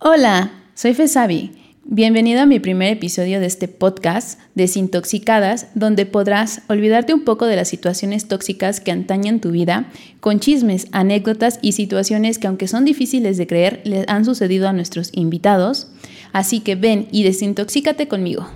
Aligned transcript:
Hola, 0.00 0.50
soy 0.74 0.92
Fesabi. 0.92 1.52
Bienvenido 1.84 2.42
a 2.42 2.46
mi 2.46 2.58
primer 2.58 2.92
episodio 2.92 3.38
de 3.38 3.46
este 3.46 3.68
podcast, 3.68 4.40
Desintoxicadas, 4.56 5.68
donde 5.76 6.04
podrás 6.04 6.62
olvidarte 6.68 7.14
un 7.14 7.24
poco 7.24 7.46
de 7.46 7.54
las 7.54 7.68
situaciones 7.68 8.26
tóxicas 8.26 8.80
que 8.80 8.90
antañan 8.90 9.40
tu 9.40 9.52
vida, 9.52 9.86
con 10.18 10.40
chismes, 10.40 10.88
anécdotas 10.90 11.60
y 11.62 11.72
situaciones 11.72 12.40
que 12.40 12.48
aunque 12.48 12.66
son 12.66 12.84
difíciles 12.84 13.38
de 13.38 13.46
creer, 13.46 13.82
les 13.84 14.04
han 14.08 14.24
sucedido 14.24 14.68
a 14.68 14.72
nuestros 14.72 15.10
invitados. 15.12 15.86
Así 16.32 16.58
que 16.58 16.74
ven 16.74 17.06
y 17.12 17.22
desintoxícate 17.22 18.08
conmigo. 18.08 18.48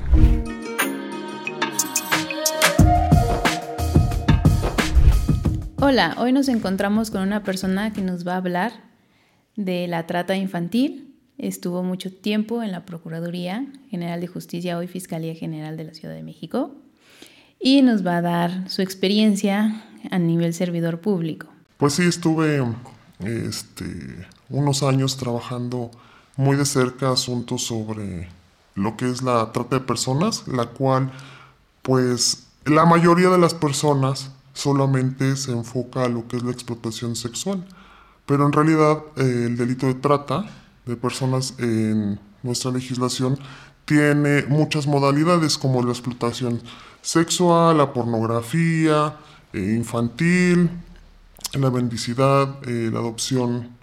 Hola, 5.81 6.17
hoy 6.19 6.33
nos 6.33 6.49
encontramos 6.49 7.13
con 7.13 7.23
una 7.23 7.45
persona 7.45 7.93
que 7.93 8.03
nos 8.03 8.27
va 8.27 8.35
a 8.35 8.39
hablar 8.39 8.73
de 9.55 9.87
la 9.87 10.07
trata 10.07 10.37
infantil 10.37 11.08
Estuvo 11.39 11.85
mucho 11.85 12.13
tiempo 12.13 12.65
en 12.65 12.73
la 12.73 12.85
Procuraduría 12.85 13.65
General 13.91 14.21
de 14.21 14.27
Justicia, 14.27 14.77
hoy 14.77 14.89
Fiscalía 14.89 15.37
General 15.37 15.77
de 15.77 15.85
la 15.85 15.95
Ciudad 15.95 16.13
de 16.13 16.25
México, 16.25 16.73
y 17.61 17.83
nos 17.83 18.05
va 18.05 18.17
a 18.17 18.23
dar 18.23 18.69
su 18.69 18.83
experiencia 18.83 19.85
a 20.11 20.19
nivel 20.19 20.53
servidor 20.53 21.01
público. 21.01 21.47
Pues 21.77 21.95
sí, 21.95 22.03
estuve 22.03 22.61
este, 23.21 24.27
unos 24.49 24.83
años 24.83 25.17
trabajando 25.17 25.93
muy 26.37 26.57
de 26.57 26.67
cerca 26.67 27.13
asuntos 27.13 27.63
sobre 27.63 28.29
lo 28.75 28.97
que 28.97 29.09
es 29.09 29.23
la 29.23 29.53
trata 29.53 29.79
de 29.79 29.85
personas, 29.85 30.49
la 30.49 30.67
cual 30.67 31.13
pues 31.83 32.49
la 32.65 32.85
mayoría 32.85 33.29
de 33.29 33.39
las 33.39 33.55
personas 33.55 34.33
solamente 34.55 35.37
se 35.37 35.53
enfoca 35.53 36.05
a 36.05 36.09
lo 36.09 36.27
que 36.27 36.37
es 36.37 36.43
la 36.43 36.51
explotación 36.51 37.15
sexual, 37.15 37.65
pero 38.27 38.45
en 38.45 38.53
realidad 38.53 38.99
eh, 39.17 39.45
el 39.47 39.57
delito 39.57 39.87
de 39.87 39.95
trata 39.95 40.47
de 40.89 40.97
personas 40.97 41.55
en 41.59 42.19
nuestra 42.43 42.71
legislación 42.73 43.39
tiene 43.85 44.45
muchas 44.49 44.87
modalidades 44.87 45.57
como 45.57 45.83
la 45.83 45.91
explotación 45.91 46.61
sexual, 47.03 47.79
la 47.79 47.93
pornografía, 47.93 49.17
eh, 49.53 49.75
infantil, 49.77 50.71
la 51.55 51.71
bendicidad, 51.71 52.57
eh, 52.67 52.91
la 52.93 52.99
adopción 52.99 53.77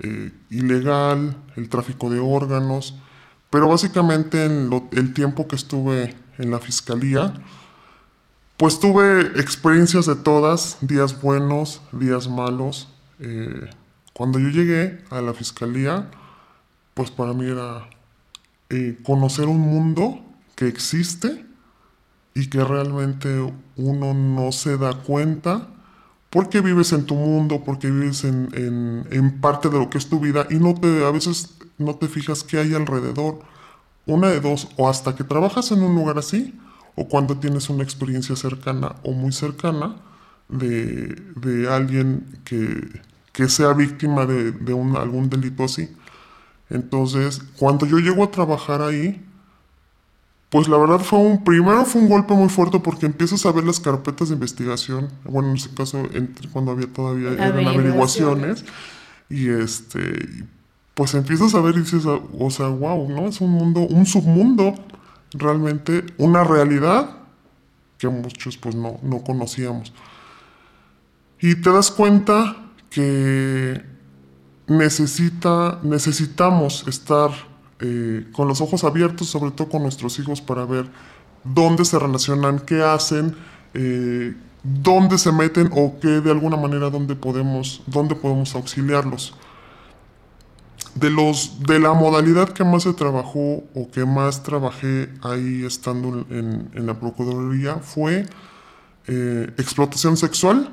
eh, 0.00 0.32
ilegal, 0.50 1.36
el 1.56 1.68
tráfico 1.68 2.08
de 2.08 2.18
órganos. 2.20 2.94
Pero 3.50 3.68
básicamente 3.68 4.44
en 4.44 4.70
el 4.92 5.14
tiempo 5.14 5.46
que 5.46 5.56
estuve 5.56 6.16
en 6.38 6.50
la 6.50 6.58
fiscalía, 6.58 7.34
pues 8.56 8.80
tuve 8.80 9.20
experiencias 9.40 10.06
de 10.06 10.16
todas, 10.16 10.78
días 10.80 11.20
buenos, 11.20 11.80
días 11.92 12.28
malos. 12.28 12.88
cuando 14.12 14.38
yo 14.38 14.48
llegué 14.48 15.04
a 15.10 15.20
la 15.20 15.32
fiscalía, 15.32 16.10
pues 16.94 17.10
para 17.10 17.32
mí 17.32 17.46
era 17.46 17.88
eh, 18.70 18.98
conocer 19.04 19.46
un 19.46 19.60
mundo 19.60 20.20
que 20.54 20.68
existe 20.68 21.44
y 22.34 22.48
que 22.48 22.64
realmente 22.64 23.28
uno 23.76 24.14
no 24.14 24.52
se 24.52 24.76
da 24.78 24.94
cuenta 24.94 25.68
porque 26.30 26.60
vives 26.60 26.92
en 26.92 27.06
tu 27.06 27.14
mundo, 27.14 27.62
porque 27.64 27.88
vives 27.88 28.24
en, 28.24 28.48
en, 28.52 29.40
parte 29.40 29.68
de 29.68 29.78
lo 29.78 29.88
que 29.88 29.98
es 29.98 30.08
tu 30.08 30.18
vida 30.18 30.48
y 30.50 30.56
no 30.56 30.74
te, 30.74 31.04
a 31.04 31.12
veces 31.12 31.54
no 31.78 31.94
te 31.94 32.08
fijas 32.08 32.42
qué 32.42 32.58
hay 32.58 32.74
alrededor. 32.74 33.38
Una 34.04 34.28
de 34.30 34.40
dos, 34.40 34.66
o 34.76 34.88
hasta 34.88 35.14
que 35.14 35.22
trabajas 35.22 35.70
en 35.70 35.82
un 35.84 35.94
lugar 35.94 36.18
así, 36.18 36.58
o 36.96 37.08
cuando 37.08 37.38
tienes 37.38 37.70
una 37.70 37.84
experiencia 37.84 38.34
cercana 38.34 38.96
o 39.04 39.12
muy 39.12 39.30
cercana 39.32 39.94
de, 40.48 41.14
de 41.36 41.72
alguien 41.72 42.26
que, 42.44 43.00
que, 43.32 43.48
sea 43.48 43.72
víctima 43.72 44.26
de, 44.26 44.50
de 44.50 44.74
un, 44.74 44.96
algún 44.96 45.30
delito 45.30 45.62
así. 45.62 45.88
Entonces, 46.74 47.40
cuando 47.56 47.86
yo 47.86 48.00
llego 48.00 48.24
a 48.24 48.32
trabajar 48.32 48.82
ahí, 48.82 49.24
pues 50.50 50.66
la 50.66 50.76
verdad 50.76 50.98
fue 50.98 51.20
un, 51.20 51.44
primero 51.44 51.84
fue 51.84 52.02
un 52.02 52.08
golpe 52.08 52.34
muy 52.34 52.48
fuerte 52.48 52.80
porque 52.80 53.06
empiezas 53.06 53.46
a 53.46 53.52
ver 53.52 53.62
las 53.62 53.78
carpetas 53.78 54.28
de 54.28 54.34
investigación, 54.34 55.08
bueno, 55.24 55.50
en 55.50 55.56
ese 55.56 55.70
caso, 55.72 56.02
entre, 56.12 56.48
cuando 56.48 56.72
había 56.72 56.92
todavía 56.92 57.30
eran 57.30 57.64
averiguaciones, 57.64 58.64
y 59.30 59.50
este, 59.50 60.44
pues 60.94 61.14
empiezas 61.14 61.54
a 61.54 61.60
ver 61.60 61.76
y 61.76 61.82
dices, 61.82 62.02
o 62.06 62.50
sea, 62.50 62.66
wow, 62.66 63.08
¿no? 63.08 63.28
Es 63.28 63.40
un 63.40 63.52
mundo, 63.52 63.80
un 63.82 64.04
submundo, 64.04 64.74
realmente, 65.32 66.04
una 66.18 66.42
realidad 66.42 67.18
que 67.98 68.08
muchos 68.08 68.56
pues 68.56 68.74
no, 68.74 68.98
no 69.04 69.22
conocíamos. 69.22 69.92
Y 71.40 71.54
te 71.54 71.70
das 71.70 71.92
cuenta 71.92 72.56
que 72.90 73.93
necesita, 74.66 75.80
necesitamos 75.82 76.86
estar 76.88 77.30
eh, 77.80 78.26
con 78.32 78.48
los 78.48 78.60
ojos 78.60 78.84
abiertos, 78.84 79.28
sobre 79.28 79.50
todo 79.50 79.68
con 79.68 79.82
nuestros 79.82 80.18
hijos, 80.18 80.40
para 80.40 80.64
ver 80.64 80.90
dónde 81.44 81.84
se 81.84 81.98
relacionan, 81.98 82.60
qué 82.60 82.82
hacen, 82.82 83.36
eh, 83.74 84.34
dónde 84.62 85.18
se 85.18 85.32
meten 85.32 85.70
o 85.72 85.98
qué 86.00 86.20
de 86.20 86.30
alguna 86.30 86.56
manera 86.56 86.90
dónde 86.90 87.14
podemos, 87.14 87.82
dónde 87.86 88.14
podemos 88.14 88.54
auxiliarlos. 88.54 89.34
De, 90.94 91.10
los, 91.10 91.60
de 91.66 91.80
la 91.80 91.92
modalidad 91.92 92.50
que 92.50 92.62
más 92.62 92.84
se 92.84 92.92
trabajó 92.92 93.64
o 93.74 93.90
que 93.92 94.04
más 94.04 94.44
trabajé 94.44 95.10
ahí 95.22 95.64
estando 95.64 96.24
en, 96.30 96.70
la 96.86 96.94
Procuraduría 96.94 97.76
fue 97.76 98.26
eh, 99.08 99.52
explotación 99.58 100.16
sexual 100.16 100.72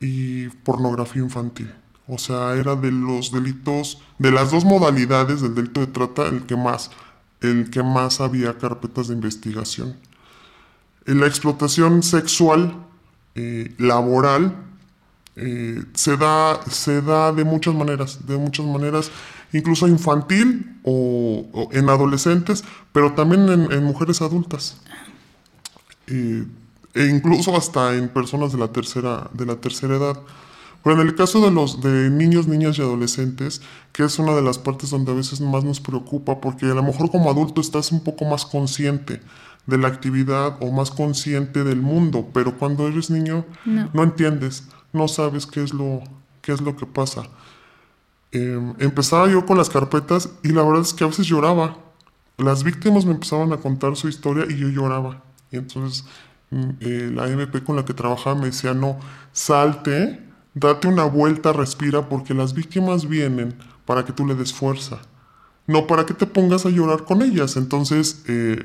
y 0.00 0.48
pornografía 0.48 1.22
infantil. 1.22 1.72
O 2.08 2.18
sea, 2.18 2.54
era 2.54 2.76
de 2.76 2.92
los 2.92 3.32
delitos, 3.32 4.00
de 4.18 4.30
las 4.30 4.52
dos 4.52 4.64
modalidades 4.64 5.40
del 5.40 5.54
delito 5.54 5.80
de 5.80 5.88
trata, 5.88 6.28
el 6.28 6.46
que 6.46 6.56
más, 6.56 6.90
el 7.40 7.70
que 7.70 7.82
más 7.82 8.20
había 8.20 8.56
carpetas 8.58 9.08
de 9.08 9.14
investigación. 9.14 9.96
La 11.04 11.26
explotación 11.26 12.02
sexual, 12.02 12.74
eh, 13.34 13.74
laboral, 13.78 14.54
eh, 15.36 15.82
se, 15.94 16.16
da, 16.16 16.60
se 16.70 17.02
da 17.02 17.32
de 17.32 17.44
muchas 17.44 17.74
maneras, 17.74 18.26
de 18.26 18.38
muchas 18.38 18.64
maneras, 18.64 19.10
incluso 19.52 19.86
infantil 19.86 20.80
o, 20.82 21.68
en 21.72 21.90
adolescentes, 21.90 22.64
pero 22.92 23.12
también 23.12 23.48
en, 23.48 23.84
mujeres 23.84 24.22
adultas. 24.22 24.80
Eh, 26.06 26.44
e 26.94 27.06
incluso 27.06 27.54
hasta 27.54 27.94
en 27.94 28.08
personas 28.08 28.52
de 28.52 28.58
la 28.58 28.68
tercera, 28.68 29.28
de 29.34 29.44
la 29.44 29.56
tercera 29.56 29.96
edad. 29.96 30.18
Pero 30.86 31.00
en 31.00 31.08
el 31.08 31.16
caso 31.16 31.40
de 31.40 31.50
los 31.50 31.80
de 31.80 32.10
niños, 32.10 32.46
niñas 32.46 32.78
y 32.78 32.80
adolescentes, 32.80 33.60
que 33.90 34.04
es 34.04 34.20
una 34.20 34.36
de 34.36 34.42
las 34.42 34.60
partes 34.60 34.90
donde 34.90 35.10
a 35.10 35.16
veces 35.16 35.40
más 35.40 35.64
nos 35.64 35.80
preocupa, 35.80 36.40
porque 36.40 36.66
a 36.66 36.74
lo 36.74 36.82
mejor 36.84 37.10
como 37.10 37.28
adulto 37.28 37.60
estás 37.60 37.90
un 37.90 38.04
poco 38.04 38.24
más 38.24 38.46
consciente 38.46 39.20
de 39.66 39.78
la 39.78 39.88
actividad 39.88 40.58
o 40.60 40.70
más 40.70 40.92
consciente 40.92 41.64
del 41.64 41.82
mundo, 41.82 42.28
pero 42.32 42.56
cuando 42.56 42.86
eres 42.86 43.10
niño 43.10 43.44
no, 43.64 44.04
entiendes, 44.04 44.62
no 44.92 45.08
sabes 45.08 45.44
qué 45.44 45.64
es 45.64 45.74
lo, 45.74 46.04
qué 46.40 46.52
es 46.52 46.60
lo 46.60 46.76
que 46.76 46.86
pasa. 46.86 47.24
Em, 48.30 48.72
empezaba 48.78 49.28
yo 49.28 49.44
con 49.44 49.58
las 49.58 49.68
carpetas 49.68 50.30
y 50.44 50.50
la 50.50 50.62
verdad 50.62 50.82
es 50.82 50.94
que 50.94 51.02
a 51.02 51.08
veces 51.08 51.26
lloraba. 51.26 51.78
Las 52.38 52.62
víctimas 52.62 53.04
me 53.04 53.10
empezaban 53.10 53.52
a 53.52 53.56
contar 53.56 53.96
su 53.96 54.06
historia 54.08 54.44
y 54.48 54.56
yo 54.56 54.68
lloraba. 54.68 55.24
Y 55.50 55.56
entonces 55.56 56.04
mm, 56.50 56.70
eh, 56.78 57.10
la 57.12 57.26
MP 57.26 57.64
con 57.64 57.74
la 57.74 57.84
que 57.84 57.92
trabajaba 57.92 58.36
me 58.36 58.46
decía, 58.46 58.72
no, 58.72 59.00
salte 59.32 60.25
Date 60.56 60.88
una 60.88 61.04
vuelta, 61.04 61.52
respira, 61.52 62.08
porque 62.08 62.32
las 62.32 62.54
víctimas 62.54 63.06
vienen 63.06 63.54
para 63.84 64.06
que 64.06 64.14
tú 64.14 64.26
le 64.26 64.34
des 64.34 64.54
fuerza, 64.54 65.02
no 65.66 65.86
para 65.86 66.06
que 66.06 66.14
te 66.14 66.24
pongas 66.24 66.64
a 66.64 66.70
llorar 66.70 67.04
con 67.04 67.20
ellas. 67.20 67.58
Entonces, 67.58 68.22
eh, 68.26 68.64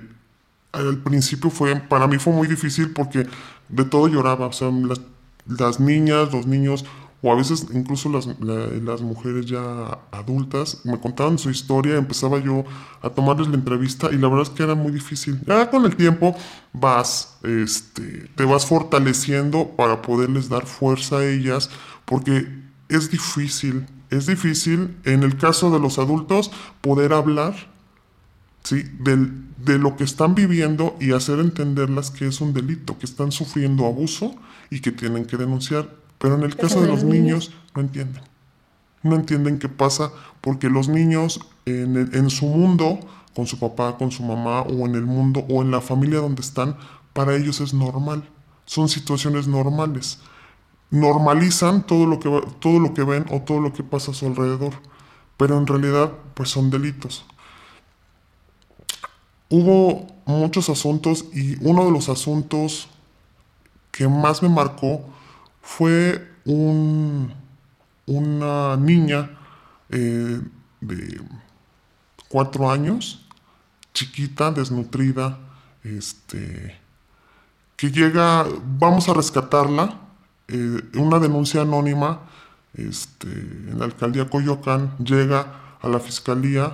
al 0.71 0.99
principio 0.99 1.49
fue, 1.49 1.75
para 1.75 2.07
mí 2.07 2.17
fue 2.17 2.31
muy 2.31 2.47
difícil 2.47 2.91
porque 2.91 3.27
de 3.67 3.83
todo 3.83 4.07
lloraba, 4.07 4.47
o 4.47 4.53
sea, 4.53 4.71
las, 4.71 5.01
las 5.45 5.81
niñas, 5.81 6.31
los 6.31 6.47
niños, 6.47 6.85
o 7.21 7.31
a 7.31 7.35
veces 7.35 7.67
incluso 7.73 8.09
las, 8.09 8.27
las, 8.39 9.01
mujeres 9.01 9.45
ya 9.45 9.99
adultas 10.11 10.81
me 10.83 10.99
contaban 10.99 11.37
su 11.37 11.51
historia, 11.51 11.95
empezaba 11.95 12.39
yo 12.39 12.63
a 13.01 13.09
tomarles 13.09 13.47
la 13.47 13.55
entrevista 13.55 14.09
y 14.11 14.17
la 14.17 14.27
verdad 14.27 14.43
es 14.43 14.49
que 14.49 14.63
era 14.63 14.73
muy 14.73 14.91
difícil. 14.91 15.39
Ya 15.45 15.69
con 15.69 15.85
el 15.85 15.95
tiempo 15.95 16.35
vas, 16.73 17.37
este, 17.43 18.29
te 18.35 18.45
vas 18.45 18.65
fortaleciendo 18.65 19.67
para 19.75 20.01
poderles 20.01 20.49
dar 20.49 20.65
fuerza 20.65 21.17
a 21.17 21.25
ellas, 21.25 21.69
porque 22.05 22.47
es 22.89 23.11
difícil, 23.11 23.85
es 24.09 24.25
difícil 24.25 24.97
en 25.05 25.21
el 25.21 25.37
caso 25.37 25.69
de 25.69 25.79
los 25.79 25.99
adultos 25.99 26.51
poder 26.81 27.13
hablar 27.13 27.55
¿sí? 28.63 28.83
Del, 28.99 29.31
de 29.57 29.77
lo 29.77 29.95
que 29.95 30.03
están 30.03 30.33
viviendo 30.33 30.97
y 30.99 31.11
hacer 31.11 31.39
entenderlas 31.39 32.09
que 32.09 32.27
es 32.27 32.41
un 32.41 32.53
delito, 32.53 32.97
que 32.97 33.05
están 33.05 33.31
sufriendo 33.31 33.85
abuso 33.85 34.35
y 34.69 34.79
que 34.81 34.91
tienen 34.91 35.25
que 35.25 35.37
denunciar 35.37 36.00
pero 36.21 36.35
en 36.35 36.43
el 36.43 36.55
caso 36.55 36.79
de 36.79 36.87
los 36.87 37.03
niños 37.03 37.51
no 37.75 37.81
entienden. 37.81 38.21
No 39.01 39.15
entienden 39.15 39.57
qué 39.57 39.67
pasa 39.67 40.11
porque 40.39 40.69
los 40.69 40.87
niños 40.87 41.39
en, 41.65 42.29
su 42.29 42.45
mundo, 42.45 42.99
con 43.35 43.47
su 43.47 43.57
papá, 43.57 43.97
con 43.97 44.11
su 44.11 44.21
mamá 44.21 44.61
o 44.61 44.85
en 44.85 44.93
el 44.93 45.07
mundo 45.07 45.43
o 45.49 45.63
en 45.63 45.71
la 45.71 45.81
familia 45.81 46.19
donde 46.19 46.41
están, 46.41 46.77
para 47.13 47.35
ellos 47.35 47.59
es 47.59 47.73
normal. 47.73 48.29
Son 48.65 48.87
situaciones 48.87 49.47
normales. 49.47 50.19
Normalizan 50.91 51.87
todo 51.87 52.05
lo 52.05 52.19
que, 52.19 52.29
todo 52.59 52.79
lo 52.79 52.93
que 52.93 53.03
ven 53.03 53.25
o 53.31 53.41
todo 53.41 53.59
lo 53.59 53.73
que 53.73 53.83
pasa 53.83 54.11
a 54.11 54.13
su 54.13 54.27
alrededor. 54.27 54.73
pero 55.37 55.57
en 55.57 55.65
realidad 55.65 56.11
pues 56.35 56.49
son 56.49 56.69
delitos. 56.69 57.25
Hubo 59.49 60.05
muchos 60.25 60.69
asuntos 60.69 61.25
y 61.33 61.57
uno 61.67 61.83
de 61.85 61.91
los 61.91 62.09
asuntos 62.09 62.89
que 63.91 64.07
más 64.07 64.43
me 64.43 64.49
marcó 64.49 65.03
fue 65.61 66.31
un, 66.45 67.33
una 68.05 68.75
niña 68.77 69.37
eh, 69.89 70.41
de 70.81 71.21
cuatro 72.27 72.69
años, 72.71 73.25
chiquita, 73.93 74.51
desnutrida, 74.51 75.37
este, 75.83 76.79
que 77.75 77.91
llega, 77.91 78.45
vamos 78.79 79.09
a 79.09 79.13
rescatarla, 79.13 79.99
eh, 80.47 80.81
una 80.95 81.19
denuncia 81.19 81.61
anónima 81.61 82.21
este, 82.73 83.27
en 83.27 83.77
la 83.77 83.85
alcaldía 83.85 84.29
Coyoacán, 84.29 84.95
llega 84.97 85.77
a 85.81 85.87
la 85.87 85.99
fiscalía 85.99 86.73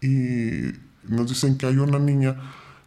y 0.00 0.72
nos 1.04 1.28
dicen 1.28 1.56
que 1.56 1.66
hay 1.66 1.76
una 1.76 1.98
niña 1.98 2.36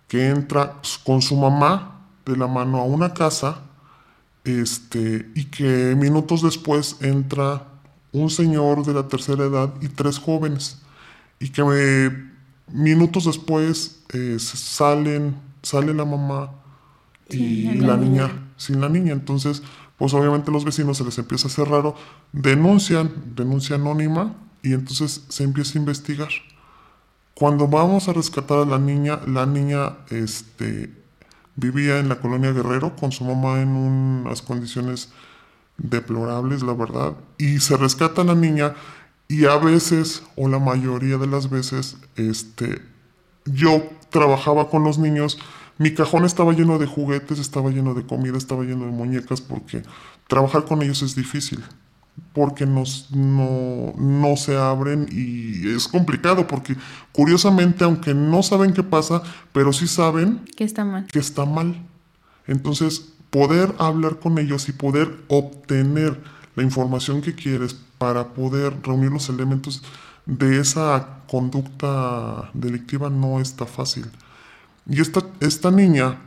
que 0.07 0.29
entra 0.29 0.75
con 1.03 1.21
su 1.21 1.35
mamá 1.35 2.01
de 2.25 2.37
la 2.37 2.47
mano 2.47 2.79
a 2.79 2.83
una 2.83 3.13
casa 3.13 3.61
este, 4.43 5.29
y 5.35 5.45
que 5.45 5.95
minutos 5.95 6.41
después 6.41 6.97
entra 7.01 7.67
un 8.11 8.29
señor 8.29 8.85
de 8.85 8.93
la 8.93 9.07
tercera 9.07 9.45
edad 9.45 9.73
y 9.81 9.87
tres 9.87 10.17
jóvenes 10.17 10.81
y 11.39 11.49
que 11.49 12.11
minutos 12.67 13.25
después 13.25 14.03
eh, 14.13 14.37
salen, 14.39 15.35
sale 15.61 15.93
la 15.93 16.05
mamá 16.05 16.51
y, 17.29 17.75
la, 17.75 17.97
niña, 17.97 18.51
sin 18.57 18.81
la 18.81 18.89
niña. 18.89 19.13
Entonces, 19.13 19.63
pues 19.97 20.13
obviamente 20.13 20.51
los 20.51 20.65
vecinos 20.65 20.97
se 20.97 21.05
les 21.05 21.17
empieza 21.17 21.47
a 21.47 21.51
hacer 21.51 21.67
raro, 21.67 21.95
denuncian, 22.31 23.11
denuncia 23.35 23.75
anónima 23.75 24.35
y 24.63 24.73
entonces 24.73 25.25
se 25.29 25.43
empieza 25.43 25.77
a 25.77 25.81
investigar. 25.81 26.29
Cuando 27.33 27.67
vamos 27.67 28.07
a 28.07 28.13
rescatar 28.13 28.59
a 28.59 28.65
la 28.65 28.77
niña, 28.77 29.19
la 29.25 29.45
niña 29.45 29.97
este, 30.09 31.00
vivía 31.61 31.99
en 31.99 32.09
la 32.09 32.19
colonia 32.19 32.51
Guerrero 32.51 32.95
con 32.95 33.11
su 33.11 33.23
mamá 33.23 33.61
en 33.61 33.69
unas 33.69 34.41
condiciones 34.41 35.09
deplorables, 35.77 36.63
la 36.63 36.73
verdad, 36.73 37.13
y 37.37 37.59
se 37.59 37.77
rescata 37.77 38.23
a 38.23 38.25
la 38.25 38.35
niña 38.35 38.73
y 39.27 39.45
a 39.45 39.57
veces, 39.57 40.23
o 40.35 40.49
la 40.49 40.59
mayoría 40.59 41.17
de 41.17 41.27
las 41.27 41.49
veces, 41.49 41.97
este, 42.17 42.81
yo 43.45 43.83
trabajaba 44.09 44.69
con 44.69 44.83
los 44.83 44.97
niños, 44.97 45.39
mi 45.77 45.93
cajón 45.93 46.25
estaba 46.25 46.51
lleno 46.53 46.79
de 46.79 46.87
juguetes, 46.87 47.39
estaba 47.39 47.69
lleno 47.69 47.93
de 47.93 48.05
comida, 48.05 48.37
estaba 48.37 48.63
lleno 48.63 48.85
de 48.85 48.91
muñecas, 48.91 49.39
porque 49.39 49.83
trabajar 50.27 50.65
con 50.65 50.81
ellos 50.81 51.01
es 51.01 51.15
difícil 51.15 51.63
porque 52.33 52.65
nos, 52.65 53.11
no, 53.11 53.93
no, 53.97 54.37
se 54.37 54.55
abren 54.57 55.07
y 55.11 55.69
es 55.69 55.87
complicado 55.87 56.47
porque 56.47 56.75
curiosamente, 57.11 57.83
aunque 57.83 58.13
no 58.13 58.41
saben 58.43 58.73
qué 58.73 58.83
pasa, 58.83 59.21
pero 59.51 59.73
sí 59.73 59.87
saben 59.87 60.45
que 60.55 60.63
está 60.63 60.85
mal. 60.85 61.07
Que 61.07 61.19
está 61.19 61.45
mal. 61.45 61.75
Entonces, 62.47 63.13
poder 63.29 63.73
hablar 63.79 64.19
con 64.19 64.37
ellos 64.37 64.69
y 64.69 64.73
poder 64.73 65.09
obtener 65.27 66.21
la 66.55 66.63
información 66.63 67.21
que 67.21 67.35
quieres 67.35 67.75
para 67.97 68.29
poder 68.29 68.75
reunir 68.83 69.11
los 69.11 69.29
elementos 69.29 69.83
de 70.25 70.59
esa 70.59 71.19
conducta 71.27 72.49
delictiva 72.53 73.09
no 73.09 73.39
está 73.39 73.65
fácil. 73.65 74.05
Y 74.87 75.01
esta, 75.01 75.21
esta 75.39 75.71
niña 75.71 76.17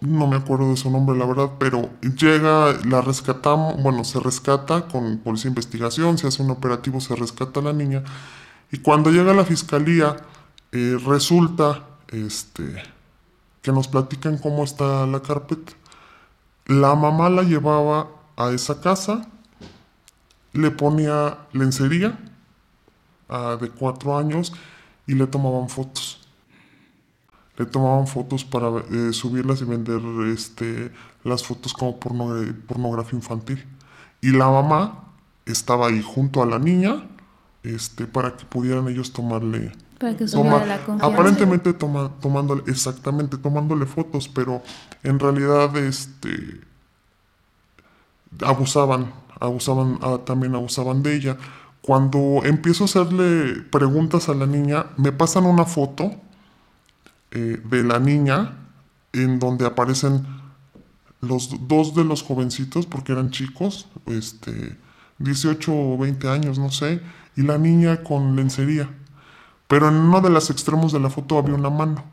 no 0.00 0.26
me 0.26 0.36
acuerdo 0.36 0.70
de 0.70 0.76
su 0.76 0.90
nombre, 0.90 1.16
la 1.16 1.26
verdad, 1.26 1.52
pero 1.58 1.90
llega, 2.00 2.72
la 2.84 3.02
rescatamos, 3.02 3.82
bueno, 3.82 4.02
se 4.04 4.18
rescata 4.18 4.86
con 4.88 5.18
policía 5.18 5.44
de 5.44 5.50
investigación, 5.50 6.16
se 6.16 6.26
hace 6.26 6.42
un 6.42 6.50
operativo, 6.50 7.00
se 7.00 7.14
rescata 7.14 7.60
a 7.60 7.64
la 7.64 7.72
niña, 7.72 8.02
y 8.72 8.78
cuando 8.78 9.10
llega 9.10 9.32
a 9.32 9.34
la 9.34 9.44
fiscalía, 9.44 10.16
eh, 10.72 10.98
resulta 11.04 11.84
este, 12.08 12.82
que 13.60 13.72
nos 13.72 13.88
platican 13.88 14.38
cómo 14.38 14.64
está 14.64 15.06
la 15.06 15.20
carpeta. 15.20 15.72
La 16.66 16.94
mamá 16.94 17.28
la 17.28 17.42
llevaba 17.42 18.08
a 18.36 18.50
esa 18.52 18.80
casa, 18.80 19.28
le 20.52 20.70
ponía 20.70 21.38
lencería 21.52 22.18
de 23.60 23.70
cuatro 23.70 24.18
años 24.18 24.52
y 25.06 25.14
le 25.14 25.26
tomaban 25.28 25.68
fotos 25.68 26.19
le 27.60 27.66
tomaban 27.66 28.06
fotos 28.06 28.42
para 28.42 28.68
eh, 28.90 29.12
subirlas 29.12 29.60
y 29.60 29.64
vender 29.64 30.00
este, 30.32 30.90
las 31.24 31.44
fotos 31.44 31.74
como 31.74 32.00
pornografía 32.00 33.18
infantil. 33.18 33.62
Y 34.22 34.30
la 34.30 34.48
mamá 34.48 35.04
estaba 35.44 35.88
ahí 35.88 36.00
junto 36.02 36.42
a 36.42 36.46
la 36.46 36.58
niña 36.58 37.06
este, 37.62 38.06
para 38.06 38.34
que 38.34 38.46
pudieran 38.46 38.88
ellos 38.88 39.12
tomarle... 39.12 39.72
Para 39.98 40.16
que 40.16 40.24
la 40.24 40.80
Aparentemente 41.02 41.74
toma, 41.74 42.10
tomándole, 42.22 42.62
exactamente, 42.66 43.36
tomándole 43.36 43.84
fotos, 43.84 44.26
pero 44.26 44.62
en 45.02 45.18
realidad 45.18 45.76
este, 45.76 46.62
abusaban, 48.42 49.12
abusaban, 49.38 49.98
ah, 50.00 50.20
también 50.24 50.54
abusaban 50.54 51.02
de 51.02 51.14
ella. 51.14 51.36
Cuando 51.82 52.40
empiezo 52.42 52.84
a 52.84 52.86
hacerle 52.86 53.60
preguntas 53.70 54.30
a 54.30 54.34
la 54.34 54.46
niña, 54.46 54.86
me 54.96 55.12
pasan 55.12 55.44
una 55.44 55.66
foto 55.66 56.12
eh, 57.30 57.60
de 57.64 57.84
la 57.84 57.98
niña, 57.98 58.56
en 59.12 59.38
donde 59.38 59.66
aparecen 59.66 60.26
los 61.20 61.68
dos 61.68 61.94
de 61.94 62.04
los 62.04 62.22
jovencitos, 62.22 62.86
porque 62.86 63.12
eran 63.12 63.30
chicos, 63.30 63.88
este, 64.06 64.76
18 65.18 65.72
o 65.72 65.98
20 65.98 66.28
años, 66.28 66.58
no 66.58 66.70
sé, 66.70 67.00
y 67.36 67.42
la 67.42 67.58
niña 67.58 68.02
con 68.02 68.36
lencería. 68.36 68.88
Pero 69.68 69.88
en 69.88 69.94
uno 69.94 70.20
de 70.20 70.30
los 70.30 70.50
extremos 70.50 70.92
de 70.92 71.00
la 71.00 71.10
foto 71.10 71.38
había 71.38 71.54
una 71.54 71.70
mano. 71.70 72.04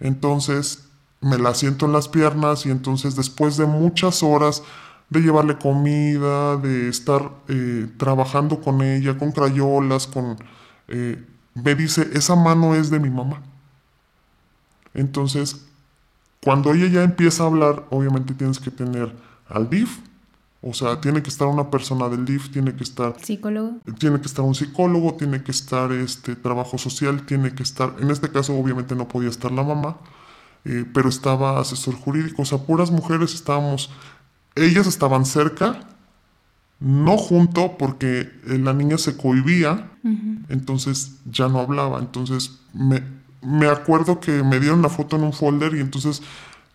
Entonces 0.00 0.88
me 1.20 1.38
la 1.38 1.54
siento 1.54 1.86
en 1.86 1.92
las 1.92 2.08
piernas 2.08 2.66
y 2.66 2.70
entonces 2.70 3.16
después 3.16 3.56
de 3.56 3.66
muchas 3.66 4.22
horas 4.22 4.62
de 5.08 5.20
llevarle 5.20 5.56
comida, 5.58 6.56
de 6.56 6.88
estar 6.88 7.30
eh, 7.48 7.88
trabajando 7.96 8.60
con 8.60 8.82
ella, 8.82 9.18
con 9.18 9.32
crayolas, 9.32 10.06
con... 10.06 10.36
Eh, 10.88 11.24
me 11.54 11.74
dice, 11.74 12.10
esa 12.12 12.36
mano 12.36 12.74
es 12.74 12.90
de 12.90 13.00
mi 13.00 13.10
mamá. 13.10 13.42
Entonces, 14.96 15.66
cuando 16.42 16.72
ella 16.72 16.86
ya 16.88 17.02
empieza 17.02 17.44
a 17.44 17.46
hablar, 17.46 17.84
obviamente 17.90 18.34
tienes 18.34 18.58
que 18.58 18.70
tener 18.70 19.14
al 19.48 19.68
DIF, 19.68 19.98
o 20.62 20.72
sea, 20.72 21.00
tiene 21.00 21.22
que 21.22 21.28
estar 21.28 21.46
una 21.46 21.70
persona 21.70 22.08
del 22.08 22.24
DIF, 22.24 22.50
tiene 22.50 22.74
que 22.74 22.82
estar... 22.82 23.14
Psicólogo. 23.22 23.76
Tiene 23.98 24.20
que 24.20 24.26
estar 24.26 24.44
un 24.44 24.54
psicólogo, 24.54 25.14
tiene 25.14 25.42
que 25.42 25.52
estar 25.52 25.92
este 25.92 26.34
trabajo 26.34 26.78
social, 26.78 27.24
tiene 27.26 27.54
que 27.54 27.62
estar... 27.62 27.94
En 28.00 28.10
este 28.10 28.30
caso, 28.30 28.56
obviamente, 28.58 28.96
no 28.96 29.06
podía 29.06 29.28
estar 29.28 29.52
la 29.52 29.62
mamá, 29.62 29.98
eh, 30.64 30.84
pero 30.92 31.10
estaba 31.10 31.60
asesor 31.60 31.94
jurídico. 31.94 32.42
O 32.42 32.44
sea, 32.46 32.58
puras 32.58 32.90
mujeres 32.90 33.34
estábamos... 33.34 33.90
Ellas 34.54 34.86
estaban 34.86 35.26
cerca, 35.26 35.80
no 36.80 37.18
junto, 37.18 37.76
porque 37.76 38.20
eh, 38.20 38.58
la 38.58 38.72
niña 38.72 38.96
se 38.96 39.16
cohibía, 39.16 39.92
entonces 40.48 41.16
ya 41.30 41.48
no 41.48 41.60
hablaba. 41.60 41.98
Entonces 41.98 42.60
me, 42.72 43.02
me 43.42 43.68
acuerdo 43.68 44.20
que 44.20 44.42
me 44.42 44.60
dieron 44.60 44.82
la 44.82 44.88
foto 44.88 45.16
en 45.16 45.24
un 45.24 45.32
folder 45.32 45.74
y 45.74 45.80
entonces 45.80 46.22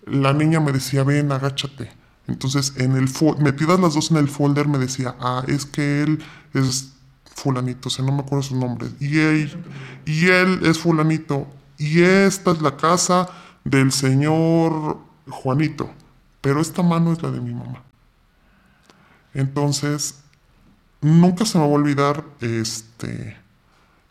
la 0.06 0.34
niña 0.34 0.60
me 0.60 0.72
decía, 0.72 1.04
ven, 1.04 1.32
agáchate. 1.32 1.92
Entonces, 2.28 2.74
en 2.78 2.96
el 2.96 3.10
metidas 3.40 3.80
las 3.80 3.94
dos 3.94 4.12
en 4.12 4.18
el 4.18 4.30
folder, 4.30 4.68
me 4.68 4.78
decía, 4.78 5.16
ah, 5.20 5.44
es 5.48 5.66
que 5.66 6.04
él 6.04 6.24
es 6.54 6.94
fulanito, 7.26 7.90
o 7.90 7.92
sea, 7.92 8.06
no 8.06 8.12
me 8.12 8.22
acuerdo 8.22 8.44
su 8.44 8.56
nombre. 8.56 8.90
Y 9.00 9.20
él, 9.20 9.64
y 10.06 10.28
él 10.28 10.60
es 10.64 10.80
fulanito. 10.80 11.48
Y 11.78 12.02
esta 12.02 12.52
es 12.52 12.62
la 12.62 12.78
casa 12.78 13.30
del 13.64 13.92
señor 13.92 15.00
Juanito. 15.30 15.90
Pero 16.42 16.62
esta 16.62 16.84
mano 16.84 17.12
es 17.12 17.22
la 17.22 17.32
de 17.32 17.42
mi 17.42 17.54
mamá. 17.54 17.84
Entonces, 19.34 20.22
nunca 21.02 21.46
se 21.46 21.58
me 21.58 21.66
va 21.66 21.72
a 21.72 21.74
olvidar, 21.74 22.26
este, 22.42 23.38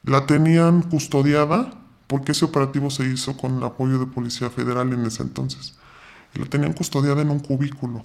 la 0.03 0.27
tenían 0.27 0.83
custodiada 0.83 1.80
porque 2.11 2.33
ese 2.33 2.45
operativo 2.45 2.91
se 2.91 3.07
hizo 3.07 3.37
con 3.37 3.59
el 3.59 3.63
apoyo 3.63 4.01
de 4.01 4.07
Policía 4.07 4.51
Federal 4.51 4.93
en 4.93 5.07
ese 5.07 5.23
entonces. 5.23 5.77
Y 6.35 6.41
la 6.41 6.47
tenían 6.47 6.73
custodiada 6.73 7.23
en 7.23 7.31
un 7.31 7.39
cubículo. 7.39 8.03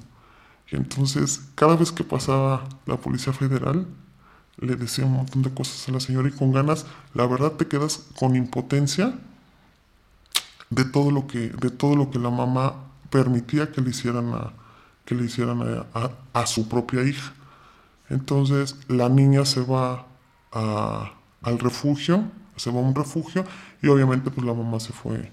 Y 0.71 0.75
entonces, 0.75 1.41
cada 1.55 1.75
vez 1.75 1.91
que 1.91 2.03
pasaba 2.03 2.69
la 2.85 2.97
Policía 2.97 3.33
Federal, 3.33 3.87
le 4.57 4.75
decía 4.75 5.05
un 5.05 5.13
montón 5.13 5.41
de 5.41 5.51
cosas 5.51 5.89
a 5.89 5.91
la 5.91 5.99
señora 5.99 6.29
y 6.29 6.31
con 6.33 6.53
ganas, 6.53 6.85
la 7.15 7.25
verdad 7.25 7.53
te 7.53 7.65
quedas 7.67 8.05
con 8.15 8.35
impotencia 8.35 9.17
de 10.69 10.85
todo 10.85 11.09
lo 11.09 11.25
que, 11.25 11.49
de 11.49 11.71
todo 11.71 11.95
lo 11.95 12.11
que 12.11 12.19
la 12.19 12.29
mamá 12.29 12.75
permitía 13.09 13.71
que 13.71 13.81
le 13.81 13.89
hicieran 13.89 14.35
a, 14.35 14.53
que 15.05 15.15
le 15.15 15.25
hicieran 15.25 15.63
a, 16.31 16.45
su 16.45 16.69
propia 16.69 17.01
hija. 17.01 17.33
Entonces 18.09 18.75
la 18.87 19.09
niña 19.09 19.45
se 19.45 19.61
va 19.61 20.05
al 20.51 21.57
refugio 21.57 22.25
se 22.55 22.71
va 22.71 22.79
a 22.79 22.83
un 22.83 22.95
refugio 22.95 23.43
y 23.81 23.87
obviamente 23.87 24.31
pues 24.31 24.45
la 24.45 24.53
mamá 24.53 24.79
se 24.79 24.93
fue, 24.93 25.31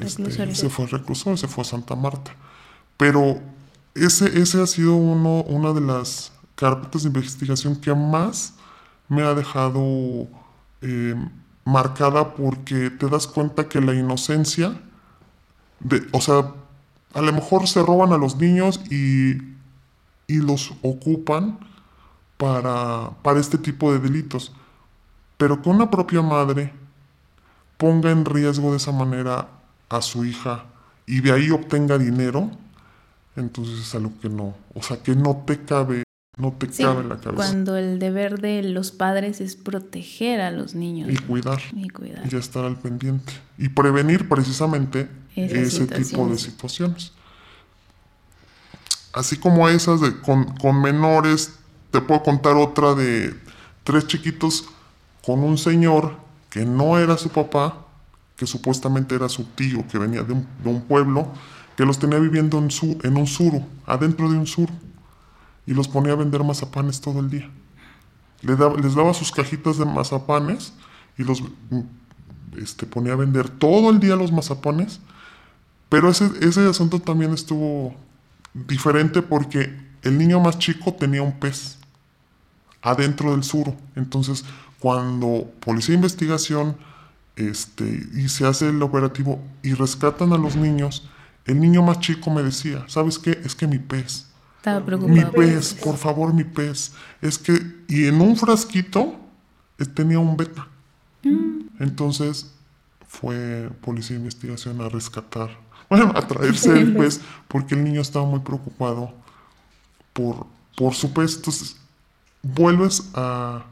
este, 0.00 0.54
se 0.54 0.68
fue 0.68 0.84
al 0.84 0.90
reclusorio, 0.90 1.36
se 1.36 1.48
fue 1.48 1.62
a 1.62 1.64
Santa 1.64 1.94
Marta. 1.94 2.34
Pero 2.96 3.40
ese, 3.94 4.40
ese 4.40 4.62
ha 4.62 4.66
sido 4.66 4.96
uno, 4.96 5.42
una 5.42 5.72
de 5.72 5.80
las 5.80 6.32
carpetas 6.54 7.02
de 7.02 7.08
investigación 7.08 7.76
que 7.76 7.94
más 7.94 8.54
me 9.08 9.22
ha 9.22 9.34
dejado 9.34 10.26
eh, 10.82 11.14
marcada 11.64 12.34
porque 12.34 12.90
te 12.90 13.08
das 13.08 13.26
cuenta 13.26 13.68
que 13.68 13.80
la 13.80 13.94
inocencia, 13.94 14.80
de, 15.80 16.06
o 16.12 16.20
sea, 16.20 16.52
a 17.12 17.20
lo 17.20 17.32
mejor 17.32 17.66
se 17.68 17.82
roban 17.82 18.12
a 18.12 18.18
los 18.18 18.36
niños 18.36 18.80
y, 18.90 19.36
y 20.26 20.36
los 20.40 20.72
ocupan 20.82 21.58
para, 22.36 23.10
para 23.22 23.40
este 23.40 23.58
tipo 23.58 23.92
de 23.92 23.98
delitos, 23.98 24.52
pero 25.36 25.60
que 25.62 25.68
una 25.68 25.90
propia 25.90 26.22
madre 26.22 26.72
ponga 27.76 28.10
en 28.10 28.24
riesgo 28.24 28.70
de 28.70 28.78
esa 28.78 28.92
manera 28.92 29.48
a 29.88 30.02
su 30.02 30.24
hija 30.24 30.64
y 31.06 31.20
de 31.20 31.32
ahí 31.32 31.50
obtenga 31.50 31.98
dinero, 31.98 32.50
entonces 33.36 33.78
es 33.80 33.94
algo 33.94 34.12
que 34.20 34.28
no, 34.28 34.54
o 34.74 34.82
sea, 34.82 35.02
que 35.02 35.14
no 35.14 35.44
te 35.46 35.60
cabe, 35.62 36.02
no 36.36 36.52
te 36.52 36.68
cabe 36.68 37.02
en 37.02 37.08
la 37.10 37.16
cabeza. 37.16 37.34
Cuando 37.36 37.76
el 37.76 37.98
deber 37.98 38.40
de 38.40 38.62
los 38.62 38.90
padres 38.90 39.40
es 39.40 39.56
proteger 39.56 40.40
a 40.40 40.50
los 40.50 40.74
niños. 40.74 41.10
Y 41.10 41.16
cuidar. 41.18 41.60
Y 41.74 41.88
cuidar. 41.88 42.22
Y 42.30 42.36
estar 42.36 42.64
al 42.64 42.76
pendiente. 42.76 43.32
Y 43.58 43.68
prevenir 43.68 44.28
precisamente 44.28 45.08
ese 45.34 45.86
tipo 45.86 46.28
de 46.28 46.38
situaciones. 46.38 47.12
Así 49.12 49.36
como 49.38 49.68
esas 49.68 50.00
de, 50.00 50.18
con, 50.20 50.44
con 50.56 50.82
menores, 50.82 51.58
te 51.90 52.00
puedo 52.00 52.22
contar 52.22 52.56
otra 52.56 52.94
de 52.94 53.34
tres 53.84 54.06
chiquitos 54.06 54.68
con 55.26 55.42
un 55.42 55.58
señor 55.58 56.14
que 56.48 56.64
no 56.64 56.98
era 56.98 57.18
su 57.18 57.30
papá, 57.30 57.84
que 58.36 58.46
supuestamente 58.46 59.16
era 59.16 59.28
su 59.28 59.42
tío, 59.42 59.84
que 59.88 59.98
venía 59.98 60.22
de 60.22 60.32
un, 60.32 60.80
pueblo, 60.82 61.26
que 61.76 61.84
los 61.84 61.98
tenía 61.98 62.20
viviendo 62.20 62.58
en, 62.58 62.70
su, 62.70 62.96
en 63.02 63.16
un 63.16 63.26
suru, 63.26 63.66
adentro 63.86 64.30
de 64.30 64.38
un 64.38 64.46
suru, 64.46 64.72
y 65.66 65.74
los 65.74 65.88
ponía 65.88 66.12
a 66.12 66.16
vender 66.16 66.44
mazapanes 66.44 67.00
todo 67.00 67.18
el 67.18 67.28
día. 67.28 67.50
Les 68.42 68.94
daba, 68.94 69.12
sus 69.14 69.32
cajitas 69.32 69.78
de 69.78 69.84
mazapanes 69.84 70.72
y 71.18 71.24
los 71.24 71.42
este, 72.56 72.86
ponía 72.86 73.14
a 73.14 73.16
vender 73.16 73.48
todo 73.48 73.90
el 73.90 73.98
día 73.98 74.14
los 74.14 74.30
mazapanes, 74.30 75.00
pero 75.88 76.08
ese, 76.08 76.30
ese 76.40 76.68
asunto 76.68 77.00
también 77.00 77.32
estuvo 77.32 77.96
diferente 78.54 79.22
porque 79.22 79.76
el 80.02 80.18
niño 80.18 80.38
más 80.38 80.58
chico 80.60 80.94
tenía 80.94 81.22
un 81.22 81.40
pez 81.40 81.78
adentro 82.80 83.32
del 83.32 83.42
suru, 83.42 83.74
entonces 83.96 84.44
cuando 84.86 85.50
policía 85.58 85.94
de 85.94 85.96
investigación 85.96 86.76
este, 87.34 88.06
y 88.14 88.28
se 88.28 88.46
hace 88.46 88.68
el 88.68 88.80
operativo 88.80 89.42
y 89.60 89.74
rescatan 89.74 90.32
a 90.32 90.38
los 90.38 90.54
niños, 90.54 91.10
el 91.44 91.60
niño 91.60 91.82
más 91.82 91.98
chico 91.98 92.30
me 92.30 92.40
decía, 92.40 92.84
¿sabes 92.86 93.18
qué? 93.18 93.32
Es 93.44 93.56
que 93.56 93.66
mi 93.66 93.80
pez. 93.80 94.28
Estaba 94.58 94.86
preocupado. 94.86 95.12
Mi 95.12 95.24
pez, 95.24 95.74
por 95.74 95.96
favor, 95.96 96.32
mi 96.32 96.44
pez. 96.44 96.92
Es 97.20 97.36
que, 97.36 97.60
y 97.88 98.06
en 98.06 98.20
un 98.20 98.36
frasquito 98.36 99.16
eh, 99.76 99.86
tenía 99.86 100.20
un 100.20 100.36
beta. 100.36 100.68
Mm. 101.24 101.62
Entonces 101.80 102.54
fue 103.08 103.68
policía 103.80 104.14
de 104.14 104.22
investigación 104.22 104.80
a 104.82 104.88
rescatar, 104.88 105.50
bueno, 105.90 106.12
a 106.14 106.24
traerse 106.28 106.78
el 106.78 106.94
pez, 106.94 107.20
porque 107.48 107.74
el 107.74 107.82
niño 107.82 108.02
estaba 108.02 108.24
muy 108.24 108.38
preocupado 108.38 109.12
por, 110.12 110.46
por 110.76 110.94
su 110.94 111.12
pez. 111.12 111.34
Entonces, 111.34 111.76
vuelves 112.40 113.10
a 113.14 113.64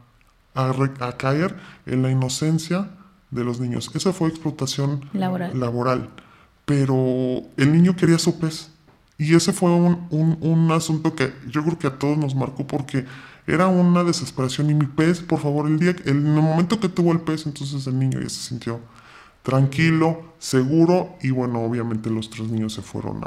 a, 0.55 1.17
caer 1.17 1.55
en 1.85 2.01
la 2.01 2.09
inocencia 2.09 2.89
de 3.29 3.43
los 3.43 3.59
niños. 3.59 3.91
Esa 3.93 4.13
fue 4.13 4.29
explotación 4.29 5.01
laboral. 5.13 6.09
Pero 6.65 7.41
el 7.57 7.71
niño 7.71 7.95
quería 7.95 8.17
su 8.17 8.39
pez. 8.39 8.71
Y 9.17 9.35
ese 9.35 9.53
fue 9.53 9.69
un, 9.71 10.71
asunto 10.71 11.15
que 11.15 11.33
yo 11.47 11.63
creo 11.63 11.77
que 11.77 11.87
a 11.87 11.99
todos 11.99 12.17
nos 12.17 12.35
marcó 12.35 12.65
porque 12.65 13.05
era 13.45 13.67
una 13.67 14.03
desesperación. 14.03 14.69
Y 14.69 14.73
mi 14.73 14.87
pez, 14.87 15.21
por 15.21 15.39
favor, 15.39 15.67
el 15.67 15.79
día, 15.79 15.91
el, 16.05 16.17
en 16.17 16.27
el 16.27 16.41
momento 16.41 16.79
que 16.79 16.89
tuvo 16.89 17.11
el 17.11 17.21
pez, 17.21 17.45
entonces 17.45 17.85
el 17.87 17.99
niño 17.99 18.19
ya 18.19 18.29
se 18.29 18.41
sintió 18.41 18.79
tranquilo, 19.43 20.33
seguro. 20.39 21.15
Y 21.21 21.31
bueno, 21.31 21.61
obviamente 21.61 22.09
los 22.09 22.29
tres 22.29 22.49
niños 22.49 22.73
se 22.73 22.81
fueron 22.81 23.21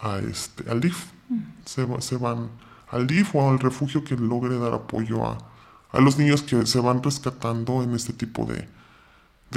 a, 0.00 0.18
este, 0.18 0.70
al 0.70 0.80
DIF. 0.80 1.06
Mm. 1.28 1.38
Se, 1.64 1.86
se 2.00 2.16
van 2.16 2.48
al 2.90 3.06
DIF 3.06 3.34
o 3.34 3.50
al 3.50 3.58
refugio 3.58 4.04
que 4.04 4.16
logre 4.16 4.58
dar 4.58 4.74
apoyo 4.74 5.24
a, 5.26 5.38
a 5.90 6.00
los 6.00 6.18
niños 6.18 6.42
que 6.42 6.66
se 6.66 6.80
van 6.80 7.02
rescatando 7.02 7.82
en 7.82 7.94
este 7.94 8.12
tipo 8.12 8.46
de, 8.46 8.66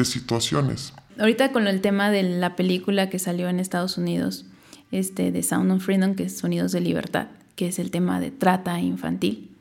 situaciones. 0.06 0.94
Ahorita 1.20 1.52
con 1.52 1.68
el 1.68 1.82
tema 1.82 2.10
de 2.10 2.24
la 2.24 2.56
película 2.56 3.10
que 3.10 3.20
salió 3.20 3.50
en 3.50 3.60
Estados 3.60 3.98
Unidos, 3.98 4.46
este, 4.92 5.32
de 5.32 5.44
Sound 5.44 5.72
of 5.72 5.84
Freedom, 5.84 6.16
que 6.16 6.24
es 6.24 6.38
Sonidos 6.38 6.72
de 6.72 6.80
Libertad, 6.80 7.28
que 7.56 7.68
es 7.68 7.78
el 7.78 7.92
tema 7.92 8.20
de 8.20 8.32
trata 8.32 8.80
infantil. 8.80 9.52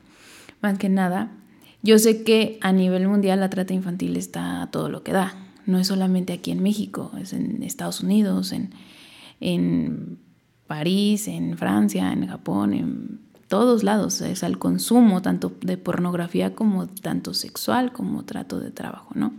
Más 0.63 0.79
que 0.79 0.89
nada, 0.89 1.33
yo 1.83 1.99
sé 1.99 2.23
que 2.23 2.59
a 2.61 2.73
nivel 2.73 3.09
mundial 3.09 3.41
la 3.41 3.51
trata 3.51 3.75
infantil 3.75 4.17
está 4.17 4.63
a 4.63 4.71
todo 4.71 4.89
lo 4.89 5.03
que 5.03 5.13
da. 5.13 5.35
No 5.67 5.79
es 5.79 5.89
solamente 5.89 6.33
aquí 6.33 6.53
en 6.53 6.63
México, 6.63 7.13
es 7.21 7.33
en 7.33 7.63
Estados 7.63 8.01
Unidos, 8.01 8.53
en, 8.53 8.71
en 9.41 10.19
París, 10.67 11.27
en 11.27 11.59
Francia, 11.59 12.13
en 12.13 12.27
Japón, 12.29 12.73
en 12.73 13.21
todos 13.51 13.83
lados, 13.83 14.21
es 14.21 14.45
al 14.45 14.59
consumo 14.59 15.23
tanto 15.23 15.53
de 15.61 15.77
pornografía 15.77 16.55
como 16.55 16.87
tanto 16.87 17.35
sexual 17.35 17.93
como 17.93 18.25
trato 18.25 18.61
de 18.61 18.71
trabajo, 18.71 19.11
¿no? 19.17 19.33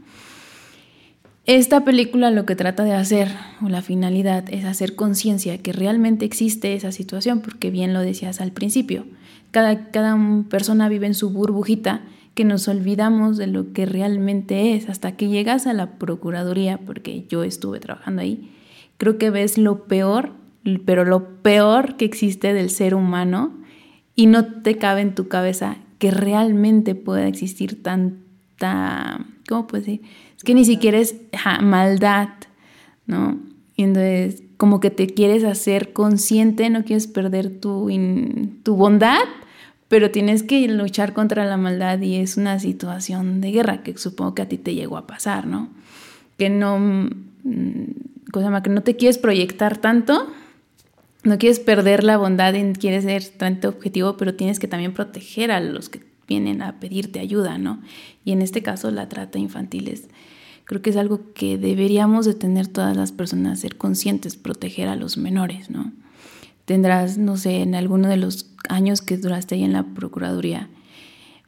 Esta 1.45 1.85
película 1.85 2.29
lo 2.29 2.45
que 2.45 2.57
trata 2.57 2.83
de 2.83 2.93
hacer, 2.93 3.29
o 3.63 3.69
la 3.69 3.81
finalidad, 3.81 4.43
es 4.49 4.65
hacer 4.65 4.95
conciencia 4.95 5.57
que 5.59 5.71
realmente 5.71 6.25
existe 6.25 6.75
esa 6.75 6.91
situación, 6.91 7.39
porque 7.39 7.71
bien 7.71 7.93
lo 7.93 8.01
decías 8.01 8.41
al 8.41 8.51
principio, 8.51 9.05
cada, 9.49 9.91
cada 9.91 10.17
persona 10.49 10.89
vive 10.89 11.07
en 11.07 11.15
su 11.15 11.29
burbujita, 11.29 12.01
que 12.35 12.43
nos 12.43 12.67
olvidamos 12.67 13.37
de 13.37 13.47
lo 13.47 13.71
que 13.71 13.85
realmente 13.85 14.75
es, 14.75 14.89
hasta 14.89 15.13
que 15.13 15.29
llegas 15.29 15.67
a 15.67 15.73
la 15.73 15.97
Procuraduría, 15.97 16.79
porque 16.85 17.25
yo 17.29 17.43
estuve 17.43 17.79
trabajando 17.79 18.23
ahí, 18.23 18.51
creo 18.97 19.17
que 19.17 19.29
ves 19.29 19.57
lo 19.57 19.85
peor, 19.85 20.33
pero 20.85 21.05
lo 21.05 21.41
peor 21.41 21.95
que 21.95 22.03
existe 22.03 22.53
del 22.53 22.69
ser 22.69 22.93
humano 22.93 23.60
y 24.15 24.25
no 24.25 24.45
te 24.61 24.77
cabe 24.77 25.01
en 25.01 25.15
tu 25.15 25.27
cabeza 25.27 25.77
que 25.99 26.11
realmente 26.11 26.95
pueda 26.95 27.27
existir 27.27 27.81
tanta, 27.83 29.25
¿cómo 29.47 29.67
puedo 29.67 29.83
decir? 29.83 30.01
Es 30.35 30.43
que 30.43 30.53
ni 30.53 30.65
siquiera 30.65 30.97
es 30.97 31.15
maldad, 31.61 32.29
¿no? 33.05 33.39
Y 33.75 33.83
entonces, 33.83 34.43
como 34.57 34.79
que 34.79 34.89
te 34.89 35.07
quieres 35.07 35.43
hacer 35.43 35.93
consciente, 35.93 36.69
no 36.69 36.83
quieres 36.83 37.07
perder 37.07 37.59
tu, 37.59 37.89
tu 38.63 38.75
bondad, 38.75 39.21
pero 39.87 40.09
tienes 40.09 40.43
que 40.43 40.67
luchar 40.67 41.13
contra 41.13 41.45
la 41.45 41.57
maldad 41.57 41.99
y 42.01 42.15
es 42.15 42.37
una 42.37 42.59
situación 42.59 43.41
de 43.41 43.51
guerra 43.51 43.83
que 43.83 43.97
supongo 43.97 44.35
que 44.35 44.41
a 44.41 44.49
ti 44.49 44.57
te 44.57 44.73
llegó 44.73 44.97
a 44.97 45.05
pasar, 45.07 45.47
¿no? 45.47 45.69
Que 46.37 46.49
no, 46.49 46.79
mm, 46.79 48.31
cosa 48.31 48.63
que 48.63 48.69
no 48.69 48.81
te 48.83 48.95
quieres 48.95 49.17
proyectar 49.17 49.77
tanto 49.77 50.31
no 51.23 51.37
quieres 51.37 51.59
perder 51.59 52.03
la 52.03 52.17
bondad 52.17 52.53
y 52.53 52.73
quieres 52.73 53.03
ser 53.03 53.23
tanto 53.25 53.69
objetivo, 53.69 54.17
pero 54.17 54.35
tienes 54.35 54.59
que 54.59 54.67
también 54.67 54.93
proteger 54.93 55.51
a 55.51 55.59
los 55.59 55.89
que 55.89 56.01
vienen 56.27 56.61
a 56.61 56.79
pedirte 56.79 57.19
ayuda, 57.19 57.57
¿no? 57.57 57.81
Y 58.25 58.31
en 58.31 58.41
este 58.41 58.63
caso 58.63 58.89
la 58.91 59.09
trata 59.09 59.37
infantil 59.37 59.87
es, 59.87 60.07
creo 60.65 60.81
que 60.81 60.89
es 60.89 60.97
algo 60.97 61.33
que 61.33 61.57
deberíamos 61.57 62.25
de 62.25 62.33
tener 62.33 62.67
todas 62.67 62.95
las 62.95 63.11
personas, 63.11 63.59
ser 63.59 63.77
conscientes, 63.77 64.35
proteger 64.35 64.87
a 64.87 64.95
los 64.95 65.17
menores, 65.17 65.69
¿no? 65.69 65.91
Tendrás, 66.65 67.17
no 67.17 67.37
sé, 67.37 67.61
en 67.61 67.75
alguno 67.75 68.07
de 68.07 68.17
los 68.17 68.49
años 68.69 69.01
que 69.01 69.17
duraste 69.17 69.55
ahí 69.55 69.63
en 69.63 69.73
la 69.73 69.83
Procuraduría, 69.83 70.69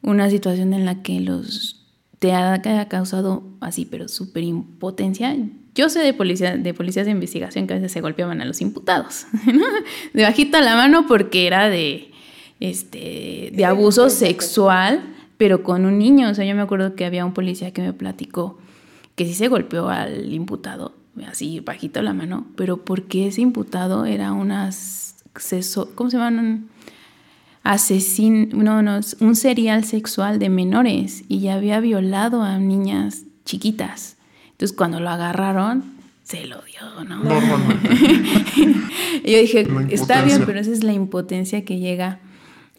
una 0.02 0.28
situación 0.28 0.74
en 0.74 0.84
la 0.84 1.02
que 1.02 1.20
los 1.20 1.80
te 2.18 2.32
haya 2.32 2.88
causado 2.88 3.44
así, 3.60 3.84
pero 3.84 4.08
súper 4.08 4.44
impotencia. 4.44 5.36
Yo 5.74 5.88
sé 5.88 6.00
de, 6.00 6.14
policía, 6.14 6.56
de 6.56 6.74
policías 6.74 7.06
de 7.06 7.12
investigación 7.12 7.66
que 7.66 7.74
a 7.74 7.76
veces 7.76 7.92
se 7.92 8.00
golpeaban 8.00 8.40
a 8.40 8.44
los 8.44 8.60
imputados, 8.60 9.26
de 10.12 10.22
bajita 10.22 10.60
la 10.60 10.76
mano 10.76 11.06
porque 11.06 11.46
era 11.46 11.68
de, 11.68 12.12
este, 12.60 13.50
de 13.52 13.64
abuso 13.64 14.08
sexual, 14.08 15.02
pero 15.36 15.62
con 15.62 15.84
un 15.84 15.98
niño. 15.98 16.30
O 16.30 16.34
sea, 16.34 16.44
yo 16.44 16.54
me 16.54 16.62
acuerdo 16.62 16.94
que 16.94 17.04
había 17.04 17.24
un 17.24 17.34
policía 17.34 17.72
que 17.72 17.82
me 17.82 17.92
platicó 17.92 18.58
que 19.14 19.26
sí 19.26 19.34
se 19.34 19.48
golpeó 19.48 19.88
al 19.88 20.32
imputado, 20.32 20.94
así 21.26 21.60
bajita 21.60 22.02
la 22.02 22.14
mano, 22.14 22.46
pero 22.56 22.78
porque 22.78 23.28
ese 23.28 23.40
imputado 23.40 24.04
era 24.04 24.32
unas... 24.32 25.16
¿Cómo 25.94 26.10
se 26.10 26.16
llaman? 26.16 26.68
Asesino, 27.64 28.62
no, 28.62 28.82
no, 28.82 29.00
un 29.20 29.36
serial 29.36 29.84
sexual 29.84 30.38
de 30.38 30.48
menores 30.48 31.24
y 31.28 31.40
ya 31.40 31.54
había 31.54 31.80
violado 31.80 32.42
a 32.42 32.58
niñas 32.58 33.24
chiquitas. 33.44 34.13
Entonces 34.54 34.76
cuando 34.76 35.00
lo 35.00 35.10
agarraron, 35.10 35.84
se 36.22 36.46
lo 36.46 36.62
dio, 36.62 37.04
¿no? 37.04 37.22
Normalmente. 37.22 37.88
y 39.24 39.32
yo 39.32 39.38
dije, 39.38 39.66
está 39.90 40.22
bien, 40.22 40.44
pero 40.46 40.60
esa 40.60 40.70
es 40.70 40.84
la 40.84 40.92
impotencia 40.92 41.64
que 41.64 41.78
llega 41.78 42.20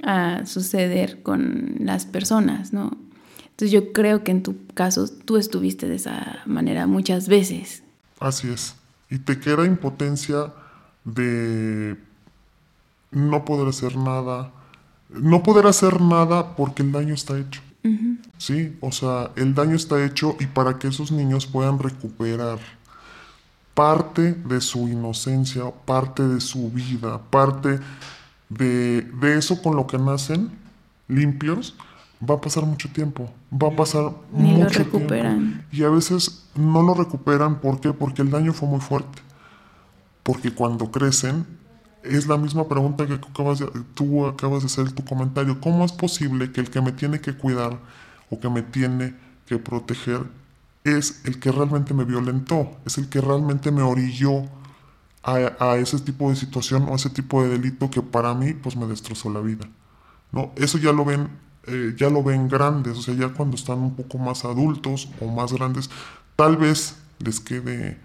a 0.01 0.45
suceder 0.45 1.21
con 1.21 1.75
las 1.79 2.05
personas, 2.05 2.73
¿no? 2.73 2.97
Entonces 3.43 3.71
yo 3.71 3.93
creo 3.93 4.23
que 4.23 4.31
en 4.31 4.43
tu 4.43 4.55
caso 4.73 5.07
tú 5.07 5.37
estuviste 5.37 5.87
de 5.87 5.95
esa 5.95 6.41
manera 6.45 6.87
muchas 6.87 7.27
veces. 7.27 7.83
Así 8.19 8.49
es. 8.49 8.75
Y 9.09 9.19
te 9.19 9.39
queda 9.39 9.65
impotencia 9.65 10.53
de 11.03 11.97
no 13.11 13.45
poder 13.45 13.67
hacer 13.67 13.95
nada, 13.95 14.51
no 15.09 15.43
poder 15.43 15.67
hacer 15.67 16.01
nada 16.01 16.55
porque 16.55 16.83
el 16.83 16.91
daño 16.91 17.13
está 17.13 17.37
hecho. 17.37 17.61
Sí, 18.37 18.77
o 18.81 18.91
sea, 18.91 19.31
el 19.35 19.53
daño 19.53 19.75
está 19.75 20.03
hecho 20.03 20.35
y 20.39 20.45
para 20.47 20.77
que 20.79 20.87
esos 20.87 21.11
niños 21.11 21.45
puedan 21.45 21.79
recuperar 21.79 22.59
parte 23.73 24.33
de 24.33 24.61
su 24.61 24.87
inocencia, 24.87 25.63
parte 25.85 26.23
de 26.27 26.39
su 26.41 26.71
vida, 26.71 27.21
parte 27.29 27.79
de, 28.49 29.01
de 29.01 29.37
eso 29.37 29.61
con 29.61 29.75
lo 29.75 29.85
que 29.85 29.97
nacen 29.97 30.51
limpios, 31.07 31.75
va 32.27 32.35
a 32.35 32.41
pasar 32.41 32.65
mucho 32.65 32.89
tiempo, 32.89 33.29
va 33.51 33.67
a 33.69 33.75
pasar 33.75 34.11
Ni 34.31 34.53
lo 34.53 34.59
mucho 34.59 34.79
recuperan. 34.79 35.37
tiempo. 35.37 35.63
Y 35.71 35.83
a 35.83 35.89
veces 35.89 36.45
no 36.55 36.81
lo 36.81 36.93
recuperan, 36.93 37.59
¿por 37.59 37.79
qué? 37.79 37.93
Porque 37.93 38.21
el 38.21 38.31
daño 38.31 38.53
fue 38.53 38.67
muy 38.69 38.79
fuerte. 38.79 39.21
Porque 40.23 40.51
cuando 40.51 40.89
crecen, 40.89 41.45
es 42.09 42.27
la 42.27 42.37
misma 42.37 42.67
pregunta 42.67 43.05
que 43.05 43.13
acabas 43.13 43.59
de, 43.59 43.67
tú 43.93 44.25
acabas 44.25 44.61
de 44.61 44.67
hacer 44.67 44.91
tu 44.91 45.03
comentario. 45.03 45.59
¿Cómo 45.61 45.85
es 45.85 45.91
posible 45.91 46.51
que 46.51 46.61
el 46.61 46.69
que 46.69 46.81
me 46.81 46.91
tiene 46.91 47.19
que 47.21 47.35
cuidar 47.35 47.79
o 48.29 48.39
que 48.39 48.49
me 48.49 48.61
tiene 48.61 49.15
que 49.45 49.57
proteger 49.57 50.23
es 50.83 51.25
el 51.25 51.39
que 51.39 51.51
realmente 51.51 51.93
me 51.93 52.03
violentó, 52.03 52.77
es 52.85 52.97
el 52.97 53.09
que 53.09 53.21
realmente 53.21 53.71
me 53.71 53.81
orilló 53.81 54.43
a, 55.23 55.51
a 55.59 55.77
ese 55.77 55.99
tipo 55.99 56.29
de 56.29 56.35
situación 56.35 56.83
o 56.83 56.93
a 56.93 56.95
ese 56.95 57.09
tipo 57.09 57.41
de 57.41 57.49
delito 57.49 57.89
que 57.89 58.01
para 58.01 58.33
mí 58.35 58.53
pues 58.53 58.75
me 58.75 58.85
destrozó 58.85 59.29
la 59.29 59.39
vida? 59.39 59.67
¿no? 60.31 60.51
Eso 60.55 60.77
ya 60.77 60.91
lo 60.91 61.05
ven, 61.05 61.29
eh, 61.65 61.95
ya 61.97 62.09
lo 62.09 62.21
ven 62.21 62.47
grandes, 62.47 62.97
o 62.97 63.01
sea, 63.01 63.15
ya 63.15 63.29
cuando 63.29 63.55
están 63.55 63.79
un 63.79 63.95
poco 63.95 64.17
más 64.17 64.45
adultos 64.45 65.09
o 65.21 65.27
más 65.27 65.53
grandes, 65.53 65.89
tal 66.35 66.57
vez 66.57 66.97
les 67.19 67.39
quede, 67.39 67.97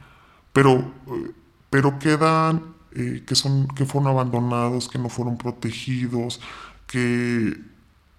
pero, 0.52 0.78
eh, 0.78 1.32
pero 1.68 1.98
quedan 1.98 2.62
eh, 2.94 3.24
que 3.26 3.34
son, 3.34 3.68
que 3.68 3.84
fueron 3.84 4.10
abandonados, 4.10 4.88
que 4.88 4.98
no 4.98 5.08
fueron 5.08 5.38
protegidos, 5.38 6.40
que 6.86 7.60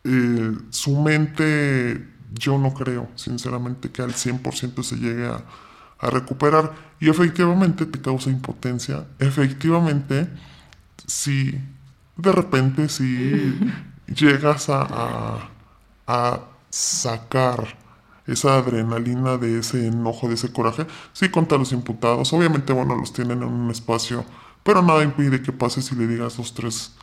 eh, 0.04 0.52
su 0.70 1.02
mente, 1.02 2.08
yo 2.34 2.58
no 2.58 2.74
creo, 2.74 3.10
sinceramente, 3.16 3.92
que 3.92 4.02
al 4.02 4.14
100% 4.14 4.84
se 4.84 4.96
llegue 4.98 5.28
a, 5.28 5.44
a 6.00 6.10
recuperar. 6.10 6.74
Y 7.00 7.10
efectivamente 7.10 7.86
te 7.86 8.02
causa 8.02 8.30
impotencia. 8.30 9.06
Efectivamente, 9.20 10.30
si 11.08 11.60
de 12.18 12.32
repente 12.32 12.90
si 12.90 13.58
llegas 14.08 14.70
a, 14.70 14.82
a, 14.90 15.50
a 16.08 16.40
sacar 16.70 17.78
esa 18.28 18.58
adrenalina 18.58 19.38
de 19.38 19.60
ese 19.60 19.88
enojo, 19.88 20.28
de 20.28 20.36
ese 20.36 20.52
coraje, 20.52 20.86
sí 21.14 21.30
contra 21.30 21.58
los 21.58 21.72
imputados. 21.72 22.32
Obviamente, 22.34 22.74
bueno, 22.74 22.96
los 22.96 23.14
tienen 23.14 23.40
en 23.44 23.50
un 23.50 23.72
espacio, 23.72 24.26
pero 24.64 24.82
nada 24.82 25.04
impide 25.04 25.42
que 25.42 25.52
pases 25.52 25.92
y 25.92 25.96
le 25.96 26.08
digas 26.08 26.38
dos, 26.38 26.54
tres, 26.54 26.94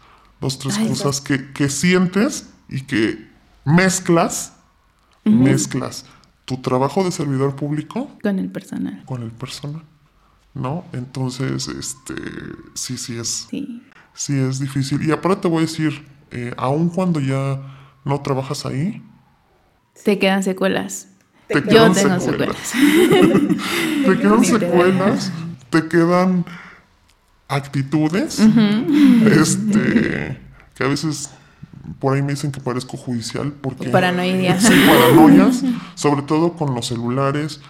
dos, 0.40 0.58
tres 0.58 0.76
Ay, 0.78 0.88
cosas 0.88 1.20
que, 1.20 1.52
que 1.52 1.68
sientes 1.68 2.48
y 2.68 2.82
que 2.82 3.28
mezclas, 3.64 4.52
mezclas 5.24 6.04
tu 6.44 6.56
trabajo 6.62 7.04
de 7.04 7.10
servidor 7.12 7.54
público 7.56 8.10
Con 8.22 8.38
el 8.38 8.50
personal. 8.50 9.02
con 9.04 9.22
el 9.22 9.30
personal, 9.30 9.82
¿no? 10.54 10.84
Entonces, 10.92 11.68
este, 11.68 12.14
sí, 12.74 12.96
sí 12.96 13.18
es, 13.18 13.46
Sí. 13.50 13.82
sí 14.14 14.34
es 14.38 14.58
difícil. 14.58 15.02
Y 15.06 15.10
aparte 15.12 15.42
te 15.42 15.48
voy 15.48 15.58
a 15.58 15.66
decir, 15.66 16.06
eh, 16.30 16.54
aun 16.56 16.88
cuando 16.88 17.20
ya 17.20 17.60
no 18.04 18.20
trabajas 18.22 18.64
ahí, 18.64 19.02
Te 20.04 20.18
quedan 20.18 20.42
secuelas. 20.42 21.08
te 21.48 21.54
Yo 21.60 21.62
quedan 21.66 21.92
tengo 21.92 22.20
secuelas. 22.20 22.56
secuelas. 22.68 23.52
te 24.06 24.18
quedan 24.18 24.44
secuelas, 24.44 25.32
te 25.70 25.88
quedan 25.88 26.44
actitudes, 27.49 28.38
este, 28.38 30.38
que 30.75 30.85
a 30.85 30.87
veces 30.87 31.31
por 31.99 32.14
ahí 32.14 32.23
me 32.23 32.33
dicen 32.33 32.52
que 32.52 32.61
parezco 32.61 32.97
judicial 32.97 33.52
porque 33.52 33.88
Paranoia. 33.88 34.61
sí, 34.61 34.73
paranoias, 34.87 35.62
sobre 35.95 36.23
todo 36.23 36.52
con 36.52 36.75
los 36.75 36.87
celulares, 36.87 37.61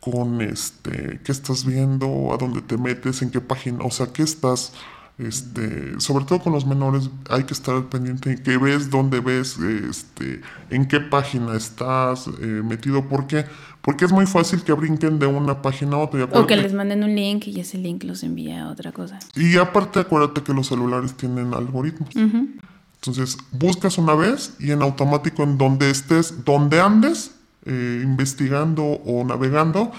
con 0.00 0.42
este, 0.42 1.20
qué 1.24 1.32
estás 1.32 1.64
viendo, 1.64 2.32
a 2.32 2.36
dónde 2.36 2.60
te 2.60 2.76
metes, 2.76 3.22
en 3.22 3.30
qué 3.30 3.40
página, 3.40 3.84
o 3.84 3.90
sea, 3.90 4.08
qué 4.12 4.22
estás, 4.22 4.74
este, 5.18 6.00
sobre 6.00 6.24
todo 6.24 6.40
con 6.40 6.52
los 6.52 6.66
menores, 6.66 7.10
hay 7.28 7.44
que 7.44 7.54
estar 7.54 7.84
pendiente 7.86 8.32
en 8.32 8.42
qué 8.42 8.56
ves, 8.56 8.90
dónde 8.90 9.20
ves, 9.20 9.58
este, 9.58 10.40
en 10.70 10.86
qué 10.86 11.00
página 11.00 11.56
estás 11.56 12.28
eh, 12.40 12.62
metido, 12.64 13.04
¿por 13.08 13.26
qué? 13.26 13.44
Porque 13.82 14.04
es 14.04 14.12
muy 14.12 14.26
fácil 14.26 14.62
que 14.62 14.72
brinquen 14.72 15.18
de 15.18 15.26
una 15.26 15.60
página 15.60 15.96
a 15.96 15.98
otra. 15.98 16.20
y 16.20 16.22
O 16.22 16.46
que 16.46 16.56
les 16.56 16.72
manden 16.72 17.02
un 17.02 17.14
link 17.14 17.46
y 17.46 17.60
ese 17.60 17.78
link 17.78 18.04
los 18.04 18.22
envía 18.22 18.64
a 18.64 18.70
otra 18.70 18.92
cosa. 18.92 19.18
Y 19.34 19.56
aparte 19.56 20.00
acuérdate 20.00 20.42
que 20.42 20.54
los 20.54 20.68
celulares 20.68 21.14
tienen 21.14 21.52
algoritmos. 21.52 22.10
Entonces, 22.14 23.36
buscas 23.50 23.98
una 23.98 24.14
vez 24.14 24.54
y 24.60 24.70
en 24.70 24.80
automático 24.80 25.42
en 25.42 25.58
donde 25.58 25.90
estés, 25.90 26.44
donde 26.44 26.80
andes, 26.80 27.34
eh, 27.64 28.00
investigando 28.04 28.84
o 28.84 29.24
navegando, 29.24 29.90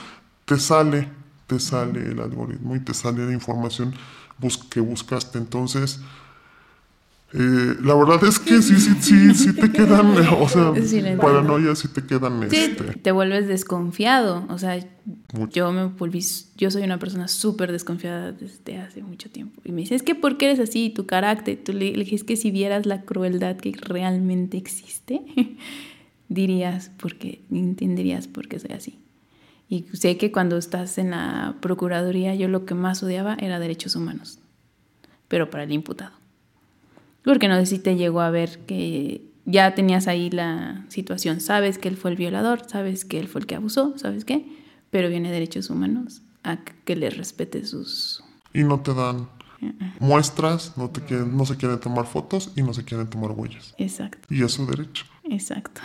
te 0.45 0.57
sale, 0.57 1.09
te 1.47 1.59
sale 1.59 2.11
el 2.11 2.21
algoritmo 2.21 2.77
y 2.77 2.79
te 2.79 2.93
sale 2.93 3.25
la 3.25 3.33
información 3.33 3.93
bus- 4.43 4.57
que 4.69 4.79
buscaste. 4.81 5.37
Entonces, 5.39 5.99
eh, 7.33 7.75
la 7.81 7.95
verdad 7.95 8.23
es 8.25 8.37
que 8.37 8.61
sí, 8.61 8.75
sí, 8.79 8.93
sí, 9.01 9.33
sí 9.33 9.53
te 9.53 9.71
quedan, 9.71 10.15
o 10.39 10.47
sea, 10.47 10.71
Sí, 10.85 11.01
paranoias 11.19 11.79
sí 11.79 11.87
te 11.87 12.03
quedan, 12.05 12.47
Sí, 12.51 12.57
este, 12.57 12.83
te 12.99 13.11
vuelves 13.11 13.47
desconfiado. 13.47 14.45
O 14.49 14.59
sea, 14.59 14.77
Mucho. 15.33 15.51
yo 15.51 15.71
me 15.71 15.85
volví, 15.85 16.23
yo 16.57 16.69
soy 16.69 16.83
una 16.83 16.99
persona 16.99 17.27
súper 17.27 17.71
desconfiada 17.71 18.31
desde 18.33 18.77
hace 18.77 19.01
mucho 19.01 19.31
tiempo. 19.31 19.59
Y 19.65 19.71
me 19.71 19.81
dice, 19.81 19.95
es 19.95 20.03
que 20.03 20.13
¿por 20.13 20.37
qué 20.37 20.51
eres 20.51 20.59
así? 20.59 20.91
Tu 20.91 21.07
carácter. 21.07 21.57
Tú 21.63 21.73
le, 21.73 21.91
le 21.93 22.03
dije, 22.03 22.15
es 22.17 22.23
que 22.23 22.35
si 22.35 22.51
vieras 22.51 22.85
la 22.85 23.01
crueldad 23.01 23.55
que 23.57 23.71
realmente 23.81 24.57
existe, 24.57 25.21
dirías, 26.29 26.91
porque 26.99 27.41
entenderías 27.51 28.27
por 28.27 28.47
qué 28.47 28.59
soy 28.59 28.71
así. 28.73 28.99
Y 29.73 29.87
sé 29.93 30.17
que 30.17 30.31
cuando 30.31 30.57
estás 30.57 30.99
en 30.99 31.09
la 31.09 31.55
Procuraduría, 31.59 32.35
yo 32.35 32.47
lo 32.47 32.63
que 32.63 32.75
más 32.75 33.01
odiaba 33.01 33.35
era 33.39 33.57
derechos 33.57 33.95
humanos, 33.95 34.37
pero 35.27 35.49
para 35.49 35.63
el 35.63 35.71
imputado. 35.71 36.11
Porque 37.23 37.47
no 37.47 37.55
sé 37.55 37.65
si 37.65 37.79
te 37.79 37.95
llegó 37.95 38.21
a 38.21 38.29
ver 38.29 38.59
que 38.67 39.23
ya 39.45 39.73
tenías 39.73 40.07
ahí 40.07 40.29
la 40.29 40.85
situación, 40.89 41.41
sabes 41.41 41.79
que 41.79 41.87
él 41.87 41.97
fue 41.97 42.11
el 42.11 42.17
violador, 42.17 42.69
sabes 42.69 43.03
que 43.03 43.17
él 43.19 43.27
fue 43.27 43.41
el 43.41 43.47
que 43.47 43.55
abusó, 43.55 43.97
sabes 43.97 44.25
qué, 44.25 44.45
pero 44.91 45.09
viene 45.09 45.31
derechos 45.31 45.71
humanos 45.71 46.21
a 46.43 46.59
que 46.85 46.95
le 46.95 47.09
respete 47.09 47.65
sus... 47.65 48.23
y 48.53 48.63
no 48.63 48.79
te 48.81 48.93
dan 48.93 49.27
muestras, 49.99 50.77
no, 50.77 50.91
te 50.91 51.01
quieren, 51.01 51.35
no 51.35 51.47
se 51.47 51.57
quieren 51.57 51.79
tomar 51.79 52.05
fotos 52.05 52.51
y 52.55 52.61
no 52.61 52.75
se 52.75 52.85
quieren 52.85 53.09
tomar 53.09 53.31
huellas. 53.31 53.73
Exacto, 53.79 54.27
Y 54.29 54.43
es 54.43 54.51
su 54.51 54.67
derecho. 54.67 55.05
Exacto. 55.29 55.81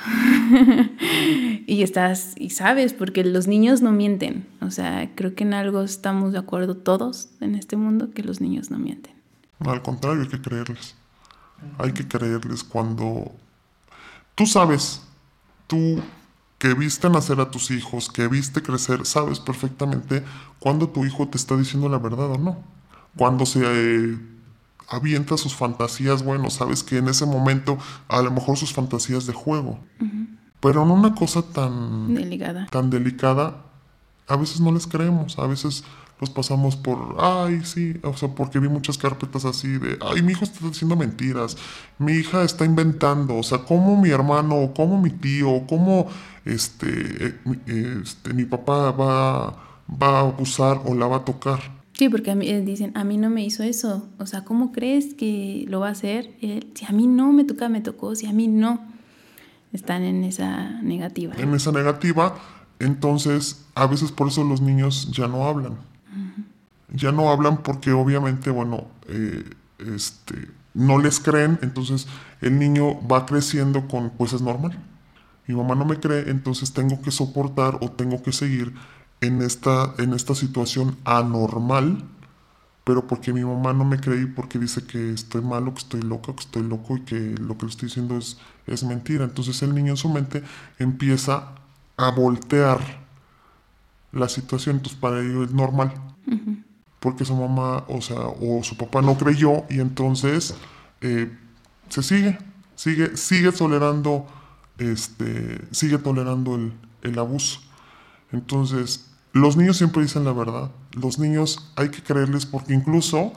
y 1.67 1.83
estás, 1.83 2.35
y 2.37 2.51
sabes, 2.51 2.93
porque 2.93 3.25
los 3.25 3.47
niños 3.47 3.83
no 3.83 3.93
mienten. 3.93 4.47
O 4.61 4.71
sea, 4.71 5.11
creo 5.15 5.35
que 5.35 5.45
en 5.45 5.55
algo 5.55 5.83
estamos 5.83 6.33
de 6.33 6.39
acuerdo 6.39 6.77
todos 6.77 7.31
en 7.41 7.55
este 7.55 7.77
mundo, 7.77 8.11
que 8.11 8.23
los 8.23 8.41
niños 8.41 8.71
no 8.71 8.79
mienten. 8.79 9.15
Al 9.61 9.83
contrario, 9.83 10.23
hay 10.23 10.29
que 10.29 10.41
creerles. 10.41 10.95
Hay 11.79 11.93
que 11.93 12.07
creerles 12.07 12.63
cuando 12.63 13.33
tú 14.35 14.47
sabes, 14.47 15.03
tú 15.67 16.01
que 16.59 16.75
viste 16.75 17.09
nacer 17.09 17.41
a 17.41 17.51
tus 17.51 17.71
hijos, 17.71 18.09
que 18.09 18.29
viste 18.29 18.63
crecer, 18.63 19.07
sabes 19.07 19.41
perfectamente 19.41 20.25
cuando 20.59 20.89
tu 20.89 21.05
hijo 21.05 21.29
te 21.29 21.37
está 21.37 21.57
diciendo 21.57 21.89
la 21.89 21.99
verdad 21.99 22.33
o 22.33 22.39
no. 22.39 22.63
Cuando 23.17 23.47
se 23.47 23.63
eh, 23.65 24.19
avienta 24.89 25.37
sus 25.37 25.55
fantasías, 25.55 26.23
bueno, 26.25 26.51
sabes 26.51 26.83
que 26.83 26.99
en 26.99 27.09
ese 27.09 27.27
momento 27.27 27.79
a 28.09 28.23
lo 28.23 28.31
mejor 28.31 28.57
sus 28.57 28.73
fantasías 28.73 29.27
de 29.27 29.33
juego. 29.33 29.79
Pero 30.61 30.83
en 30.83 30.91
una 30.91 31.15
cosa 31.15 31.43
tan 31.43 32.15
Delicada. 32.15 32.67
tan 32.71 32.91
delicada, 32.91 33.65
a 34.27 34.37
veces 34.37 34.61
no 34.61 34.73
les 34.73 34.87
creemos, 34.87 35.39
a 35.39 35.47
veces 35.47 35.85
los 36.21 36.31
pasamos 36.31 36.75
por, 36.75 37.15
ay, 37.21 37.63
sí, 37.65 37.95
o 38.03 38.17
sea, 38.17 38.29
porque 38.35 38.59
vi 38.59 38.69
muchas 38.69 38.99
carpetas 38.99 39.45
así 39.45 39.69
de, 39.69 39.99
ay, 40.01 40.21
mi 40.23 40.33
hijo 40.33 40.43
está 40.45 40.67
diciendo 40.67 40.97
mentiras, 40.97 41.57
mi 41.99 42.15
hija 42.15 42.43
está 42.43 42.65
inventando, 42.65 43.37
o 43.37 43.43
sea, 43.45 43.59
cómo 43.59 44.01
mi 44.01 44.11
hermano, 44.11 44.57
o 44.57 44.75
cómo 44.75 45.01
mi 45.01 45.11
tío, 45.11 45.49
o 45.49 45.67
cómo 45.69 46.09
este, 46.45 46.89
eh, 47.29 47.39
mi- 47.45 48.03
este, 48.03 48.35
mi 48.35 48.45
papá 48.47 48.91
va, 48.91 49.47
va 49.91 50.09
a 50.17 50.21
abusar 50.21 50.81
o 50.87 50.95
la 50.97 51.07
va 51.07 51.19
a 51.19 51.25
tocar. 51.25 51.78
Sí, 51.99 52.09
porque 52.09 52.31
a 52.31 52.37
mí, 52.37 52.49
eh, 52.49 52.63
dicen, 52.63 52.93
a 52.97 53.03
mí 53.03 53.19
no 53.19 53.29
me 53.29 53.45
hizo 53.45 53.65
eso. 53.65 54.09
O 54.19 54.27
sea, 54.27 54.45
¿cómo 54.45 54.71
crees 54.71 55.15
que 55.15 55.65
lo 55.69 55.81
va 55.81 55.89
a 55.89 55.91
hacer 55.91 56.33
él? 56.41 56.71
Si 56.75 56.85
a 56.85 56.91
mí 56.91 57.09
no 57.09 57.33
me 57.33 57.43
toca, 57.43 57.69
me 57.69 57.81
tocó. 57.81 58.15
Si 58.15 58.27
a 58.27 58.33
mí 58.33 58.47
no. 58.47 58.81
Están 59.73 60.05
en 60.05 60.23
esa 60.23 60.81
negativa. 60.81 61.35
En 61.37 61.53
esa 61.55 61.73
negativa, 61.73 62.37
entonces, 62.79 63.67
a 63.75 63.87
veces 63.87 64.13
por 64.13 64.29
eso 64.29 64.45
los 64.45 64.61
niños 64.61 65.11
ya 65.13 65.27
no 65.27 65.45
hablan. 65.45 65.77
Ya 66.95 67.13
no 67.13 67.31
hablan 67.31 67.59
porque 67.59 67.93
obviamente, 67.93 68.49
bueno, 68.51 68.87
eh, 69.09 69.45
este, 69.79 70.49
no 70.73 70.99
les 70.99 71.21
creen, 71.21 71.59
entonces 71.61 72.07
el 72.41 72.59
niño 72.59 73.07
va 73.07 73.27
creciendo 73.27 73.89
con, 73.89 74.09
pues 74.11 74.33
es 74.33 74.41
normal. 74.41 74.79
Mi 75.47 75.55
mamá 75.55 75.75
no 75.75 75.85
me 75.85 75.99
cree, 75.99 76.31
entonces 76.31 76.73
tengo 76.73 77.03
que 77.03 77.11
soportar 77.11 77.77
o 77.83 77.91
tengo 77.91 78.23
que 78.23 78.33
seguir 78.33 78.73
en 79.21 79.43
esta, 79.43 79.95
en 79.99 80.15
esta 80.15 80.35
situación 80.35 80.97
anormal 81.05 82.05
pero 82.89 83.07
porque 83.07 83.35
mi 83.35 83.45
mamá 83.45 83.75
no 83.75 83.85
me 83.85 84.01
creí, 84.01 84.25
porque 84.25 84.59
dice 84.59 84.83
que 84.83 85.13
estoy 85.13 85.43
malo, 85.43 85.75
que 85.75 85.81
estoy 85.81 86.01
loca, 86.01 86.33
que 86.35 86.41
estoy 86.41 86.63
loco 86.63 86.97
y 86.97 87.03
que 87.03 87.35
lo 87.39 87.59
que 87.59 87.67
le 87.67 87.71
estoy 87.71 87.89
diciendo 87.89 88.17
es, 88.17 88.39
es 88.67 88.83
mentira. 88.83 89.25
Entonces 89.25 89.61
el 89.63 89.75
niño 89.75 89.91
en 89.91 89.99
su 89.99 90.09
mente 90.09 90.43
empieza 90.79 91.53
a 91.99 92.11
voltear 92.13 92.81
la 94.11 94.27
situación, 94.31 94.77
entonces 94.77 94.99
para 94.99 95.21
ello 95.21 95.45
es 95.45 95.53
normal. 95.53 95.93
Porque 96.99 97.27
su 97.27 97.37
mamá, 97.37 97.85
o 97.89 98.01
sea, 98.01 98.21
o 98.21 98.63
su 98.63 98.75
papá 98.79 99.03
no 99.03 99.19
creyó 99.19 99.65
y 99.69 99.81
entonces 99.81 100.55
eh, 101.03 101.31
se 101.91 102.03
sigue, 102.03 102.39
sigue, 102.75 103.19
sigue 103.19 103.53
tolerando, 103.53 104.27
este, 104.79 105.61
sigue 105.73 105.99
tolerando 105.99 106.55
el, 106.55 106.73
el 107.03 107.19
abuso. 107.19 107.61
Entonces, 108.33 109.08
los 109.39 109.57
niños 109.57 109.77
siempre 109.77 110.03
dicen 110.03 110.25
la 110.25 110.33
verdad. 110.33 110.71
Los 110.93 111.19
niños 111.19 111.71
hay 111.77 111.91
que 111.91 112.03
creerles 112.03 112.47
porque 112.47 112.75
incluso 112.75 113.33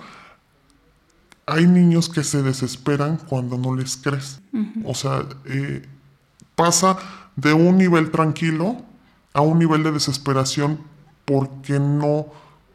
hay 1.45 1.67
niños 1.67 2.09
que 2.09 2.23
se 2.23 2.41
desesperan 2.43 3.17
cuando 3.17 3.57
no 3.57 3.75
les 3.75 3.97
crees. 3.97 4.41
O 4.85 4.93
sea, 4.93 5.25
eh, 5.45 5.85
pasa 6.55 6.97
de 7.35 7.53
un 7.53 7.77
nivel 7.77 8.11
tranquilo 8.11 8.83
a 9.33 9.41
un 9.41 9.59
nivel 9.59 9.83
de 9.83 9.91
desesperación 9.91 10.79
porque 11.25 11.79
no 11.79 12.27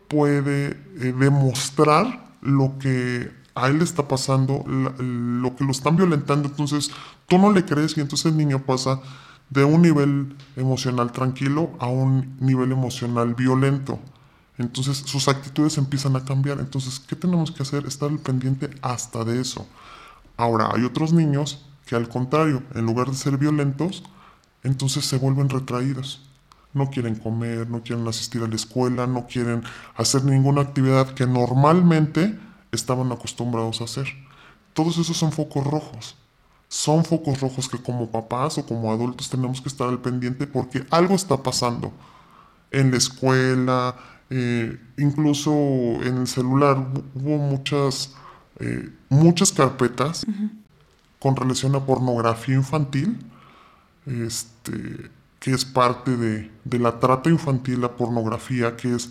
puede 0.09 0.69
eh, 1.01 1.15
demostrar 1.19 2.35
lo 2.41 2.79
que 2.79 3.31
a 3.55 3.69
él 3.69 3.79
le 3.79 3.85
está 3.85 4.07
pasando, 4.07 4.65
lo 4.67 5.57
que 5.57 5.65
lo 5.65 5.71
están 5.71 5.97
violentando. 5.97 6.49
Entonces, 6.49 6.91
tú 7.27 7.39
no 7.39 7.51
le 7.53 7.65
crees 7.65 7.97
y 7.97 8.01
entonces 8.01 8.27
el 8.27 8.37
niño 8.37 8.63
pasa 8.63 9.01
de 9.51 9.65
un 9.65 9.83
nivel 9.83 10.37
emocional 10.57 11.13
tranquilo 11.13 11.71
a 11.79 11.87
un 11.87 12.37
nivel 12.41 12.73
emocional 12.73 13.35
violento. 13.35 13.99
Entonces 14.59 14.99
sus 14.99 15.29
actitudes 15.29 15.79
empiezan 15.79 16.17
a 16.17 16.25
cambiar. 16.25 16.59
Entonces, 16.61 16.99
¿qué 17.01 17.15
tenemos 17.15 17.51
que 17.53 17.63
hacer? 17.63 17.87
Estar 17.87 18.11
al 18.11 18.19
pendiente 18.19 18.71
hasta 18.83 19.25
de 19.25 19.41
eso. 19.41 19.67
Ahora, 20.37 20.71
hay 20.75 20.85
otros 20.85 21.13
niños 21.13 21.67
que 21.85 21.95
al 21.95 22.09
contrario, 22.09 22.63
en 22.75 22.87
lugar 22.87 23.11
de 23.11 23.17
ser 23.17 23.37
violentos, 23.39 24.03
entonces 24.63 25.05
se 25.05 25.19
vuelven 25.19 25.49
retraídos. 25.49 26.23
No 26.73 26.91
quieren 26.91 27.15
comer, 27.15 27.71
no 27.71 27.83
quieren 27.83 28.07
asistir 28.09 28.43
a 28.43 28.49
la 28.49 28.57
escuela, 28.57 29.07
no 29.07 29.27
quieren 29.27 29.63
hacer 29.95 30.25
ninguna 30.25 30.63
actividad 30.63 31.15
que 31.15 31.27
normalmente 31.27 32.39
estaban 32.73 33.13
acostumbrados 33.13 33.81
a 33.81 33.85
hacer. 33.85 34.07
Todos 34.75 34.99
esos 34.99 35.17
son 35.17 35.33
focos 35.33 35.65
rojos 35.65 36.17
son 36.69 37.05
focos 37.05 37.41
rojos 37.41 37.69
que 37.69 37.79
como 37.79 38.11
papás 38.11 38.59
o 38.59 38.67
como 38.67 38.93
adultos 38.93 39.31
tenemos 39.31 39.61
que 39.61 39.69
estar 39.69 39.89
al 39.89 40.01
pendiente 40.01 40.47
porque 40.47 40.85
algo 40.91 41.15
está 41.15 41.43
pasando 41.43 41.93
en 42.71 42.91
la 42.91 42.97
escuela, 42.97 43.97
eh, 44.29 44.79
incluso 44.99 45.53
en 45.53 46.19
el 46.19 46.27
celular 46.27 46.85
hubo 47.15 47.39
muchas, 47.39 48.15
eh, 48.59 48.91
muchas 49.09 49.53
carpetas 49.53 50.27
con 51.21 51.37
relación 51.37 51.75
a 51.77 51.87
pornografía 51.87 52.57
infantil, 52.57 53.19
este, 54.05 55.11
que 55.39 55.53
es 55.53 55.65
parte 55.65 56.17
de, 56.17 56.51
la 56.79 56.99
trata 56.99 57.31
infantil, 57.31 57.81
la 57.81 57.93
pornografía, 57.93 58.77
que 58.77 58.95
es 58.95 59.11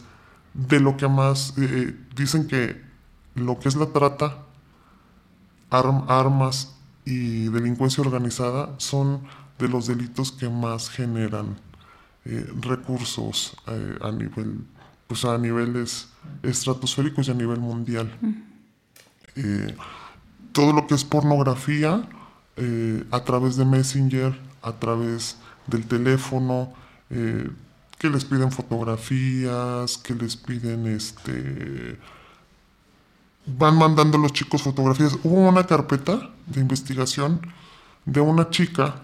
de 0.54 0.80
lo 0.80 0.98
que 0.98 1.08
más 1.08 1.54
eh, 1.58 1.98
dicen 2.16 2.48
que 2.48 2.82
lo 3.36 3.60
que 3.60 3.70
es 3.70 3.76
la 3.76 3.88
trata, 3.88 4.44
armas 5.70 6.75
y 7.06 7.50
delincuencia 7.50 8.04
organizada 8.04 8.74
son 8.78 9.22
de 9.60 9.70
los 9.70 9.88
delitos 9.88 10.32
que 10.32 10.50
más 10.50 10.90
generan 10.90 11.56
eh, 12.26 12.52
recursos 12.62 13.56
eh, 13.68 13.98
a 14.02 14.12
nivel 14.12 14.62
pues 15.08 15.24
a 15.24 15.38
niveles 15.38 16.10
estratosféricos 16.42 17.28
y 17.28 17.32
a 17.32 17.36
nivel 17.36 17.60
mundial. 17.60 18.12
Eh, 19.36 19.76
todo 20.52 20.74
lo 20.74 20.88
que 20.88 20.96
es 20.96 21.04
pornografía 21.04 22.10
a 23.12 23.24
través 23.24 23.56
de 23.56 23.66
Messenger, 23.66 24.36
a 24.64 24.72
través 24.72 25.38
del 25.68 25.86
teléfono, 25.86 26.74
que 27.10 28.10
les 28.10 28.26
piden 28.26 28.52
fotografías, 28.52 29.98
que 30.00 30.16
les 30.16 30.38
piden 30.38 30.88
este 30.88 32.00
van 33.46 33.78
mandando 33.78 34.18
los 34.18 34.34
chicos 34.34 34.64
fotografías. 34.64 35.18
Hubo 35.24 35.48
una 35.48 35.66
carpeta 35.66 36.30
de 36.48 36.62
investigación 36.62 37.42
de 38.06 38.22
una 38.22 38.50
chica, 38.50 38.96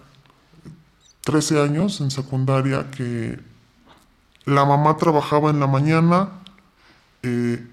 13 1.21 1.61
años, 1.61 2.01
en 2.01 2.11
secundaria, 2.11 2.89
que 2.91 3.39
la 4.45 4.65
mamá 4.65 4.97
trabajaba 4.97 5.49
en 5.49 5.59
la 5.59 5.67
mañana, 5.67 6.29
eh, 7.23 7.67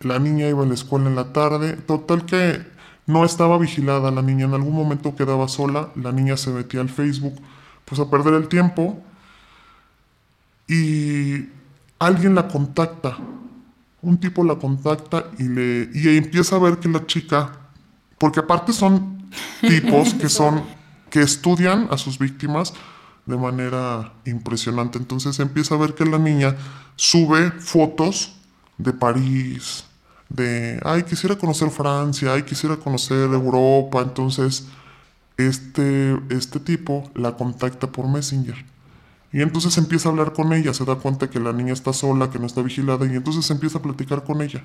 la 0.00 0.18
niña 0.18 0.48
iba 0.48 0.62
a 0.62 0.66
la 0.66 0.74
escuela 0.74 1.08
en 1.08 1.16
la 1.16 1.32
tarde, 1.32 1.74
total 1.74 2.24
que 2.24 2.66
no 3.06 3.24
estaba 3.24 3.58
vigilada 3.58 4.10
la 4.10 4.22
niña, 4.22 4.46
en 4.46 4.54
algún 4.54 4.74
momento 4.74 5.14
quedaba 5.14 5.48
sola, 5.48 5.90
la 5.94 6.12
niña 6.12 6.36
se 6.36 6.50
metía 6.50 6.80
al 6.80 6.88
Facebook, 6.88 7.34
pues 7.84 8.00
a 8.00 8.10
perder 8.10 8.34
el 8.34 8.48
tiempo, 8.48 9.02
y 10.66 11.48
alguien 11.98 12.34
la 12.34 12.48
contacta 12.48 13.18
un 14.04 14.18
tipo 14.18 14.44
la 14.44 14.56
contacta 14.56 15.30
y, 15.38 15.44
le, 15.44 15.90
y 15.94 16.16
empieza 16.16 16.56
a 16.56 16.58
ver 16.58 16.78
que 16.78 16.88
la 16.88 17.06
chica, 17.06 17.52
porque 18.18 18.40
aparte 18.40 18.72
son 18.72 19.30
tipos 19.60 20.14
que 20.14 20.28
son, 20.38 20.62
que 21.10 21.22
estudian 21.22 21.88
a 21.90 21.98
sus 21.98 22.18
víctimas 22.18 22.74
de 23.26 23.36
manera 23.36 24.12
impresionante. 24.24 24.98
Entonces 24.98 25.38
empieza 25.40 25.74
a 25.74 25.78
ver 25.78 25.94
que 25.94 26.04
la 26.04 26.18
niña 26.18 26.56
sube 26.96 27.50
fotos 27.52 28.36
de 28.78 28.92
París, 28.92 29.84
de, 30.28 30.80
ay, 30.84 31.04
quisiera 31.04 31.36
conocer 31.36 31.70
Francia, 31.70 32.32
ay, 32.32 32.42
quisiera 32.42 32.76
conocer 32.76 33.30
Europa. 33.30 34.02
Entonces, 34.02 34.66
este, 35.36 36.18
este 36.30 36.60
tipo 36.60 37.10
la 37.14 37.36
contacta 37.36 37.90
por 37.90 38.08
Messenger. 38.08 38.73
Y 39.34 39.42
entonces 39.42 39.76
empieza 39.78 40.08
a 40.08 40.12
hablar 40.12 40.32
con 40.32 40.52
ella, 40.52 40.72
se 40.72 40.84
da 40.84 40.94
cuenta 40.94 41.28
que 41.28 41.40
la 41.40 41.52
niña 41.52 41.72
está 41.72 41.92
sola, 41.92 42.30
que 42.30 42.38
no 42.38 42.46
está 42.46 42.62
vigilada, 42.62 43.04
y 43.04 43.16
entonces 43.16 43.50
empieza 43.50 43.78
a 43.78 43.82
platicar 43.82 44.22
con 44.22 44.40
ella. 44.40 44.62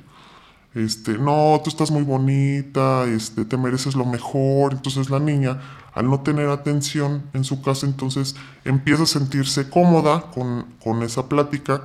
Este, 0.75 1.17
no, 1.17 1.60
tú 1.63 1.71
estás 1.71 1.89
muy 1.89 2.03
bonita, 2.03 3.05
este, 3.05 3.45
te 3.45 3.58
mereces 3.58 3.95
lo 3.95 4.05
mejor. 4.05 4.73
Entonces 4.73 5.10
la 5.10 5.19
niña, 5.19 5.60
al 5.95 6.08
no 6.08 6.19
tener 6.19 6.49
atención 6.49 7.23
en 7.34 7.45
su 7.45 7.63
casa, 7.63 7.88
entonces 7.88 8.36
empieza 8.63 9.01
a 9.01 9.08
sentirse 9.08 9.71
cómoda 9.71 10.29
con, 10.29 10.67
con 10.84 11.01
esa 11.01 11.27
plática. 11.27 11.82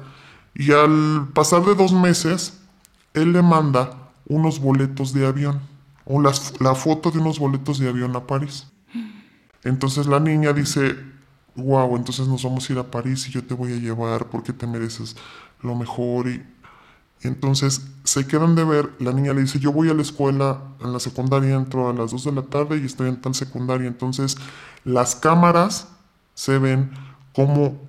Y 0.55 0.73
al 0.73 1.29
pasar 1.33 1.65
de 1.65 1.75
dos 1.75 1.95
meses, 1.95 2.61
él 3.15 3.33
le 3.33 3.41
manda 3.41 4.11
unos 4.27 4.61
boletos 4.61 5.15
de 5.15 5.27
avión, 5.27 5.59
o 6.05 6.21
las, 6.21 6.61
la 6.61 6.75
foto 6.75 7.11
de 7.11 7.19
unos 7.19 7.39
boletos 7.39 7.79
de 7.79 7.89
avión 7.89 8.15
a 8.15 8.27
París. 8.27 8.67
Entonces 9.63 10.07
la 10.07 10.21
niña 10.21 10.53
dice, 10.53 11.14
wow, 11.57 11.97
entonces 11.97 12.27
nos 12.27 12.43
vamos 12.43 12.69
a 12.69 12.73
ir 12.73 12.79
a 12.79 12.91
París 12.91 13.29
y 13.29 13.33
yo 13.33 13.45
te 13.45 13.55
voy 13.55 13.73
a 13.73 13.77
llevar 13.77 14.27
porque 14.27 14.53
te 14.53 14.67
mereces 14.67 15.17
lo 15.63 15.75
mejor. 15.75 16.29
Y, 16.29 16.43
entonces 17.23 17.87
se 18.05 18.27
quedan 18.27 18.55
de 18.55 18.65
ver, 18.65 18.91
la 18.99 19.13
niña 19.13 19.33
le 19.33 19.41
dice, 19.41 19.59
yo 19.59 19.73
voy 19.73 19.89
a 19.89 19.95
la 19.95 20.03
escuela, 20.03 20.61
en 20.83 20.93
la 20.93 21.01
secundaria 21.01 21.55
entro 21.55 21.89
a 21.89 21.95
las 21.95 22.11
2 22.11 22.25
de 22.25 22.33
la 22.33 22.43
tarde 22.43 22.79
y 22.79 22.85
estoy 22.85 23.09
en 23.09 23.21
tal 23.21 23.35
secundaria. 23.35 23.87
Entonces 23.87 24.37
las 24.85 25.15
cámaras 25.17 25.89
se 26.35 26.59
ven 26.59 26.91
como 27.35 27.81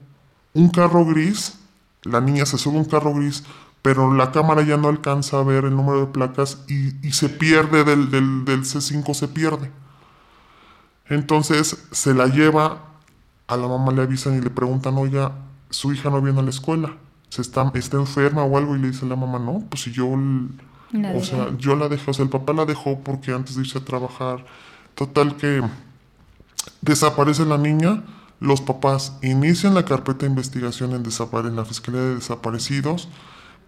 un 0.54 0.69
carro 0.69 1.06
gris, 1.06 1.60
la 2.04 2.21
niña 2.21 2.45
se 2.45 2.58
sube 2.58 2.78
a 2.78 2.80
un 2.80 2.86
carro 2.86 3.13
gris, 3.13 3.43
pero 3.82 4.13
la 4.13 4.32
cámara 4.32 4.63
ya 4.63 4.78
no 4.78 4.88
alcanza 4.88 5.39
a 5.39 5.43
ver 5.43 5.65
el 5.65 5.75
número 5.75 5.99
de 5.99 6.08
placas 6.08 6.63
y, 6.67 7.12
se 7.12 7.30
pierde 7.30 7.84
del, 7.84 8.10
del, 8.10 8.45
del 8.45 8.62
C5, 8.62 9.13
se 9.13 9.28
pierde. 9.28 9.69
Entonces 11.08 11.86
se 11.91 12.13
la 12.13 12.28
lleva 12.28 12.94
a 13.47 13.58
la 13.58 13.67
mamá 13.67 13.91
le 13.91 14.01
avisan 14.01 14.38
y 14.38 14.41
le 14.41 14.49
preguntan, 14.49 14.97
oiga, 14.97 15.34
su 15.69 15.93
hija 15.93 16.10
no 16.10 16.21
viene 16.21 16.39
a 16.39 16.43
la 16.43 16.49
escuela, 16.49 16.95
se 17.29 17.41
está, 17.41 17.71
está 17.75 17.97
enferma 17.97 18.43
o 18.43 18.58
algo, 18.58 18.75
y 18.75 18.79
le 18.79 18.88
dice 18.88 19.05
la 19.05 19.15
mamá, 19.15 19.39
no, 19.39 19.63
pues 19.69 19.84
si 19.84 19.91
yo, 19.91 20.08
o 20.08 21.23
sea, 21.23 21.55
yo 21.58 21.75
la 21.75 21.89
dejé, 21.89 22.12
o 22.12 22.13
sea, 22.13 22.23
el 22.23 22.29
papá 22.29 22.53
la 22.53 22.65
dejó 22.65 22.99
porque 22.99 23.31
antes 23.31 23.55
de 23.55 23.62
irse 23.62 23.77
a 23.77 23.86
trabajar, 23.86 24.45
total 24.95 25.36
que 25.36 25.62
desaparece 26.81 27.45
la 27.45 27.58
niña, 27.58 28.03
los 28.39 28.62
papás 28.62 29.17
inician 29.21 29.73
la 29.73 29.86
carpeta 29.86 30.19
de 30.21 30.27
investigación 30.27 30.91
en, 30.91 31.03
en 31.05 31.55
la 31.55 31.65
Fiscalía 31.65 32.01
de 32.01 32.15
Desaparecidos, 32.15 33.10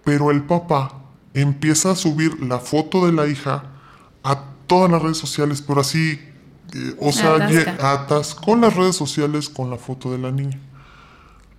pero 0.04 0.32
el 0.32 0.44
papá 0.44 0.94
empieza 1.34 1.92
a 1.92 1.96
subir 1.96 2.42
la 2.44 2.60
foto 2.60 3.06
de 3.06 3.14
la 3.14 3.28
hija 3.28 3.64
a 4.24 4.44
todas 4.68 4.92
las 4.92 5.02
redes 5.02 5.18
sociales, 5.18 5.62
pero 5.62 5.82
así 5.82 6.20
o 7.00 7.12
sea, 7.12 7.36
atascó 7.82 8.56
las 8.56 8.76
redes 8.76 8.96
sociales 8.96 9.50
con 9.50 9.70
la 9.70 9.78
foto 9.78 10.12
de 10.12 10.18
la 10.18 10.32
niña. 10.32 10.60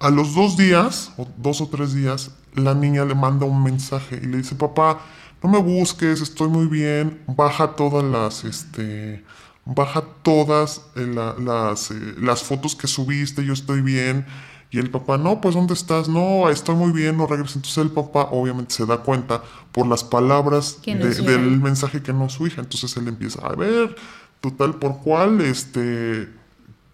A 0.00 0.10
los 0.10 0.34
dos 0.34 0.56
días, 0.56 1.12
o 1.16 1.26
dos 1.36 1.60
o 1.60 1.68
tres 1.68 1.94
días, 1.94 2.30
la 2.54 2.74
niña 2.74 3.04
le 3.04 3.14
manda 3.14 3.46
un 3.46 3.62
mensaje 3.62 4.20
y 4.22 4.26
le 4.26 4.38
dice, 4.38 4.54
papá, 4.54 5.00
no 5.42 5.48
me 5.48 5.58
busques, 5.58 6.20
estoy 6.20 6.48
muy 6.48 6.66
bien, 6.66 7.22
baja 7.26 7.76
todas 7.76 8.04
las, 8.04 8.44
este, 8.44 9.24
baja 9.64 10.02
todas 10.22 10.82
eh, 10.96 11.06
las, 11.38 11.90
eh, 11.90 12.14
las 12.18 12.42
fotos 12.42 12.74
que 12.74 12.86
subiste, 12.86 13.44
yo 13.44 13.52
estoy 13.52 13.80
bien. 13.82 14.26
Y 14.70 14.78
el 14.78 14.90
papá, 14.90 15.16
no, 15.16 15.40
pues 15.40 15.54
¿dónde 15.54 15.72
estás? 15.72 16.10
No, 16.10 16.50
estoy 16.50 16.74
muy 16.74 16.92
bien, 16.92 17.16
no 17.16 17.26
regreso. 17.26 17.58
Entonces 17.58 17.78
el 17.78 17.90
papá 17.90 18.28
obviamente 18.30 18.74
se 18.74 18.84
da 18.84 18.98
cuenta 18.98 19.42
por 19.72 19.86
las 19.86 20.04
palabras 20.04 20.80
del 20.84 21.60
mensaje 21.60 22.02
que 22.02 22.12
no 22.12 22.28
su 22.28 22.46
hija. 22.46 22.60
Entonces 22.60 22.94
él 22.98 23.08
empieza, 23.08 23.46
a 23.46 23.54
ver, 23.54 23.96
total 24.40 24.74
por 24.76 24.98
cual, 24.98 25.40
este, 25.40 26.28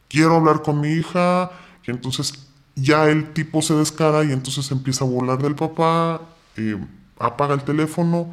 quiero 0.08 0.36
hablar 0.36 0.62
con 0.62 0.80
mi 0.80 0.88
hija. 0.88 1.50
Y 1.86 1.90
entonces 1.90 2.48
ya 2.76 3.08
el 3.08 3.32
tipo 3.32 3.62
se 3.62 3.74
descara 3.74 4.24
y 4.24 4.32
entonces 4.32 4.70
empieza 4.70 5.04
a 5.04 5.08
volar 5.08 5.42
del 5.42 5.54
papá, 5.54 6.22
eh, 6.56 6.78
apaga 7.18 7.54
el 7.54 7.62
teléfono 7.62 8.30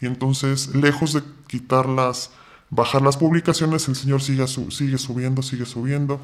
y 0.00 0.06
entonces 0.06 0.74
lejos 0.74 1.12
de 1.12 1.22
quitarlas, 1.46 2.30
bajar 2.70 3.02
las 3.02 3.16
publicaciones, 3.16 3.88
el 3.88 3.96
señor 3.96 4.22
sigue, 4.22 4.46
sigue 4.46 4.98
subiendo, 4.98 5.42
sigue 5.42 5.66
subiendo. 5.66 6.20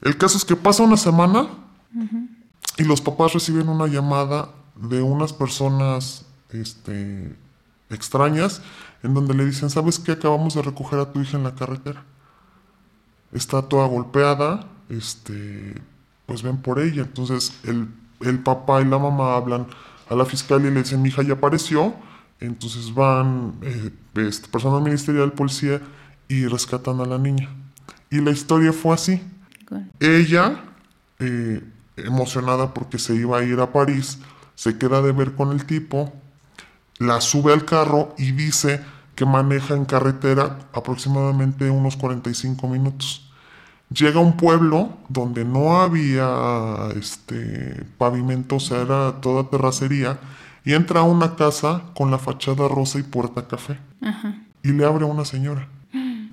El 0.00 0.16
caso 0.16 0.36
es 0.36 0.44
que 0.44 0.56
pasa 0.56 0.82
una 0.82 0.96
semana 0.96 1.48
y 2.76 2.84
los 2.84 3.00
papás 3.00 3.34
reciben 3.34 3.68
una 3.68 3.86
llamada 3.86 4.50
de 4.74 5.00
unas 5.00 5.32
personas 5.32 6.26
este, 6.50 7.36
extrañas 7.88 8.60
en 9.04 9.12
donde 9.12 9.34
le 9.34 9.44
dicen, 9.44 9.68
¿sabes 9.68 9.98
qué? 9.98 10.12
Acabamos 10.12 10.54
de 10.54 10.62
recoger 10.62 10.98
a 10.98 11.12
tu 11.12 11.20
hija 11.20 11.36
en 11.36 11.44
la 11.44 11.54
carretera. 11.54 12.02
Está 13.32 13.60
toda 13.60 13.86
golpeada, 13.86 14.66
este, 14.88 15.74
pues 16.24 16.42
ven 16.42 16.56
por 16.56 16.80
ella. 16.80 17.02
Entonces 17.02 17.60
el, 17.64 17.88
el 18.20 18.38
papá 18.38 18.80
y 18.80 18.86
la 18.86 18.98
mamá 18.98 19.36
hablan 19.36 19.66
a 20.08 20.14
la 20.14 20.24
fiscalía 20.24 20.70
y 20.70 20.74
le 20.74 20.82
dicen, 20.82 21.02
mi 21.02 21.10
hija 21.10 21.22
ya 21.22 21.34
apareció. 21.34 21.94
Entonces 22.40 22.94
van 22.94 23.56
eh, 23.60 23.90
este, 24.14 24.48
personal 24.48 24.80
ministerial, 24.80 25.32
policía 25.32 25.82
y 26.26 26.46
rescatan 26.46 26.98
a 27.00 27.04
la 27.04 27.18
niña. 27.18 27.50
Y 28.10 28.22
la 28.22 28.30
historia 28.30 28.72
fue 28.72 28.94
así. 28.94 29.22
Ella, 30.00 30.64
eh, 31.18 31.62
emocionada 31.98 32.72
porque 32.72 32.98
se 32.98 33.14
iba 33.14 33.38
a 33.38 33.42
ir 33.42 33.60
a 33.60 33.70
París, 33.70 34.18
se 34.54 34.78
queda 34.78 35.02
de 35.02 35.12
ver 35.12 35.34
con 35.34 35.52
el 35.52 35.66
tipo, 35.66 36.10
la 36.98 37.20
sube 37.20 37.52
al 37.52 37.66
carro 37.66 38.14
y 38.16 38.32
dice 38.32 38.93
que 39.14 39.24
maneja 39.24 39.74
en 39.74 39.84
carretera 39.84 40.58
aproximadamente 40.72 41.70
unos 41.70 41.96
45 41.96 42.68
minutos. 42.68 43.30
Llega 43.90 44.18
a 44.18 44.22
un 44.22 44.36
pueblo 44.36 44.96
donde 45.08 45.44
no 45.44 45.80
había 45.80 46.88
este, 46.96 47.84
pavimento, 47.98 48.56
o 48.56 48.60
sea, 48.60 48.82
era 48.82 49.20
toda 49.20 49.50
terracería, 49.50 50.18
y 50.64 50.72
entra 50.72 51.00
a 51.00 51.04
una 51.04 51.36
casa 51.36 51.84
con 51.94 52.10
la 52.10 52.18
fachada 52.18 52.66
rosa 52.66 52.98
y 52.98 53.02
puerta 53.02 53.46
café. 53.46 53.78
Y 54.62 54.72
le 54.72 54.84
abre 54.84 55.04
a 55.04 55.08
una 55.08 55.24
señora. 55.24 55.68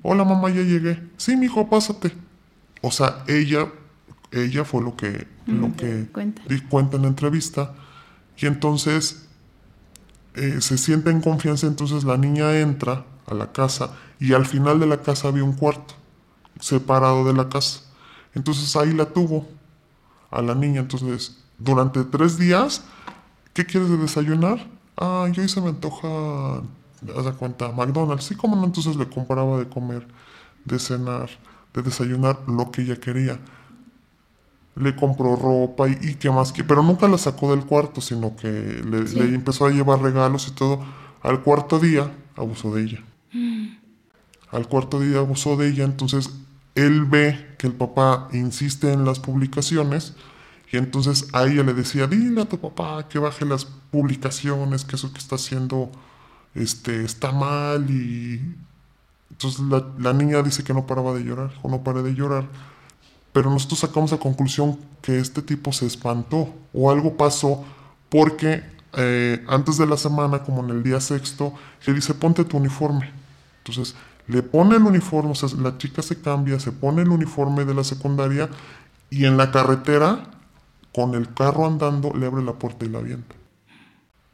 Hola 0.01 0.23
mamá, 0.23 0.49
ya 0.49 0.61
llegué. 0.61 1.03
Sí, 1.17 1.35
mi 1.35 1.45
hijo, 1.45 1.69
pásate. 1.69 2.11
O 2.81 2.89
sea, 2.89 3.23
ella, 3.27 3.67
ella 4.31 4.63
fue 4.63 4.81
lo 4.81 4.95
que, 4.95 5.27
lo 5.45 5.75
que 5.75 6.07
cuenta. 6.11 6.41
Di 6.47 6.61
cuenta 6.61 6.95
en 6.95 7.03
la 7.03 7.09
entrevista. 7.09 7.73
Y 8.37 8.47
entonces 8.47 9.27
eh, 10.35 10.61
se 10.61 10.77
siente 10.77 11.09
en 11.09 11.21
confianza, 11.21 11.67
entonces 11.67 12.03
la 12.03 12.17
niña 12.17 12.59
entra 12.59 13.05
a 13.27 13.33
la 13.33 13.51
casa 13.51 13.91
y 14.19 14.33
al 14.33 14.45
final 14.45 14.79
de 14.79 14.87
la 14.87 15.01
casa 15.01 15.27
había 15.27 15.43
un 15.43 15.53
cuarto 15.53 15.93
separado 16.59 17.25
de 17.25 17.33
la 17.33 17.49
casa. 17.49 17.81
Entonces 18.33 18.75
ahí 18.75 18.93
la 18.93 19.05
tuvo 19.05 19.47
a 20.29 20.41
la 20.41 20.55
niña. 20.55 20.81
Entonces, 20.81 21.37
durante 21.57 22.03
tres 22.03 22.37
días, 22.37 22.83
¿qué 23.53 23.65
quieres 23.65 23.89
de 23.89 23.97
desayunar? 23.97 24.65
Ah, 24.97 25.27
yo 25.31 25.41
hoy 25.41 25.49
se 25.49 25.59
me 25.61 25.69
antoja, 25.69 26.61
haz 27.17 27.35
cuenta, 27.37 27.71
McDonald's. 27.71 28.25
Sí, 28.25 28.35
como 28.35 28.55
no, 28.55 28.65
entonces 28.65 28.95
le 28.95 29.09
compraba 29.09 29.57
de 29.57 29.67
comer, 29.67 30.07
de 30.65 30.79
cenar 30.79 31.29
de 31.73 31.81
desayunar 31.81 32.39
lo 32.47 32.71
que 32.71 32.81
ella 32.81 32.97
quería. 32.97 33.39
Le 34.75 34.95
compró 34.95 35.35
ropa 35.35 35.89
y, 35.89 36.15
qué 36.15 36.29
más 36.29 36.51
que, 36.51 36.63
pero 36.63 36.81
nunca 36.81 37.07
la 37.07 37.17
sacó 37.17 37.51
del 37.51 37.65
cuarto, 37.65 37.99
sino 38.01 38.35
que 38.35 38.49
le, 38.49 39.35
empezó 39.35 39.65
a 39.65 39.71
llevar 39.71 40.01
regalos 40.01 40.47
y 40.47 40.51
todo. 40.51 40.79
Al 41.21 41.41
cuarto 41.41 41.79
día 41.79 42.11
abusó 42.35 42.73
de 42.73 42.83
ella. 42.83 43.03
Mm. 43.33 43.67
Al 44.51 44.67
cuarto 44.67 44.99
día 44.99 45.19
abusó 45.19 45.57
de 45.57 45.69
ella, 45.69 45.83
entonces 45.83 46.29
él 46.75 47.05
ve 47.05 47.55
que 47.57 47.67
el 47.67 47.73
papá 47.73 48.29
insiste 48.31 48.91
en 48.91 49.05
las 49.05 49.19
publicaciones 49.19 50.15
y 50.71 50.77
entonces 50.77 51.27
a 51.33 51.43
ella 51.43 51.63
le 51.63 51.73
decía, 51.73 52.07
dile 52.07 52.41
a 52.41 52.45
tu 52.45 52.57
papá 52.57 53.07
que 53.09 53.19
baje 53.19 53.45
las 53.45 53.65
publicaciones, 53.65 54.85
que 54.85 54.95
eso 54.95 55.11
que 55.11 55.19
está 55.19 55.35
haciendo 55.35 55.91
este, 56.55 57.03
está 57.03 57.31
mal 57.31 57.89
y 57.89 58.55
entonces 59.31 59.61
la, 59.97 60.13
niña 60.13 60.41
dice 60.43 60.63
que 60.63 60.73
no 60.73 60.85
paraba 60.85 61.13
de 61.13 61.23
llorar, 61.23 61.51
o 61.61 61.69
no 61.69 61.83
paré 61.83 62.03
de 62.03 62.13
llorar. 62.13 62.47
Pero 63.33 63.49
nosotros 63.49 63.79
sacamos 63.79 64.11
la 64.11 64.17
conclusión 64.17 64.77
que 65.01 65.19
este 65.19 65.41
tipo 65.41 65.71
se 65.71 65.85
espantó 65.85 66.53
o 66.73 66.91
algo 66.91 67.15
pasó 67.15 67.63
porque 68.09 68.63
eh, 68.97 69.43
antes 69.47 69.77
de 69.77 69.87
la 69.87 69.95
semana, 69.95 70.39
como 70.39 70.63
en 70.63 70.69
el 70.69 70.83
día 70.83 70.99
sexto, 70.99 71.53
le 71.85 71.93
dice 71.93 72.13
ponte 72.13 72.43
tu 72.43 72.57
uniforme. 72.57 73.09
Entonces 73.59 73.95
le 74.27 74.43
pone 74.43 74.75
el 74.75 74.83
uniforme, 74.83 75.31
o 75.31 75.35
sea, 75.35 75.49
la 75.59 75.77
chica 75.77 76.01
se 76.01 76.21
cambia, 76.21 76.59
se 76.59 76.71
pone 76.71 77.01
el 77.01 77.09
uniforme 77.09 77.65
de 77.65 77.73
la 77.73 77.83
secundaria 77.83 78.49
y 79.09 79.25
en 79.25 79.37
la 79.37 79.51
carretera, 79.51 80.31
con 80.93 81.15
el 81.15 81.33
carro 81.33 81.65
andando, 81.65 82.13
le 82.13 82.25
abre 82.25 82.43
la 82.43 82.53
puerta 82.53 82.85
y 82.85 82.89
la 82.89 82.99
avienta. 82.99 83.35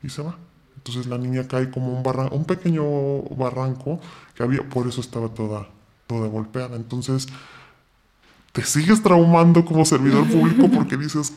Y 0.04 0.10
se 0.10 0.22
va. 0.22 0.38
Entonces 0.76 1.08
la 1.08 1.18
niña 1.18 1.48
cae 1.48 1.70
como 1.70 1.96
un, 1.96 2.04
barranco, 2.04 2.36
un 2.36 2.46
pequeño 2.46 3.22
barranco 3.36 4.00
que 4.36 4.44
había, 4.44 4.68
por 4.70 4.88
eso 4.88 5.02
estaba 5.02 5.30
toda, 5.30 5.68
toda 6.08 6.28
golpeada. 6.28 6.76
Entonces 6.76 7.28
te 8.58 8.63
sigues 8.63 9.04
traumando 9.04 9.63
como 9.63 9.86
servidor 9.86 10.28
público 10.32 10.67
porque 10.74 10.98
dices... 10.98 11.32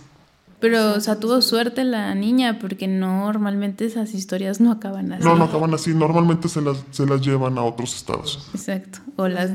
Pero, 0.58 0.94
o 0.94 1.00
sea, 1.00 1.20
tuvo 1.20 1.42
suerte 1.42 1.84
la 1.84 2.14
niña 2.14 2.58
porque 2.58 2.88
normalmente 2.88 3.84
esas 3.84 4.14
historias 4.14 4.58
no 4.58 4.72
acaban 4.72 5.12
así. 5.12 5.24
No, 5.24 5.36
no 5.36 5.44
acaban 5.44 5.72
así. 5.74 5.94
Normalmente 5.94 6.48
se 6.48 6.62
las, 6.62 6.82
se 6.90 7.04
las 7.04 7.20
llevan 7.22 7.58
a 7.58 7.62
otros 7.62 7.94
estados. 7.94 8.48
Exacto. 8.54 9.00
O 9.16 9.28
las, 9.28 9.52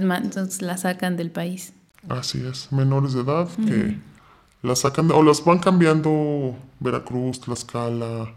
las 0.61 0.81
sacan 0.81 1.17
del 1.17 1.31
país. 1.31 1.73
Así 2.09 2.43
es. 2.45 2.71
Menores 2.71 3.13
de 3.13 3.21
edad 3.21 3.47
que 3.67 3.97
las 4.63 4.79
sacan, 4.79 5.11
o 5.11 5.23
las 5.23 5.43
van 5.43 5.59
cambiando 5.59 6.55
Veracruz, 6.79 7.39
Tlaxcala, 7.41 8.33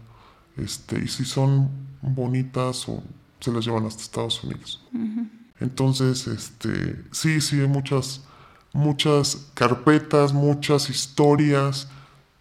este, 0.57 1.03
y 1.03 1.07
si 1.07 1.25
son 1.25 1.69
bonitas 2.01 2.87
o 2.87 3.03
se 3.39 3.51
las 3.51 3.65
llevan 3.65 3.85
hasta 3.85 4.03
Estados 4.03 4.43
Unidos. 4.43 4.83
Entonces, 5.59 6.27
este, 6.27 7.03
sí, 7.11 7.41
sí, 7.41 7.59
hay 7.59 7.67
muchas, 7.67 8.23
muchas 8.73 9.47
carpetas, 9.53 10.33
muchas 10.33 10.89
historias, 10.89 11.87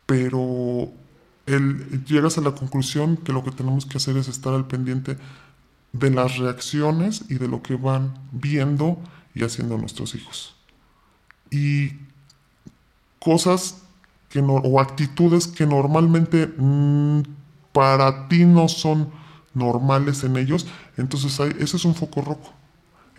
pero 0.07 0.91
llegas 2.07 2.39
a 2.39 2.43
la 2.43 2.53
conclusión 2.53 3.17
que 3.17 3.33
lo 3.33 3.43
que 3.43 3.51
tenemos 3.51 3.87
que 3.87 3.97
hacer 3.97 4.17
es 4.17 4.29
estar 4.29 4.53
al 4.53 4.67
pendiente 4.67 5.17
de 5.93 6.11
las 6.11 6.37
reacciones 6.37 7.25
y 7.29 7.35
de 7.35 7.49
lo 7.49 7.63
que 7.63 7.77
van 7.77 8.15
viendo 8.33 8.99
y 9.35 9.45
haciendo 9.45 9.79
nuestros 9.79 10.15
hijos. 10.15 10.55
Y 11.51 11.93
cosas 13.19 13.83
que 14.29 14.43
no, 14.43 14.55
o 14.55 14.81
actitudes 14.81 15.47
que 15.47 15.67
normalmente 15.67 16.47
mm, 16.47 17.23
para 17.73 18.29
ti 18.29 18.45
no 18.45 18.69
son 18.69 19.11
normales 19.55 20.23
en 20.25 20.37
ellos, 20.37 20.67
entonces 20.97 21.39
ese 21.59 21.77
es 21.77 21.85
un 21.85 21.95
foco 21.95 22.21
rojo. 22.21 22.58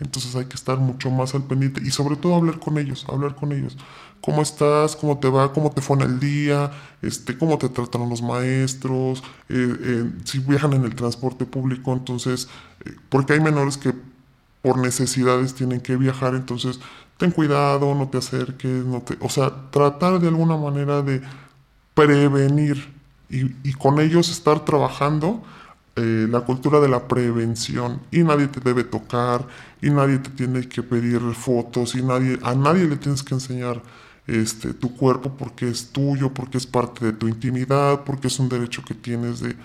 Entonces 0.00 0.34
hay 0.34 0.46
que 0.46 0.56
estar 0.56 0.78
mucho 0.78 1.10
más 1.10 1.34
al 1.34 1.44
pendiente 1.44 1.80
y 1.84 1.90
sobre 1.90 2.16
todo 2.16 2.34
hablar 2.34 2.58
con 2.58 2.78
ellos, 2.78 3.04
hablar 3.08 3.34
con 3.36 3.52
ellos. 3.52 3.76
¿Cómo 4.20 4.42
estás? 4.42 4.96
¿Cómo 4.96 5.18
te 5.18 5.28
va? 5.28 5.52
¿Cómo 5.52 5.70
te 5.70 5.80
fue 5.80 5.96
en 5.96 6.02
el 6.02 6.20
día? 6.20 6.70
Este, 7.02 7.36
¿Cómo 7.38 7.58
te 7.58 7.68
tratan 7.68 8.08
los 8.08 8.22
maestros? 8.22 9.22
Eh, 9.48 9.76
eh, 9.80 10.10
si 10.24 10.40
viajan 10.40 10.72
en 10.72 10.84
el 10.84 10.94
transporte 10.94 11.44
público, 11.44 11.92
entonces, 11.92 12.48
eh, 12.84 12.94
porque 13.08 13.34
hay 13.34 13.40
menores 13.40 13.76
que 13.76 13.94
por 14.62 14.78
necesidades 14.78 15.54
tienen 15.54 15.80
que 15.80 15.96
viajar, 15.96 16.34
entonces 16.34 16.80
ten 17.16 17.30
cuidado, 17.30 17.94
no 17.94 18.08
te 18.08 18.18
acerques, 18.18 18.84
no 18.84 19.00
te, 19.00 19.16
o 19.20 19.28
sea, 19.28 19.70
tratar 19.70 20.20
de 20.20 20.28
alguna 20.28 20.56
manera 20.56 21.02
de 21.02 21.22
prevenir 21.94 22.92
y, 23.28 23.72
con 23.74 24.00
ellos 24.00 24.28
estar 24.30 24.64
trabajando 24.64 25.42
eh, 26.00 26.26
la 26.30 26.40
cultura 26.40 26.80
de 26.80 26.88
la 26.88 27.06
prevención. 27.06 28.00
Y 28.10 28.22
nadie 28.22 28.48
te 28.48 28.60
debe 28.60 28.84
tocar 28.84 29.46
y 29.82 29.90
nadie 29.90 30.18
te 30.18 30.30
tiene 30.30 30.66
que 30.66 30.82
pedir 30.82 31.20
fotos 31.34 31.94
y 31.94 32.02
nadie 32.02 32.38
a 32.42 32.54
nadie 32.54 32.86
le 32.86 32.96
tienes 32.96 33.22
que 33.22 33.34
enseñar 33.34 33.82
este 34.26 34.72
tu 34.72 34.96
cuerpo 34.96 35.34
porque 35.36 35.68
es 35.68 35.90
tuyo 35.90 36.32
porque 36.32 36.56
es 36.56 36.66
parte 36.66 37.04
de 37.04 37.12
tu 37.12 37.28
intimidad 37.28 38.04
porque 38.04 38.28
es 38.28 38.38
un 38.38 38.48
derecho 38.48 38.82
que 38.82 38.94
tienes 38.94 39.40
de, 39.40 39.56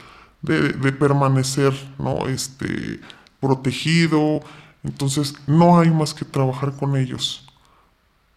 de, 0.41 0.91
permanecer 0.91 1.74
no 2.00 2.28
este 2.28 3.00
protegido. 3.39 4.41
Entonces 4.84 5.36
no 5.48 5.80
hay 5.80 5.89
más 5.89 6.13
que 6.13 6.26
trabajar 6.26 6.76
con 6.76 6.98
ellos 6.98 7.48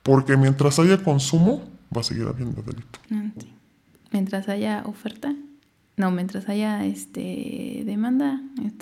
porque 0.04 0.37
mientras 0.37 0.78
haya 0.78 1.02
consumo 1.02 1.68
va 1.94 2.02
a 2.02 2.04
seguir 2.04 2.28
habiendo 2.28 2.62
delito. 2.62 3.00
Mientras 4.12 4.48
haya 4.48 4.84
oferta, 4.87 5.34
no, 5.98 6.11
mientras 6.11 6.48
haya 6.48 6.84
este 6.84 7.82
demanda, 7.84 8.40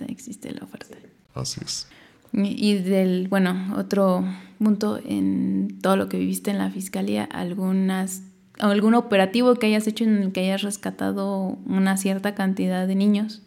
existe 0.08 0.52
la 0.52 0.64
oferta. 0.64 0.96
Así 1.34 1.60
es. 1.64 1.88
Y, 2.32 2.74
del, 2.74 3.28
bueno, 3.28 3.74
otro 3.76 4.24
punto 4.58 4.98
en 5.04 5.78
todo 5.80 5.96
lo 5.96 6.08
que 6.08 6.18
viviste 6.18 6.50
en 6.50 6.58
la 6.58 6.70
fiscalía, 6.70 7.24
algunas 7.24 8.22
algún 8.58 8.94
operativo 8.94 9.54
que 9.56 9.66
hayas 9.66 9.86
hecho 9.86 10.04
en 10.04 10.22
el 10.22 10.32
que 10.32 10.40
hayas 10.40 10.62
rescatado 10.62 11.58
una 11.66 11.96
cierta 11.96 12.34
cantidad 12.34 12.86
de 12.86 12.94
niños. 12.94 13.42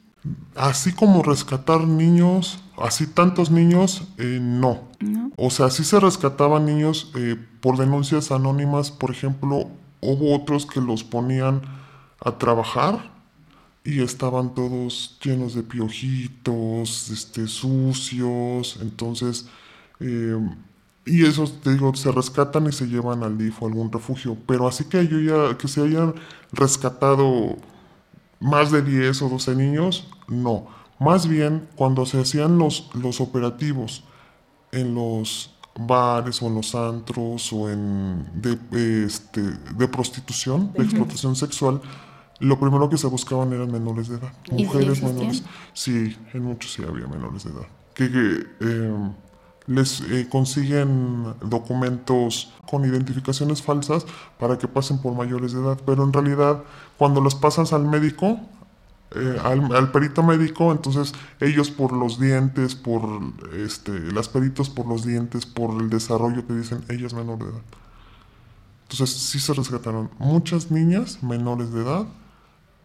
Así 0.56 0.92
como 0.92 1.24
rescatar 1.24 1.88
niños, 1.88 2.60
así 2.78 3.08
tantos 3.08 3.50
niños, 3.50 4.08
eh, 4.18 4.40
no. 4.42 4.90
O 5.38 5.50
sea, 5.50 5.70
sí 5.70 5.84
se 5.84 6.00
rescataban 6.00 6.66
niños 6.66 7.12
eh, 7.16 7.38
por 7.62 7.78
denuncias 7.78 8.32
anónimas, 8.32 8.92
por 8.92 9.12
ejemplo, 9.12 9.70
hubo 10.02 10.36
otros 10.36 10.66
que 10.66 10.82
los 10.82 11.04
ponían 11.04 11.62
a 12.20 12.38
trabajar 12.38 13.19
y 13.84 14.02
estaban 14.02 14.54
todos 14.54 15.18
llenos 15.24 15.56
de 15.56 15.64
piojitos, 15.64 17.10
este, 17.10 17.48
sucios, 17.48 18.78
entonces, 18.82 19.48
eh, 20.00 20.38
y 21.06 21.26
esos, 21.26 21.62
te 21.62 21.74
digo, 21.74 21.94
se 21.96 22.12
rescatan 22.12 22.68
y 22.68 22.72
se 22.72 22.88
llevan 22.88 23.24
al 23.24 23.38
DIF 23.38 23.64
o 23.64 23.68
algún 23.68 23.92
refugio, 23.92 24.38
pero 24.46 24.68
así 24.68 24.86
que 24.86 25.08
yo 25.08 25.20
ya, 25.20 25.58
que 25.58 25.68
se 25.68 25.82
hayan 25.82 26.14
rescatado 26.52 27.58
más 28.40 28.72
de 28.72 28.82
10 28.82 29.22
o 29.24 29.30
12 29.30 29.56
niños, 29.56 30.08
no. 30.28 30.68
Más 31.00 31.28
bien, 31.28 31.68
cuando 31.76 32.06
se 32.06 32.20
hacían 32.20 32.58
los, 32.58 32.90
los 32.94 33.22
operativos 33.22 34.04
en 34.72 34.94
los 34.94 35.56
bares 35.80 36.42
o 36.42 36.48
en 36.48 36.56
los 36.56 36.76
antros 36.76 37.54
o 37.54 37.70
en 37.70 38.30
de, 38.36 39.06
este, 39.06 39.42
de 39.42 39.88
prostitución, 39.88 40.74
de 40.74 40.84
explotación 40.84 41.36
sexual, 41.36 41.82
lo 42.40 42.60
primero 42.60 42.90
que 42.90 42.98
se 42.98 43.08
buscaban 43.08 43.54
eran 43.54 43.72
menores 43.72 44.08
de 44.08 44.18
edad. 44.18 44.34
Mujeres 44.52 45.04
menores. 45.04 45.44
Sí, 45.74 46.18
en 46.34 46.44
muchos 46.44 46.74
sí 46.74 46.84
había 46.84 47.08
menores 47.08 47.44
de 47.44 47.52
edad. 47.52 47.68
Que, 47.94 48.06
em, 48.62 49.14
les 49.70 50.02
eh, 50.02 50.28
consiguen 50.30 51.36
documentos 51.42 52.52
con 52.68 52.86
identificaciones 52.86 53.62
falsas 53.62 54.06
para 54.40 54.58
que 54.58 54.68
pasen 54.68 54.98
por 54.98 55.14
mayores 55.14 55.54
de 55.54 55.62
edad, 55.62 55.80
pero 55.86 56.04
en 56.04 56.12
realidad 56.12 56.64
cuando 56.98 57.22
los 57.22 57.36
pasas 57.36 57.72
al 57.72 57.86
médico, 57.86 58.40
eh, 59.16 59.38
al, 59.44 59.92
perito 59.92 60.24
médico, 60.24 60.72
entonces 60.72 61.14
ellos 61.40 61.70
por 61.70 61.94
los 61.94 62.20
dientes, 62.20 62.74
por 62.74 63.02
este, 63.56 63.92
las 64.12 64.28
peritos 64.28 64.72
por 64.72 64.88
los 64.88 65.06
dientes, 65.06 65.46
por 65.46 65.80
el 65.80 65.90
desarrollo 65.90 66.48
que 66.48 66.54
dicen, 66.54 66.84
ella 66.90 67.06
es 67.06 67.14
menor 67.14 67.38
de 67.38 67.46
edad. 67.46 67.62
Entonces 68.90 69.16
sí 69.16 69.40
se 69.40 69.54
rescataron 69.54 70.10
muchas 70.18 70.72
niñas 70.72 71.22
menores 71.22 71.72
de 71.72 71.82
edad. 71.82 72.08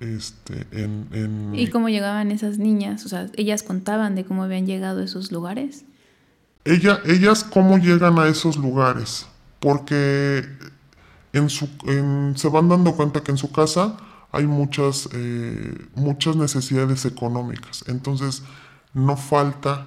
Este, 0.01 0.67
en, 0.73 1.53
¿Y 1.55 1.69
cómo 1.69 1.89
llegaban 1.89 2.31
esas 2.31 2.59
niñas? 2.59 3.07
O 3.07 3.09
sea, 3.09 3.29
¿ellas 3.37 3.63
contaban 3.63 4.15
de 4.15 4.25
cómo 4.25 4.43
habían 4.43 4.67
llegado 4.67 5.01
a 5.01 5.05
esos 5.05 5.33
lugares? 5.33 5.85
Ella, 6.65 7.01
ellas 7.07 7.45
cómo 7.45 7.79
llegan 7.79 8.19
a 8.19 8.27
esos 8.27 8.57
lugares, 8.57 9.27
porque 9.61 10.45
en 11.33 11.51
su, 11.51 11.69
se 12.37 12.49
van 12.49 12.69
dando 12.69 12.95
cuenta 12.97 13.23
que 13.23 13.31
en 13.31 13.39
su 13.39 13.53
casa 13.53 13.97
hay 14.33 14.47
muchas, 14.47 15.09
eh, 15.13 15.87
muchas 15.95 16.37
necesidades 16.37 17.05
económicas. 17.05 17.85
Entonces, 17.87 18.43
no 18.93 19.17
falta 19.17 19.87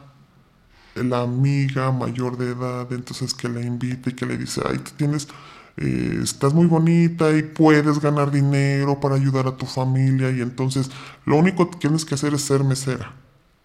la 0.96 1.22
amiga 1.22 1.91
mayor 1.91 2.38
de 2.38 2.52
edad, 2.52 2.91
entonces 2.91 3.34
que 3.34 3.50
le 3.50 3.65
invita 3.65 4.10
y 4.10 4.13
que 4.13 4.26
le 4.26 4.38
dice, 4.38 4.62
ay, 4.65 4.78
tú 4.80 4.91
tienes, 4.98 5.28
eh, 5.77 6.19
estás 6.23 6.53
muy 6.53 6.65
bonita 6.65 7.37
y 7.37 7.43
puedes 7.43 7.99
ganar 7.99 8.31
dinero 8.31 8.99
para 8.99 9.15
ayudar 9.15 9.47
a 9.47 9.57
tu 9.57 9.65
familia 9.65 10.31
y 10.31 10.41
entonces 10.41 10.89
lo 11.25 11.37
único 11.37 11.69
que 11.69 11.77
tienes 11.77 12.03
que 12.03 12.15
hacer 12.15 12.33
es 12.33 12.41
ser 12.41 12.63
mesera. 12.63 13.13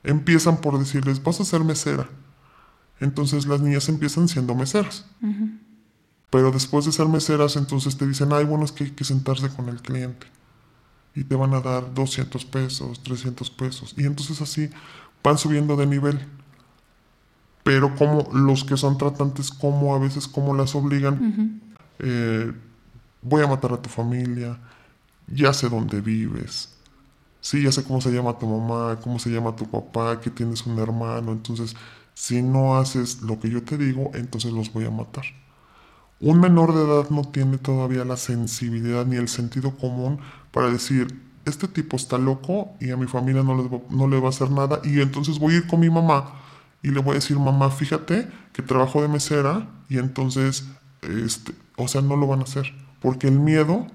Empiezan 0.05 0.59
por 0.59 0.79
decirles, 0.79 1.23
vas 1.23 1.41
a 1.41 1.45
ser 1.45 1.65
mesera. 1.65 2.09
Entonces 3.01 3.47
las 3.47 3.61
niñas 3.61 3.89
empiezan 3.89 4.29
siendo 4.29 4.55
meseras. 4.55 5.07
Pero 6.31 6.51
después 6.51 6.85
de 6.85 6.93
ser 6.93 7.09
meseras, 7.09 7.57
entonces 7.57 7.97
te 7.97 8.07
dicen, 8.07 8.33
ay, 8.33 8.45
bueno, 8.45 8.65
es 8.65 8.73
que 8.73 8.85
hay 8.85 8.91
que 8.91 9.05
sentarse 9.05 9.49
con 9.49 9.69
el 9.69 9.81
cliente 9.81 10.27
y 11.15 11.25
te 11.25 11.35
van 11.35 11.55
a 11.55 11.61
dar 11.61 11.93
200 11.95 12.45
pesos, 12.47 13.03
300 13.03 13.51
pesos. 13.51 13.95
Y 13.97 14.05
entonces 14.05 14.41
así 14.41 14.71
van 15.23 15.39
subiendo 15.39 15.77
de 15.77 15.87
nivel. 15.87 16.21
Pero 17.65 17.95
como 17.95 18.29
los 18.33 18.65
que 18.65 18.77
son 18.77 18.99
tratantes, 18.99 19.51
como 19.51 19.95
a 19.95 19.99
veces 19.99 20.27
como 20.27 20.55
las 20.55 20.75
obligan, 20.75 21.61
eh, 22.03 22.53
voy 23.23 23.43
a 23.43 23.47
matar 23.47 23.73
a 23.73 23.81
tu 23.81 23.89
familia, 23.89 24.59
ya 25.27 25.53
sé 25.53 25.69
dónde 25.69 26.01
vives, 26.01 26.77
sí, 27.41 27.63
ya 27.63 27.73
sé 27.73 27.85
cómo 27.85 28.01
se 28.01 28.11
llama 28.11 28.39
tu 28.39 28.47
mamá, 28.47 28.99
cómo 29.01 29.19
se 29.19 29.31
llama 29.31 29.57
tu 29.57 29.71
papá, 29.71 30.21
que 30.21 30.31
tienes 30.31 30.67
un 30.67 30.79
hermano, 30.79 31.33
entonces 31.33 31.75
si 32.15 32.43
no 32.43 32.77
haces 32.77 33.23
lo 33.23 33.39
que 33.39 33.49
yo 33.49 33.63
te 33.63 33.79
digo, 33.79 34.11
entonces 34.15 34.53
los 34.53 34.73
voy 34.73 34.85
a 34.85 34.91
matar. 34.91 35.25
Un 36.21 36.41
menor 36.41 36.75
de 36.75 36.85
edad 36.85 37.11
no 37.11 37.23
tiene 37.23 37.59
todavía 37.59 38.05
la 38.05 38.17
sensibilidad 38.17 39.07
ni 39.07 39.17
el 39.17 39.29
sentido 39.29 39.77
común 39.77 40.21
para 40.53 40.71
decir, 40.71 41.21
este 41.45 41.67
tipo 41.67 41.97
está 41.97 42.19
loco 42.19 42.71
y 42.81 42.91
a 42.91 42.97
mi 42.97 43.07
familia 43.07 43.43
no, 43.43 43.85
no 43.91 44.09
le 44.09 44.21
va 44.21 44.27
a 44.27 44.31
hacer 44.31 44.51
nada 44.51 44.81
y 44.85 45.01
entonces 45.01 45.39
voy 45.39 45.55
a 45.55 45.57
ir 45.59 45.67
con 45.67 45.81
mi 45.81 45.91
mamá 45.91 46.35
y 46.83 46.91
le 46.91 47.01
voy 47.01 47.13
a 47.13 47.15
decir, 47.15 47.39
mamá, 47.39 47.71
fíjate 47.71 48.29
que 48.53 48.63
trabajo 48.63 49.03
de 49.03 49.09
mesera 49.09 49.69
y 49.89 49.99
entonces, 49.99 50.65
este, 51.03 51.53
o 51.83 51.89
sea, 51.89 52.01
no 52.03 52.17
lo 52.17 52.27
van 52.27 52.41
a 52.41 52.45
hacer, 52.45 52.73
porque 53.01 53.29
el 53.29 53.39
miedo 53.39 53.87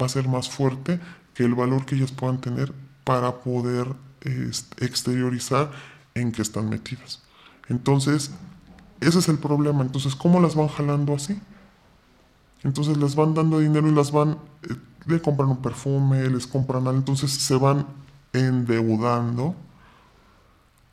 va 0.00 0.06
a 0.06 0.08
ser 0.08 0.28
más 0.28 0.48
fuerte 0.48 1.00
que 1.34 1.44
el 1.44 1.54
valor 1.54 1.84
que 1.84 1.96
ellas 1.96 2.12
puedan 2.12 2.40
tener 2.40 2.72
para 3.04 3.40
poder 3.40 3.94
este, 4.22 4.84
exteriorizar 4.84 5.70
en 6.14 6.32
que 6.32 6.42
están 6.42 6.68
metidas. 6.68 7.22
Entonces, 7.68 8.30
ese 9.00 9.18
es 9.18 9.28
el 9.28 9.38
problema. 9.38 9.82
Entonces, 9.82 10.14
¿cómo 10.14 10.40
las 10.40 10.54
van 10.54 10.68
jalando 10.68 11.14
así? 11.14 11.38
Entonces 12.64 12.96
les 12.96 13.14
van 13.14 13.34
dando 13.34 13.58
dinero 13.60 13.86
y 13.88 13.92
las 13.92 14.10
van, 14.10 14.38
eh, 14.62 14.74
le 15.06 15.20
compran 15.20 15.50
un 15.50 15.60
perfume, 15.60 16.28
les 16.30 16.46
compran 16.46 16.86
algo, 16.86 16.98
entonces 16.98 17.30
se 17.30 17.56
van 17.56 17.86
endeudando 18.32 19.54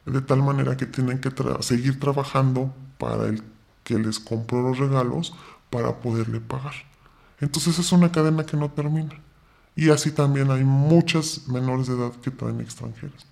de 0.05 0.21
tal 0.21 0.43
manera 0.43 0.75
que 0.75 0.85
tienen 0.85 1.19
que 1.19 1.31
seguir 1.61 1.99
trabajando 1.99 2.73
para 2.97 3.27
el 3.27 3.41
que 3.83 3.97
les 3.97 4.19
compró 4.19 4.61
los 4.61 4.77
regalos 4.79 5.33
para 5.71 5.99
poderle 5.99 6.39
pagar. 6.39 6.75
Entonces 7.39 7.79
es 7.79 7.91
una 7.91 8.11
cadena 8.11 8.45
que 8.45 8.55
no 8.55 8.69
termina. 8.69 9.19
Y 9.75 9.89
así 9.89 10.11
también 10.11 10.51
hay 10.51 10.63
muchas 10.63 11.47
menores 11.47 11.87
de 11.87 11.95
edad 11.95 12.11
que 12.21 12.29
traen 12.29 12.61
extranjeras. 12.61 13.25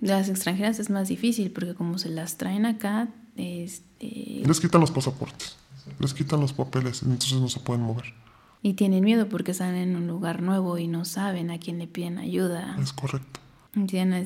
Las 0.00 0.28
extranjeras 0.28 0.80
es 0.80 0.90
más 0.90 1.06
difícil 1.06 1.52
porque 1.52 1.74
como 1.74 1.98
se 1.98 2.08
las 2.08 2.36
traen 2.36 2.66
acá, 2.66 3.08
este... 3.36 4.42
les 4.44 4.60
quitan 4.60 4.80
los 4.80 4.90
pasaportes 4.90 5.56
les 5.98 6.14
quitan 6.14 6.40
los 6.40 6.52
papeles, 6.52 7.02
entonces 7.02 7.38
no 7.38 7.48
se 7.48 7.60
pueden 7.60 7.82
mover. 7.82 8.14
Y 8.62 8.74
tienen 8.74 9.04
miedo 9.04 9.28
porque 9.28 9.52
están 9.52 9.74
en 9.74 9.96
un 9.96 10.06
lugar 10.06 10.42
nuevo 10.42 10.78
y 10.78 10.88
no 10.88 11.04
saben 11.04 11.50
a 11.50 11.58
quién 11.58 11.78
le 11.78 11.86
piden 11.86 12.18
ayuda. 12.18 12.76
Es 12.80 12.92
correcto. 12.92 13.40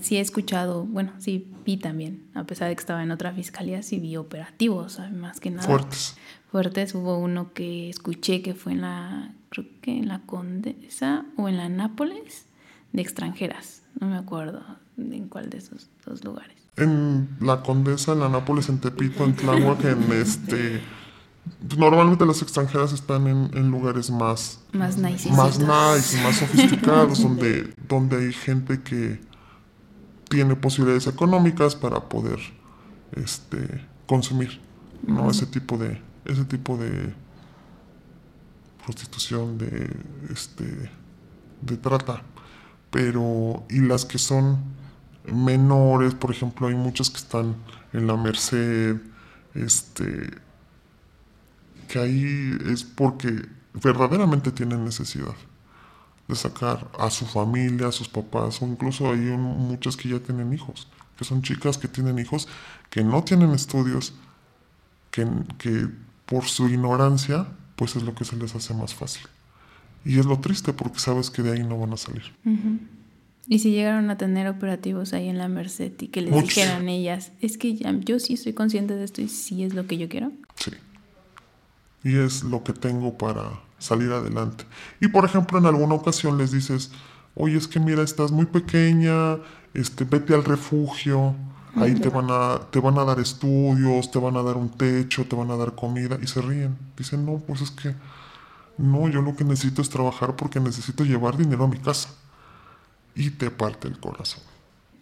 Sí 0.03 0.17
he 0.17 0.21
escuchado, 0.21 0.85
bueno, 0.85 1.13
sí 1.19 1.51
vi 1.67 1.77
también, 1.77 2.31
a 2.35 2.45
pesar 2.45 2.69
de 2.69 2.77
que 2.77 2.81
estaba 2.81 3.03
en 3.03 3.11
otra 3.11 3.33
fiscalía, 3.33 3.83
sí 3.83 3.99
vi 3.99 4.17
operativos, 4.17 5.01
más 5.13 5.41
que 5.41 5.51
nada. 5.51 5.67
Fuertes. 5.67 6.17
Fuertes. 6.51 6.95
Hubo 6.95 7.19
uno 7.19 7.53
que 7.53 7.89
escuché 7.89 8.43
que 8.43 8.55
fue 8.55 8.73
en 8.73 8.83
la, 8.83 9.35
creo 9.51 9.67
que 9.81 9.99
en 9.99 10.09
la 10.09 10.21
Condesa 10.27 11.25
o 11.37 11.49
en 11.49 11.57
la 11.57 11.69
Nápoles, 11.69 12.47
de 12.93 13.03
extranjeras. 13.03 13.83
No 14.01 14.09
me 14.09 14.17
acuerdo 14.17 14.63
en 14.97 15.29
cuál 15.29 15.51
de 15.51 15.59
esos 15.59 15.91
dos 16.05 16.25
lugares. 16.25 16.57
En 16.77 17.29
la 17.41 17.63
Condesa, 17.63 18.13
en 18.13 18.21
la 18.21 18.29
Nápoles, 18.29 18.69
en 18.69 18.81
Tepito, 18.81 19.25
en 19.25 19.35
Tláhuac, 19.35 19.85
en 19.85 20.13
este 20.13 20.81
Normalmente 21.77 22.25
las 22.27 22.43
extranjeras 22.43 22.93
están 22.93 23.27
en, 23.27 23.71
lugares 23.71 24.11
más... 24.11 24.61
Más 24.73 24.97
nice. 24.97 25.31
Más 25.31 25.59
nice, 25.59 26.23
más 26.23 26.37
sofisticados, 26.37 27.23
donde, 27.23 27.75
donde 27.89 28.19
hay 28.19 28.33
gente 28.33 28.83
que 28.83 29.21
tiene 30.29 30.57
posibilidades 30.57 31.07
económicas 31.07 31.75
para 31.75 32.09
poder 32.09 32.39
este, 33.13 33.87
consumir, 34.07 34.61
¿no? 35.07 35.31
Ese 35.31 35.47
tipo 35.47 35.77
de... 35.77 36.01
Ese 36.31 36.45
tipo 36.45 36.77
de 36.77 37.13
prostitución, 38.85 39.59
de, 39.59 39.91
este, 40.31 40.91
de 41.63 41.77
trata. 41.77 42.23
Pero, 42.91 43.65
y 43.69 43.81
las 43.81 44.05
que 44.05 44.19
son 44.19 44.59
menores, 45.25 46.15
por 46.15 46.31
ejemplo, 46.31 46.69
hay 46.69 46.75
muchas 46.75 47.11
que 47.11 47.19
están 47.19 47.57
en 47.93 48.07
la 48.07 48.17
merced, 48.17 48.97
este, 49.55 50.31
que 51.89 51.99
ahí 51.99 52.59
es 52.67 52.85
porque 52.85 53.49
verdaderamente 53.75 54.53
tienen 54.53 54.85
necesidad 54.85 55.35
de 56.29 56.37
sacar 56.37 56.89
a 56.99 57.11
su 57.11 57.27
familia, 57.27 57.89
a 57.89 57.93
sus 57.93 58.09
papás, 58.09 58.63
o 58.63 58.67
incluso 58.67 59.11
hay 59.11 59.19
muchas 59.19 59.97
que 59.97 60.09
ya 60.09 60.21
tienen 60.21 60.53
hijos, 60.53 60.89
que 61.17 61.25
son 61.25 61.43
chicas 61.43 61.77
que 61.77 61.89
tienen 61.89 62.19
hijos 62.19 62.49
que 62.89 63.03
no 63.05 63.23
tienen 63.25 63.51
estudios, 63.51 64.15
que, 65.11 65.27
que 65.59 65.89
por 66.31 66.45
su 66.45 66.69
ignorancia, 66.69 67.47
pues 67.77 67.97
es 67.97 68.03
lo 68.03 68.15
que 68.15 68.25
se 68.25 68.37
les 68.37 68.55
hace 68.55 68.73
más 68.73 68.95
fácil. 68.95 69.27
Y 70.03 70.19
es 70.19 70.25
lo 70.25 70.39
triste 70.39 70.73
porque 70.73 70.99
sabes 70.99 71.29
que 71.29 71.43
de 71.43 71.53
ahí 71.53 71.63
no 71.63 71.79
van 71.79 71.93
a 71.93 71.99
salir. 71.99 72.23
Y 73.47 73.59
si 73.59 73.73
llegaron 73.73 74.09
a 74.09 74.17
tener 74.17 74.49
operativos 74.49 75.13
ahí 75.13 75.29
en 75.29 75.37
la 75.37 75.49
Merced 75.49 75.93
y 76.01 76.09
que 76.09 76.23
les 76.23 76.33
dijeran 76.43 76.89
ellas, 76.89 77.33
es 77.43 77.59
que 77.59 77.77
yo 77.77 78.19
sí 78.19 78.35
estoy 78.35 78.55
consciente 78.55 78.95
de 78.95 79.05
esto 79.05 79.21
y 79.21 79.29
sí 79.29 79.63
es 79.63 79.75
lo 79.75 79.87
que 79.87 79.99
yo 79.99 80.09
quiero. 80.09 80.33
Sí 80.55 80.71
y 82.03 82.17
es 82.17 82.43
lo 82.43 82.63
que 82.63 82.73
tengo 82.73 83.17
para 83.17 83.61
salir 83.79 84.11
adelante. 84.13 84.65
Y 85.01 85.09
por 85.09 85.25
ejemplo, 85.25 85.59
en 85.59 85.67
alguna 85.67 85.95
ocasión 85.95 86.39
les 86.39 86.53
dices, 86.53 86.91
oye, 87.35 87.57
es 87.57 87.69
que 87.69 87.81
mira, 87.81 88.03
estás 88.03 88.31
muy 88.31 88.47
pequeña, 88.47 89.39
este, 89.75 90.05
vete 90.05 90.35
al 90.35 90.45
refugio, 90.45 91.35
ahí 91.77 91.95
te 91.95 92.09
van, 92.09 92.27
a, 92.31 92.61
te 92.71 92.81
van 92.81 92.99
a 92.99 93.05
dar 93.05 93.21
estudios, 93.21 94.11
te 94.11 94.19
van 94.19 94.37
a 94.37 94.43
dar 94.43 94.57
un 94.57 94.71
techo, 94.71 95.25
te 95.27 95.37
van 95.37 95.51
a 95.51 95.57
dar 95.57 95.75
comida, 95.75 96.19
y 96.23 96.27
se 96.27 96.41
ríen. 96.41 96.77
Dicen, 96.97 97.25
no, 97.25 97.39
pues 97.39 97.61
es 97.61 97.71
que, 97.71 97.95
no, 98.79 99.09
yo 99.09 99.23
lo 99.23 99.37
que 99.37 99.45
necesito 99.45 99.83
es 99.83 99.91
trabajar 99.91 100.37
porque 100.37 100.61
necesito 100.61 101.05
llevar 101.05 101.37
dinero 101.37 101.65
a 101.65 101.69
mi 101.69 101.79
casa. 101.79 102.11
Y 103.15 103.31
te 103.31 103.51
parte 103.51 103.89
el 103.89 103.99
corazón. 103.99 104.43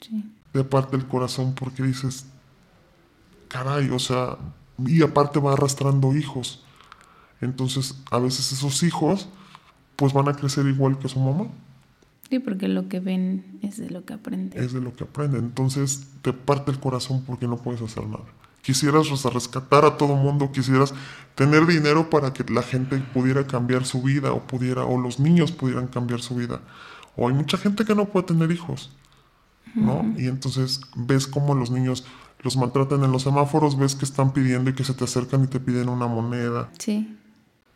Sí. 0.00 0.32
Te 0.52 0.64
parte 0.64 0.96
el 0.96 1.06
corazón 1.06 1.54
porque 1.54 1.82
dices, 1.82 2.26
caray, 3.48 3.90
o 3.90 3.98
sea, 3.98 4.36
y 4.78 5.02
aparte 5.02 5.40
va 5.40 5.52
arrastrando 5.52 6.16
hijos. 6.16 6.62
Entonces, 7.40 7.94
a 8.10 8.18
veces 8.18 8.52
esos 8.52 8.82
hijos, 8.82 9.28
pues 9.96 10.12
van 10.12 10.28
a 10.28 10.34
crecer 10.34 10.66
igual 10.66 10.98
que 10.98 11.08
su 11.08 11.20
mamá. 11.20 11.48
Sí, 12.30 12.38
porque 12.40 12.68
lo 12.68 12.88
que 12.88 13.00
ven 13.00 13.58
es 13.62 13.78
de 13.78 13.90
lo 13.90 14.04
que 14.04 14.14
aprenden. 14.14 14.62
Es 14.62 14.72
de 14.72 14.80
lo 14.80 14.94
que 14.94 15.04
aprenden. 15.04 15.44
Entonces, 15.44 16.08
te 16.22 16.32
parte 16.32 16.70
el 16.70 16.78
corazón 16.78 17.24
porque 17.26 17.46
no 17.46 17.56
puedes 17.56 17.80
hacer 17.80 18.06
nada. 18.06 18.24
Quisieras 18.60 19.08
rescatar 19.22 19.86
a 19.86 19.96
todo 19.96 20.14
mundo, 20.14 20.52
quisieras 20.52 20.92
tener 21.34 21.66
dinero 21.66 22.10
para 22.10 22.34
que 22.34 22.44
la 22.52 22.62
gente 22.62 22.98
pudiera 22.98 23.46
cambiar 23.46 23.86
su 23.86 24.02
vida 24.02 24.32
o 24.32 24.46
pudiera, 24.46 24.84
o 24.84 25.00
los 25.00 25.20
niños 25.20 25.52
pudieran 25.52 25.86
cambiar 25.86 26.20
su 26.20 26.34
vida. 26.34 26.60
O 27.16 27.28
hay 27.28 27.34
mucha 27.34 27.56
gente 27.56 27.84
que 27.84 27.94
no 27.94 28.06
puede 28.06 28.26
tener 28.26 28.50
hijos, 28.50 28.90
¿no? 29.74 30.14
Y 30.18 30.26
entonces 30.26 30.82
ves 30.96 31.26
cómo 31.26 31.54
los 31.54 31.70
niños 31.70 32.04
los 32.40 32.56
maltratan 32.56 33.02
en 33.04 33.10
los 33.10 33.22
semáforos, 33.22 33.78
ves 33.78 33.94
que 33.94 34.04
están 34.04 34.32
pidiendo 34.32 34.70
y 34.70 34.74
que 34.74 34.84
se 34.84 34.94
te 34.94 35.04
acercan 35.04 35.44
y 35.44 35.46
te 35.46 35.60
piden 35.60 35.88
una 35.88 36.06
moneda. 36.06 36.68
Sí. 36.78 37.16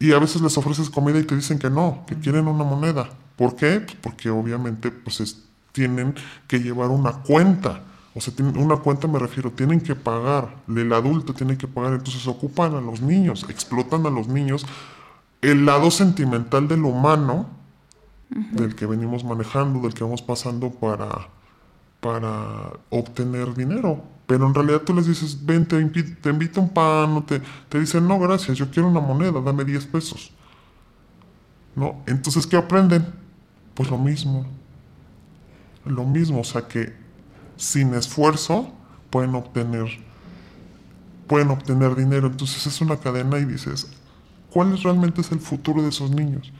Y 0.03 0.11
a 0.11 0.18
veces 0.18 0.42
les 0.42 0.59
ofreces 0.59 0.90
comida 0.90 1.20
y 1.20 1.22
te 1.22 1.36
dicen 1.36 1.61
que 1.61 1.70
no, 1.70 2.03
que 2.09 2.16
quieren 2.16 2.48
una 2.48 2.64
moneda. 2.64 3.09
¿Por 3.36 3.55
qué? 3.55 3.78
Pues 3.78 3.96
porque 4.00 4.30
obviamente 4.30 4.90
pues 4.90 5.44
tienen 5.70 6.16
que 6.48 6.59
llevar 6.59 6.88
una 6.88 7.12
cuenta. 7.12 7.82
O 8.12 8.20
sea, 8.20 8.34
una 8.57 8.78
cuenta 8.78 9.07
me 9.07 9.20
refiero, 9.20 9.53
tienen 9.53 9.80
que 9.80 9.94
pagar. 9.94 10.57
El 10.66 10.92
adulto 10.92 11.32
tiene 11.32 11.57
que 11.57 11.68
pagar. 11.68 11.92
Entonces 11.92 12.26
ocupan 12.26 12.74
a 12.74 12.80
los 12.80 13.00
niños, 13.00 13.46
explotan 13.48 14.05
a 14.05 14.11
los 14.11 14.26
niños. 14.26 14.66
El 15.40 15.66
lado 15.66 15.88
sentimental 15.92 16.66
del 16.66 16.82
humano, 16.82 17.46
del 18.28 18.74
que 18.74 18.86
venimos 18.86 19.22
manejando, 19.22 19.82
del 19.82 19.94
que 19.94 20.03
vamos 20.03 20.20
pasando 20.20 20.70
para, 20.70 21.28
para 22.00 22.72
obtener 22.90 23.55
dinero. 23.55 24.03
Pero 24.33 24.47
en 24.47 24.55
realidad 24.55 24.80
tú 24.80 24.95
les 24.95 25.07
dices, 25.07 25.45
ven, 25.45 25.66
te, 25.66 25.78
invito 25.78 26.59
un 26.59 26.70
pan, 26.70 27.11
o 27.11 27.22
te, 27.22 27.43
te 27.68 27.78
dicen, 27.78 28.09
no, 28.09 28.18
gracias, 28.18 28.57
yo 28.57 28.70
quiero 28.70 28.89
una 28.89 28.99
moneda, 28.99 29.43
dame 29.43 29.62
10 29.62 29.85
pesos. 29.89 30.33
¿No? 31.76 32.03
Entonces, 32.07 32.47
¿qué 32.47 32.57
aprenden? 32.57 33.05
Pues 33.74 33.91
lo 33.91 33.99
mismo. 33.99 34.47
Lo 35.85 36.07
mismo, 36.07 36.41
o 36.41 36.45
sea 36.45 36.66
que 36.66 36.95
sin 37.59 37.93
esfuerzo 37.93 38.72
pueden 39.11 39.35
obtener, 39.35 39.87
pueden 41.26 41.51
obtener 41.51 41.95
dinero. 41.95 42.28
Entonces 42.28 42.66
es 42.66 42.80
una 42.80 42.97
cadena 42.97 43.39
y 43.39 43.45
dices, 43.45 43.87
¿cuál 44.51 44.72
es 44.72 44.83
realmente 44.83 45.20
es 45.20 45.30
el 45.30 45.41
futuro 45.41 45.83
de 45.83 45.91
esos 45.91 46.11
niños? 46.11 46.51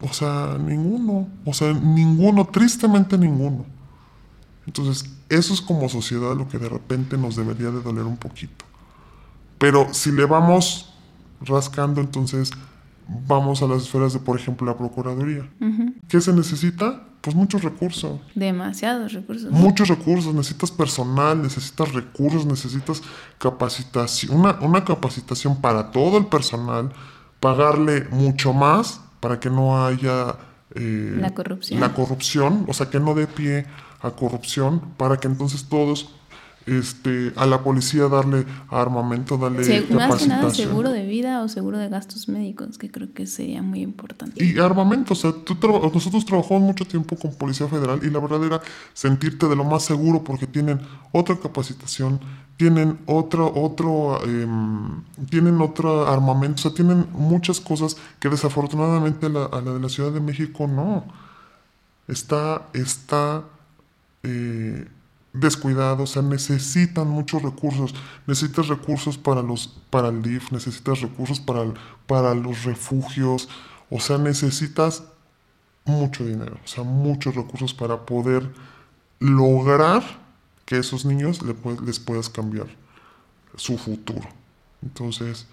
O 0.00 0.12
sea, 0.12 0.58
ninguno. 0.60 1.26
O 1.44 1.52
sea, 1.52 1.72
ninguno, 1.72 2.44
tristemente 2.44 3.18
ninguno. 3.18 3.66
Entonces, 4.64 5.10
eso 5.34 5.54
es 5.54 5.60
como 5.60 5.88
sociedad 5.88 6.36
lo 6.36 6.48
que 6.48 6.58
de 6.58 6.68
repente 6.68 7.16
nos 7.16 7.36
debería 7.36 7.70
de 7.70 7.82
doler 7.82 8.04
un 8.04 8.16
poquito. 8.16 8.64
Pero 9.58 9.92
si 9.92 10.12
le 10.12 10.24
vamos 10.26 10.94
rascando, 11.40 12.00
entonces 12.00 12.50
vamos 13.26 13.62
a 13.62 13.66
las 13.66 13.82
esferas 13.82 14.12
de, 14.12 14.18
por 14.18 14.38
ejemplo, 14.38 14.66
la 14.66 14.76
Procuraduría. 14.76 15.48
¿Qué 16.08 16.20
se 16.20 16.32
necesita? 16.32 17.08
Pues 17.20 17.34
muchos 17.34 17.62
recursos. 17.62 18.20
Demasiados 18.34 19.12
recursos. 19.12 19.50
Muchos 19.50 19.88
recursos. 19.88 20.34
Necesitas 20.34 20.70
personal, 20.70 21.40
necesitas 21.40 21.92
recursos, 21.92 22.44
necesitas 22.44 23.02
capacitación, 23.38 24.36
una, 24.36 24.58
una 24.60 24.84
capacitación 24.84 25.60
para 25.60 25.90
todo 25.90 26.18
el 26.18 26.26
personal, 26.26 26.92
pagarle 27.40 28.06
mucho 28.10 28.52
más 28.52 29.00
para 29.20 29.40
que 29.40 29.48
no 29.48 29.84
haya... 29.86 30.36
Eh, 30.74 31.16
la 31.18 31.32
corrupción. 31.32 31.80
La 31.80 31.94
corrupción, 31.94 32.66
o 32.68 32.74
sea, 32.74 32.90
que 32.90 33.00
no 33.00 33.14
dé 33.14 33.26
pie 33.26 33.66
a 34.04 34.10
corrupción 34.10 34.80
para 34.96 35.16
que 35.16 35.28
entonces 35.28 35.64
todos 35.68 36.10
este, 36.66 37.32
a 37.36 37.44
la 37.44 37.62
policía 37.62 38.08
darle 38.08 38.46
armamento, 38.70 39.36
darle 39.36 39.64
Se, 39.64 39.82
Más 39.94 40.16
que 40.16 40.28
nada 40.28 40.48
seguro 40.50 40.90
de 40.90 41.04
vida 41.04 41.42
o 41.42 41.48
seguro 41.48 41.78
de 41.78 41.88
gastos 41.88 42.28
médicos, 42.28 42.78
que 42.78 42.90
creo 42.90 43.12
que 43.12 43.26
sería 43.26 43.62
muy 43.62 43.82
importante. 43.82 44.42
Y 44.42 44.58
armamento, 44.58 45.12
o 45.12 45.16
sea, 45.16 45.34
nosotros 45.92 46.24
trabajamos 46.24 46.62
mucho 46.62 46.86
tiempo 46.86 47.16
con 47.16 47.34
Policía 47.34 47.68
Federal 47.68 48.00
y 48.02 48.08
la 48.08 48.18
verdad 48.18 48.42
era 48.44 48.60
sentirte 48.94 49.46
de 49.46 49.56
lo 49.56 49.64
más 49.64 49.84
seguro 49.84 50.24
porque 50.24 50.46
tienen 50.46 50.80
otra 51.12 51.36
capacitación, 51.38 52.20
tienen 52.56 52.98
otro, 53.06 53.52
otro, 53.54 54.24
em, 54.24 55.02
tienen 55.28 55.60
otro 55.60 56.06
armamento, 56.06 56.60
o 56.60 56.62
sea, 56.62 56.74
tienen 56.74 57.06
muchas 57.12 57.60
cosas 57.60 57.96
que 58.20 58.28
desafortunadamente 58.30 59.26
a 59.26 59.28
la, 59.28 59.44
a 59.44 59.60
la 59.60 59.72
de 59.72 59.80
la 59.80 59.88
Ciudad 59.88 60.12
de 60.12 60.20
México 60.20 60.66
no. 60.66 61.04
Está, 62.06 62.68
está 62.74 63.44
eh, 64.24 64.88
descuidados, 65.34 66.10
o 66.10 66.12
sea, 66.12 66.22
necesitan 66.22 67.08
muchos 67.08 67.42
recursos, 67.42 67.94
necesitas 68.26 68.68
recursos 68.68 69.18
para, 69.18 69.42
los, 69.42 69.68
para 69.90 70.08
el 70.08 70.22
DIF, 70.22 70.52
necesitas 70.52 71.00
recursos 71.00 71.40
para, 71.40 71.74
para 72.06 72.34
los 72.34 72.64
refugios, 72.64 73.48
o 73.90 74.00
sea, 74.00 74.16
necesitas 74.16 75.02
mucho 75.84 76.24
dinero, 76.24 76.56
o 76.64 76.66
sea, 76.66 76.84
muchos 76.84 77.34
recursos 77.34 77.74
para 77.74 78.06
poder 78.06 78.48
lograr 79.18 80.02
que 80.64 80.78
esos 80.78 81.04
niños 81.04 81.40
les 81.42 81.98
puedas 81.98 82.30
cambiar 82.30 82.68
su 83.56 83.76
futuro. 83.76 84.26
Entonces, 84.82 85.46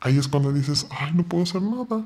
ahí 0.00 0.18
es 0.18 0.28
cuando 0.28 0.52
dices, 0.52 0.86
ay, 0.90 1.12
no 1.14 1.24
puedo 1.24 1.42
hacer 1.42 1.62
nada. 1.62 2.04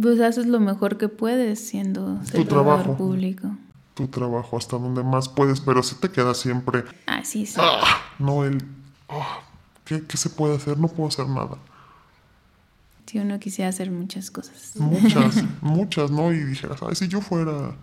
Pues 0.00 0.20
haces 0.20 0.46
lo 0.46 0.60
mejor 0.60 0.98
que 0.98 1.08
puedes 1.08 1.58
siendo 1.58 2.20
tu 2.32 2.44
trabajo 2.44 2.96
público 2.96 3.50
tu 3.94 4.08
trabajo 4.08 4.56
hasta 4.56 4.76
donde 4.76 5.02
más 5.02 5.28
puedes, 5.28 5.60
pero 5.60 5.82
si 5.82 5.94
te 5.94 6.10
queda 6.10 6.34
siempre. 6.34 6.84
Así 7.06 7.46
sí. 7.46 7.56
Ah, 7.58 8.02
no, 8.18 8.44
el. 8.44 8.64
Ah, 9.08 9.40
¿qué, 9.84 10.02
se 10.16 10.30
puede 10.30 10.56
hacer? 10.56 10.78
No 10.78 10.88
puedo 10.88 11.08
hacer 11.08 11.28
nada. 11.28 11.56
Si 13.06 13.18
uno 13.18 13.38
quisiera 13.38 13.68
hacer 13.68 13.90
muchas 13.90 14.30
cosas. 14.30 14.72
Muchas, 14.76 15.44
muchas, 15.60 16.10
¿no? 16.10 16.32
Y 16.32 16.42
dijeras, 16.42 16.80
ay, 16.82 16.96
si 16.96 17.06
yo 17.06 17.20
fuera, 17.20 17.76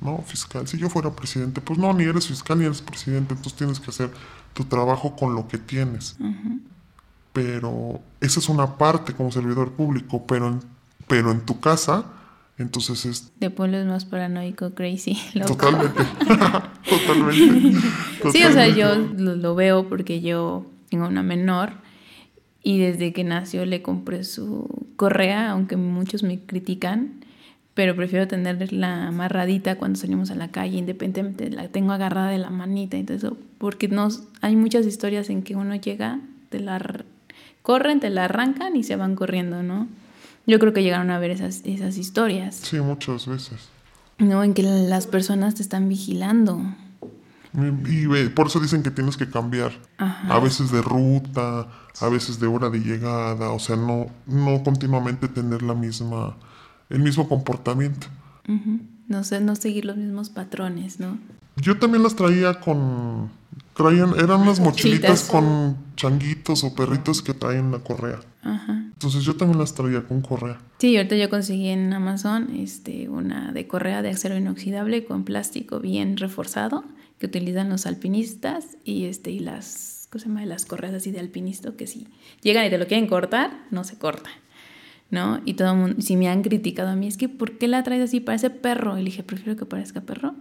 ¿no? 0.00 0.22
Fiscal, 0.22 0.68
si 0.68 0.78
yo 0.78 0.88
fuera 0.88 1.10
presidente, 1.10 1.60
pues 1.60 1.78
no, 1.78 1.92
ni 1.92 2.04
eres 2.04 2.28
fiscal 2.28 2.58
ni 2.58 2.66
eres 2.66 2.82
presidente, 2.82 3.34
entonces 3.34 3.54
tienes 3.54 3.80
que 3.80 3.90
hacer 3.90 4.10
tu 4.54 4.64
trabajo 4.64 5.16
con 5.16 5.34
lo 5.34 5.48
que 5.48 5.58
tienes. 5.58 6.16
Pero 7.32 8.00
esa 8.20 8.40
es 8.40 8.48
una 8.48 8.76
parte 8.76 9.14
como 9.14 9.32
servidor 9.32 9.72
público, 9.72 10.24
pero 10.26 10.60
pero 11.08 11.32
en 11.32 11.40
tu 11.40 11.58
casa 11.58 12.04
entonces 12.58 13.06
es... 13.06 13.32
De 13.38 13.50
pueblo 13.50 13.78
es 13.78 13.86
más 13.86 14.04
paranoico, 14.04 14.70
crazy. 14.74 15.16
Totalmente. 15.46 16.02
Totalmente. 16.88 17.78
Sí, 18.32 18.44
o 18.44 18.52
sea, 18.52 18.68
yo 18.68 18.96
lo, 18.96 19.54
veo 19.54 19.88
porque 19.88 20.20
yo 20.20 20.66
tengo 20.90 21.06
una 21.06 21.22
menor 21.22 21.72
y 22.62 22.78
desde 22.78 23.12
que 23.12 23.22
nació 23.22 23.64
le 23.64 23.80
compré 23.80 24.24
su 24.24 24.88
correa, 24.96 25.50
aunque 25.50 25.76
muchos 25.76 26.24
me 26.24 26.40
critican, 26.40 27.24
pero 27.74 27.94
prefiero 27.94 28.26
tenerla 28.26 29.06
amarradita 29.06 29.76
cuando 29.76 30.00
salimos 30.00 30.32
a 30.32 30.34
la 30.34 30.48
calle, 30.48 30.78
independientemente, 30.78 31.50
la 31.50 31.68
tengo 31.68 31.92
agarrada 31.92 32.30
de 32.30 32.38
la 32.38 32.50
manita, 32.50 32.96
entonces, 32.96 33.30
porque 33.58 33.86
no, 33.86 34.08
hay 34.40 34.56
muchas 34.56 34.84
historias 34.84 35.30
en 35.30 35.44
que 35.44 35.54
uno 35.54 35.76
llega, 35.76 36.18
te 36.48 36.58
la 36.58 37.04
corren, 37.62 38.00
te 38.00 38.10
la 38.10 38.24
arrancan 38.24 38.74
y 38.74 38.82
se 38.82 38.96
van 38.96 39.14
corriendo, 39.14 39.62
¿no? 39.62 39.86
Yo 40.48 40.58
creo 40.58 40.72
que 40.72 40.82
llegaron 40.82 41.10
a 41.10 41.18
ver 41.18 41.30
esas, 41.30 41.60
esas 41.64 41.98
historias. 41.98 42.56
Sí, 42.56 42.80
muchas 42.80 43.26
veces. 43.26 43.68
No, 44.16 44.42
en 44.42 44.54
que 44.54 44.62
las 44.62 45.06
personas 45.06 45.54
te 45.54 45.62
están 45.62 45.90
vigilando. 45.90 46.58
Y, 47.86 48.06
por 48.30 48.46
eso 48.46 48.58
dicen 48.58 48.82
que 48.82 48.90
tienes 48.90 49.18
que 49.18 49.28
cambiar. 49.28 49.72
A 49.98 50.38
veces 50.38 50.72
de 50.72 50.80
ruta, 50.80 51.68
a 52.00 52.08
veces 52.08 52.40
de 52.40 52.46
hora 52.46 52.70
de 52.70 52.78
llegada, 52.78 53.50
o 53.50 53.58
sea, 53.58 53.76
no, 53.76 54.06
no 54.26 54.62
continuamente 54.62 55.28
tener 55.28 55.62
la 55.62 55.74
misma, 55.74 56.38
el 56.88 57.00
mismo 57.00 57.28
comportamiento. 57.28 58.06
No 59.06 59.24
sé, 59.24 59.40
no 59.40 59.54
seguir 59.54 59.84
los 59.84 59.98
mismos 59.98 60.30
patrones, 60.30 60.98
¿no? 60.98 61.18
Yo 61.56 61.78
también 61.78 62.02
las 62.02 62.16
traía 62.16 62.58
con, 62.60 63.30
traían, 63.76 64.14
eran 64.18 64.40
unas 64.40 64.60
mochilitas 64.60 65.24
con 65.24 65.76
changuitos 65.94 66.64
o 66.64 66.74
perritos 66.74 67.20
que 67.20 67.34
traen 67.34 67.70
la 67.70 67.80
correa. 67.80 68.20
Ajá. 68.42 68.87
Entonces 68.98 69.22
yo 69.22 69.36
también 69.36 69.60
las 69.60 69.74
traía 69.74 70.02
con 70.02 70.22
correa. 70.22 70.58
Sí, 70.78 70.96
ahorita 70.96 71.14
yo 71.14 71.30
conseguí 71.30 71.68
en 71.68 71.92
Amazon 71.92 72.50
este, 72.56 73.08
una 73.08 73.52
de 73.52 73.68
correa 73.68 74.02
de 74.02 74.10
acero 74.10 74.36
inoxidable 74.36 75.04
con 75.04 75.22
plástico 75.22 75.78
bien 75.78 76.16
reforzado 76.16 76.82
que 77.20 77.26
utilizan 77.26 77.68
los 77.68 77.86
alpinistas 77.86 78.76
y, 78.82 79.04
este, 79.04 79.30
y 79.30 79.38
las, 79.38 80.08
¿cómo 80.10 80.20
se 80.20 80.26
llama? 80.26 80.44
las 80.46 80.66
correas 80.66 80.94
así 80.94 81.12
de 81.12 81.20
alpinista 81.20 81.70
que 81.76 81.86
si 81.86 82.08
llegan 82.42 82.66
y 82.66 82.70
te 82.70 82.78
lo 82.78 82.88
quieren 82.88 83.06
cortar, 83.06 83.52
no 83.70 83.84
se 83.84 83.98
corta. 83.98 84.30
¿no? 85.10 85.42
Y 85.44 85.54
todo 85.54 85.70
el 85.70 85.78
mundo, 85.78 86.02
si 86.02 86.16
me 86.16 86.28
han 86.28 86.42
criticado 86.42 86.88
a 86.88 86.96
mí, 86.96 87.06
es 87.06 87.16
que 87.16 87.28
¿por 87.28 87.56
qué 87.56 87.68
la 87.68 87.84
traes 87.84 88.02
así? 88.02 88.18
Parece 88.18 88.50
perro. 88.50 88.98
Y 88.98 89.02
le 89.02 89.10
dije, 89.10 89.22
prefiero 89.22 89.56
que 89.56 89.64
parezca 89.64 90.00
perro. 90.00 90.34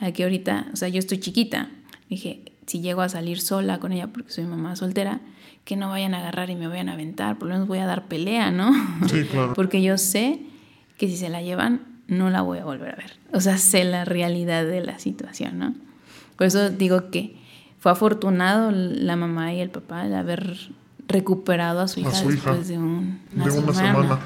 Aquí 0.00 0.24
ahorita, 0.24 0.66
o 0.72 0.76
sea, 0.76 0.88
yo 0.88 0.98
estoy 0.98 1.18
chiquita. 1.18 1.70
dije, 2.10 2.42
si 2.66 2.80
llego 2.80 3.02
a 3.02 3.08
salir 3.08 3.40
sola 3.40 3.78
con 3.78 3.92
ella 3.92 4.08
porque 4.08 4.30
soy 4.30 4.44
mamá 4.44 4.76
soltera, 4.76 5.20
que 5.64 5.76
no 5.76 5.88
vayan 5.88 6.14
a 6.14 6.18
agarrar 6.18 6.50
y 6.50 6.56
me 6.56 6.68
vayan 6.68 6.88
a 6.88 6.92
aventar, 6.92 7.38
por 7.38 7.48
lo 7.48 7.54
menos 7.54 7.68
voy 7.68 7.78
a 7.78 7.86
dar 7.86 8.06
pelea, 8.06 8.50
¿no? 8.50 8.72
Sí, 9.08 9.24
claro. 9.24 9.52
porque 9.56 9.82
yo 9.82 9.98
sé 9.98 10.40
que 10.98 11.08
si 11.08 11.16
se 11.16 11.28
la 11.28 11.42
llevan, 11.42 11.82
no 12.06 12.30
la 12.30 12.42
voy 12.42 12.58
a 12.58 12.64
volver 12.64 12.92
a 12.92 12.96
ver. 12.96 13.18
O 13.32 13.40
sea, 13.40 13.58
sé 13.58 13.84
la 13.84 14.04
realidad 14.04 14.64
de 14.64 14.80
la 14.82 14.98
situación, 14.98 15.58
¿no? 15.58 15.74
Por 16.36 16.46
eso 16.46 16.70
digo 16.70 17.10
que 17.10 17.36
fue 17.78 17.92
afortunado 17.92 18.70
la 18.70 19.16
mamá 19.16 19.52
y 19.52 19.60
el 19.60 19.70
papá 19.70 20.08
de 20.08 20.16
haber 20.16 20.56
recuperado 21.06 21.80
a 21.80 21.88
su 21.88 22.00
hija, 22.00 22.22
después 22.22 22.68
de, 22.68 22.78
una, 22.78 23.20
semana. 23.50 24.14
O 24.14 24.18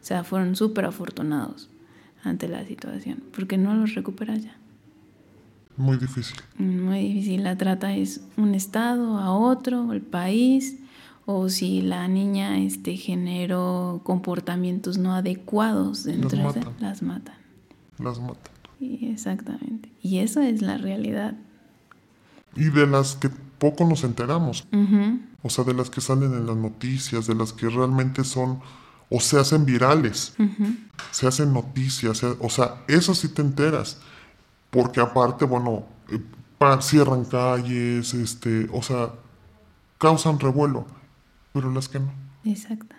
sea, 0.00 0.24
fueron 0.24 0.56
súper 0.56 0.84
afortunados 0.84 1.68
ante 2.24 2.48
la 2.48 2.64
situación, 2.64 3.22
porque 3.34 3.56
no 3.56 3.74
los 3.74 3.94
recuperas 3.94 4.42
ya. 4.42 4.57
Muy 5.78 5.96
difícil. 5.96 6.36
Muy 6.58 7.00
difícil. 7.00 7.44
La 7.44 7.56
trata 7.56 7.94
es 7.94 8.20
un 8.36 8.54
estado 8.54 9.16
a 9.18 9.32
otro, 9.32 9.92
el 9.92 10.02
país, 10.02 10.76
o 11.24 11.48
si 11.48 11.82
la 11.82 12.08
niña 12.08 12.58
este, 12.58 12.96
generó 12.96 14.00
comportamientos 14.04 14.98
no 14.98 15.14
adecuados 15.14 16.04
dentro 16.04 16.36
las 16.38 16.54
de 16.54 16.66
las 16.80 17.02
matan. 17.02 17.36
Las 17.98 18.20
matan. 18.20 18.52
exactamente. 18.80 19.90
Y 20.02 20.18
eso 20.18 20.40
es 20.40 20.62
la 20.62 20.78
realidad. 20.78 21.34
Y 22.56 22.64
de 22.64 22.86
las 22.86 23.14
que 23.14 23.30
poco 23.58 23.86
nos 23.86 24.04
enteramos. 24.04 24.66
O 25.42 25.50
sea, 25.50 25.64
de 25.64 25.74
las 25.74 25.90
que 25.90 26.00
salen 26.00 26.32
en 26.34 26.46
las 26.46 26.56
noticias, 26.56 27.26
de 27.26 27.34
las 27.34 27.52
que 27.52 27.68
realmente 27.68 28.24
son 28.24 28.60
o 29.10 29.20
se 29.20 29.38
hacen 29.38 29.64
virales, 29.64 30.34
se 31.10 31.26
hacen 31.26 31.52
noticias, 31.52 32.22
o 32.24 32.50
sea, 32.50 32.84
eso 32.88 33.14
sí 33.14 33.28
te 33.28 33.42
enteras, 33.42 33.98
porque 34.70 35.00
aparte, 35.00 35.44
bueno, 35.44 35.84
eh, 36.10 36.20
cierran 36.80 37.24
calles, 37.24 38.14
este, 38.14 38.68
o 38.72 38.82
sea, 38.82 39.10
causan 39.98 40.38
revuelo, 40.38 40.86
pero 41.52 41.70
las 41.70 41.88
que 41.88 42.00
no. 42.00 42.12
Exacto. 42.44 42.94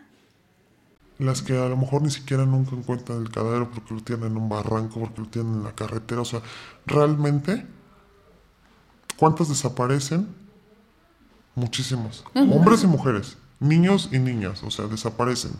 Las 1.17 1.41
que 1.41 1.57
a 1.57 1.67
lo 1.67 1.75
mejor 1.75 2.01
ni 2.01 2.11
siquiera 2.11 2.45
nunca 2.45 2.75
encuentran 2.75 3.21
el 3.21 3.29
cadáver 3.29 3.67
porque 3.67 3.93
lo 3.93 4.01
tienen 4.01 4.31
en 4.31 4.37
un 4.37 4.47
barranco, 4.47 5.01
porque 5.01 5.21
lo 5.21 5.27
tienen 5.27 5.55
en 5.55 5.63
la 5.63 5.73
carretera, 5.73 6.21
o 6.21 6.25
sea, 6.25 6.41
realmente, 6.85 7.65
¿cuántas 9.17 9.49
desaparecen? 9.49 10.27
Muchísimos. 11.55 12.23
Hombres 12.33 12.83
y 12.83 12.87
mujeres, 12.87 13.37
niños 13.59 14.09
y 14.13 14.19
niñas, 14.19 14.63
o 14.63 14.71
sea, 14.71 14.87
desaparecen 14.87 15.51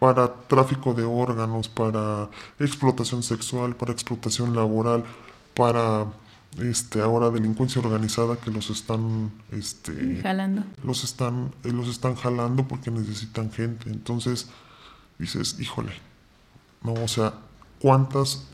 para 0.00 0.32
tráfico 0.48 0.94
de 0.94 1.04
órganos, 1.04 1.68
para 1.68 2.30
explotación 2.58 3.22
sexual, 3.22 3.76
para 3.76 3.92
explotación 3.92 4.56
laboral, 4.56 5.04
para 5.54 6.06
este 6.58 7.00
ahora 7.00 7.30
delincuencia 7.30 7.80
organizada 7.80 8.36
que 8.36 8.50
los 8.50 8.70
están 8.70 9.30
este 9.52 10.20
jalando. 10.22 10.64
Los 10.84 11.04
están 11.04 11.52
eh, 11.64 11.72
los 11.72 11.88
están 11.88 12.14
jalando 12.14 12.66
porque 12.66 12.90
necesitan 12.90 13.52
gente. 13.52 13.90
Entonces 13.90 14.48
dices, 15.18 15.56
"Híjole." 15.60 15.92
No, 16.82 16.94
o 16.94 17.08
sea, 17.08 17.34
cuántas 17.78 18.44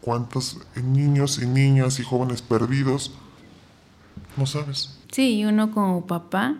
cuántos 0.00 0.58
niños 0.82 1.40
y 1.42 1.46
niñas 1.46 2.00
y 2.00 2.02
jóvenes 2.02 2.42
perdidos 2.42 3.12
no 4.36 4.46
sabes. 4.46 4.98
Sí, 5.12 5.40
y 5.40 5.44
uno 5.44 5.72
como 5.72 6.06
papá, 6.06 6.56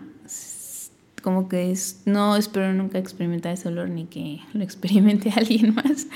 como 1.23 1.47
que 1.47 1.71
es, 1.71 2.01
no 2.05 2.35
espero 2.35 2.73
nunca 2.73 2.97
experimentar 2.97 3.53
ese 3.53 3.69
olor 3.69 3.89
ni 3.89 4.05
que 4.05 4.39
lo 4.53 4.63
experimente 4.63 5.31
alguien 5.35 5.75
más, 5.75 6.07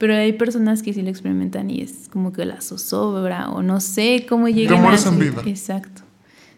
pero 0.00 0.14
hay 0.14 0.32
personas 0.32 0.82
que 0.82 0.94
sí 0.94 1.02
lo 1.02 1.10
experimentan 1.10 1.68
y 1.68 1.82
es 1.82 2.08
como 2.10 2.32
que 2.32 2.46
la 2.46 2.62
zozobra 2.62 3.50
o 3.50 3.62
no 3.62 3.80
sé 3.82 4.24
cómo 4.26 4.48
llegan 4.48 4.82
a... 4.82 4.96
en 4.96 5.18
vida. 5.18 5.42
Exacto. 5.44 6.00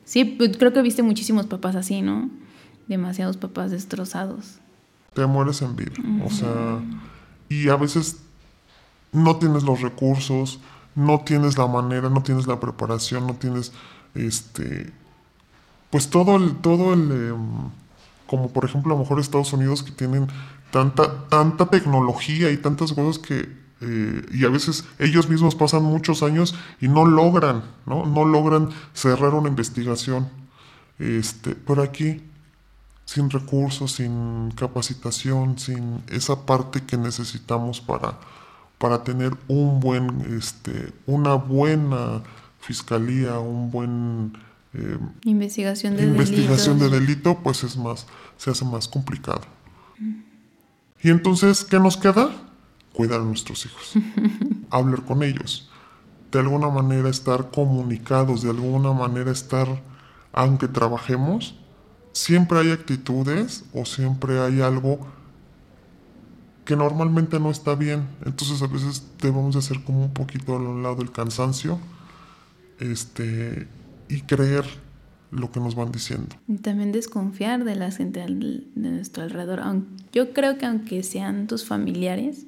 Sí, 0.05 0.25
pues, 0.25 0.57
creo 0.57 0.73
que 0.73 0.81
viste 0.81 1.03
muchísimos 1.03 1.47
papás 1.47 1.75
así, 1.75 2.03
¿no? 2.03 2.31
Demasiados 2.87 3.37
papás 3.37 3.73
destrozados. 3.73 4.61
Te 5.13 5.27
mueres 5.27 5.61
en 5.61 5.75
vida, 5.75 5.93
o 6.25 6.31
sea, 6.31 6.81
y 7.49 7.69
a 7.69 7.77
veces 7.77 8.23
no 9.11 9.37
tienes 9.37 9.65
los 9.65 9.83
recursos, 9.83 10.61
no 10.95 11.21
tienes 11.21 11.59
la 11.59 11.67
manera, 11.67 12.09
no 12.09 12.23
tienes 12.23 12.47
la 12.47 12.61
preparación, 12.61 13.27
no 13.27 13.35
tienes 13.35 13.73
este 14.15 14.93
pues 15.91 16.09
todo 16.09 16.37
el, 16.37 16.57
todo 16.57 16.95
el, 16.95 17.11
em, 17.13 17.71
como 18.33 18.49
por 18.49 18.65
ejemplo 18.65 18.95
a 18.95 18.97
lo 18.97 19.03
mejor 19.03 19.21
Estados 19.21 19.53
Unidos 19.53 19.83
que 19.83 19.93
tienen 19.93 20.27
tanta, 20.71 21.29
tanta 21.29 21.67
tecnología 21.67 22.51
y 22.51 22.57
tantas 22.57 22.95
cosas 22.95 23.19
que, 23.19 23.47
eh, 23.83 24.27
y 24.33 24.47
a 24.47 24.49
veces 24.49 24.87
ellos 24.99 25.29
mismos 25.29 25.55
pasan 25.55 25.83
muchos 25.83 26.23
años 26.23 26.55
y 26.81 26.89
no 26.89 27.05
logran, 27.05 27.63
¿no? 27.85 28.07
No 28.07 28.25
logran 28.25 28.71
cerrar 28.95 29.35
una 29.35 29.51
investigación. 29.51 30.31
Este, 30.99 31.55
por 31.55 31.81
aquí, 31.81 32.23
sin 33.05 33.29
recursos, 33.29 33.93
sin 33.93 34.51
capacitación, 34.53 35.59
sin 35.59 36.03
esa 36.09 36.47
parte 36.47 36.81
que 36.81 36.97
necesitamos 36.97 37.83
para, 37.83 38.19
para 38.79 39.05
tener 39.05 39.37
un 39.47 39.79
buen, 39.79 40.39
este, 40.39 40.91
una 41.05 41.35
buena 41.35 42.23
fiscalía, 42.61 43.39
un 43.41 43.71
buen 43.71 44.33
eh, 44.75 44.99
investigación 45.25 45.97
de 45.97 46.05
investigación 46.05 46.79
de 46.79 46.89
delito, 46.89 47.39
pues 47.43 47.65
es 47.65 47.77
más, 47.77 48.07
se 48.37 48.51
hace 48.51 48.65
más 48.65 48.89
complicado. 48.89 49.43
Y 51.03 51.11
entonces, 51.11 51.65
¿qué 51.65 51.79
nos 51.79 51.97
queda? 51.97 52.31
Cuidar 52.93 53.21
a 53.21 53.25
nuestros 53.25 53.67
hijos, 53.67 53.95
hablar 54.71 55.05
con 55.05 55.23
ellos, 55.23 55.71
de 56.31 56.39
alguna 56.39 56.69
manera 56.69 57.09
estar 57.09 57.51
comunicados, 57.51 58.43
de 58.43 58.51
alguna 58.51 58.93
manera 58.93 59.31
estar, 59.31 59.83
aunque 60.33 60.69
trabajemos, 60.69 61.57
siempre 62.13 62.59
hay 62.59 62.71
actitudes 62.71 63.65
o 63.73 63.85
siempre 63.85 64.39
hay 64.41 64.61
algo 64.61 65.01
que 66.65 66.77
normalmente 66.77 67.41
no 67.41 67.51
está 67.51 67.75
bien. 67.75 68.07
Entonces 68.25 68.63
a 68.63 68.67
veces 68.67 69.03
debemos 69.21 69.55
de 69.55 69.59
hacer 69.59 69.83
como 69.83 70.05
un 70.05 70.13
poquito 70.13 70.55
a 70.55 70.59
un 70.59 70.83
lado 70.83 71.03
el 71.03 71.11
cansancio 71.11 71.81
este, 72.79 73.69
y 74.13 74.21
creer 74.21 74.65
lo 75.31 75.51
que 75.51 75.59
nos 75.59 75.75
van 75.75 75.91
diciendo. 75.91 76.37
Y 76.47 76.57
también 76.57 76.93
desconfiar 76.93 77.65
de 77.65 77.75
la 77.75 77.91
gente 77.91 78.21
de 78.21 78.91
nuestro 78.91 79.23
alrededor. 79.23 79.63
Yo 80.13 80.35
creo 80.35 80.59
que 80.59 80.67
aunque 80.67 81.03
sean 81.03 81.47
tus 81.47 81.65
familiares, 81.65 82.45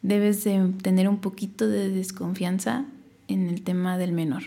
debes 0.00 0.42
de 0.44 0.72
tener 0.82 1.08
un 1.08 1.18
poquito 1.18 1.68
de 1.68 1.90
desconfianza 1.90 2.86
en 3.28 3.48
el 3.48 3.62
tema 3.62 3.98
del 3.98 4.12
menor. 4.12 4.44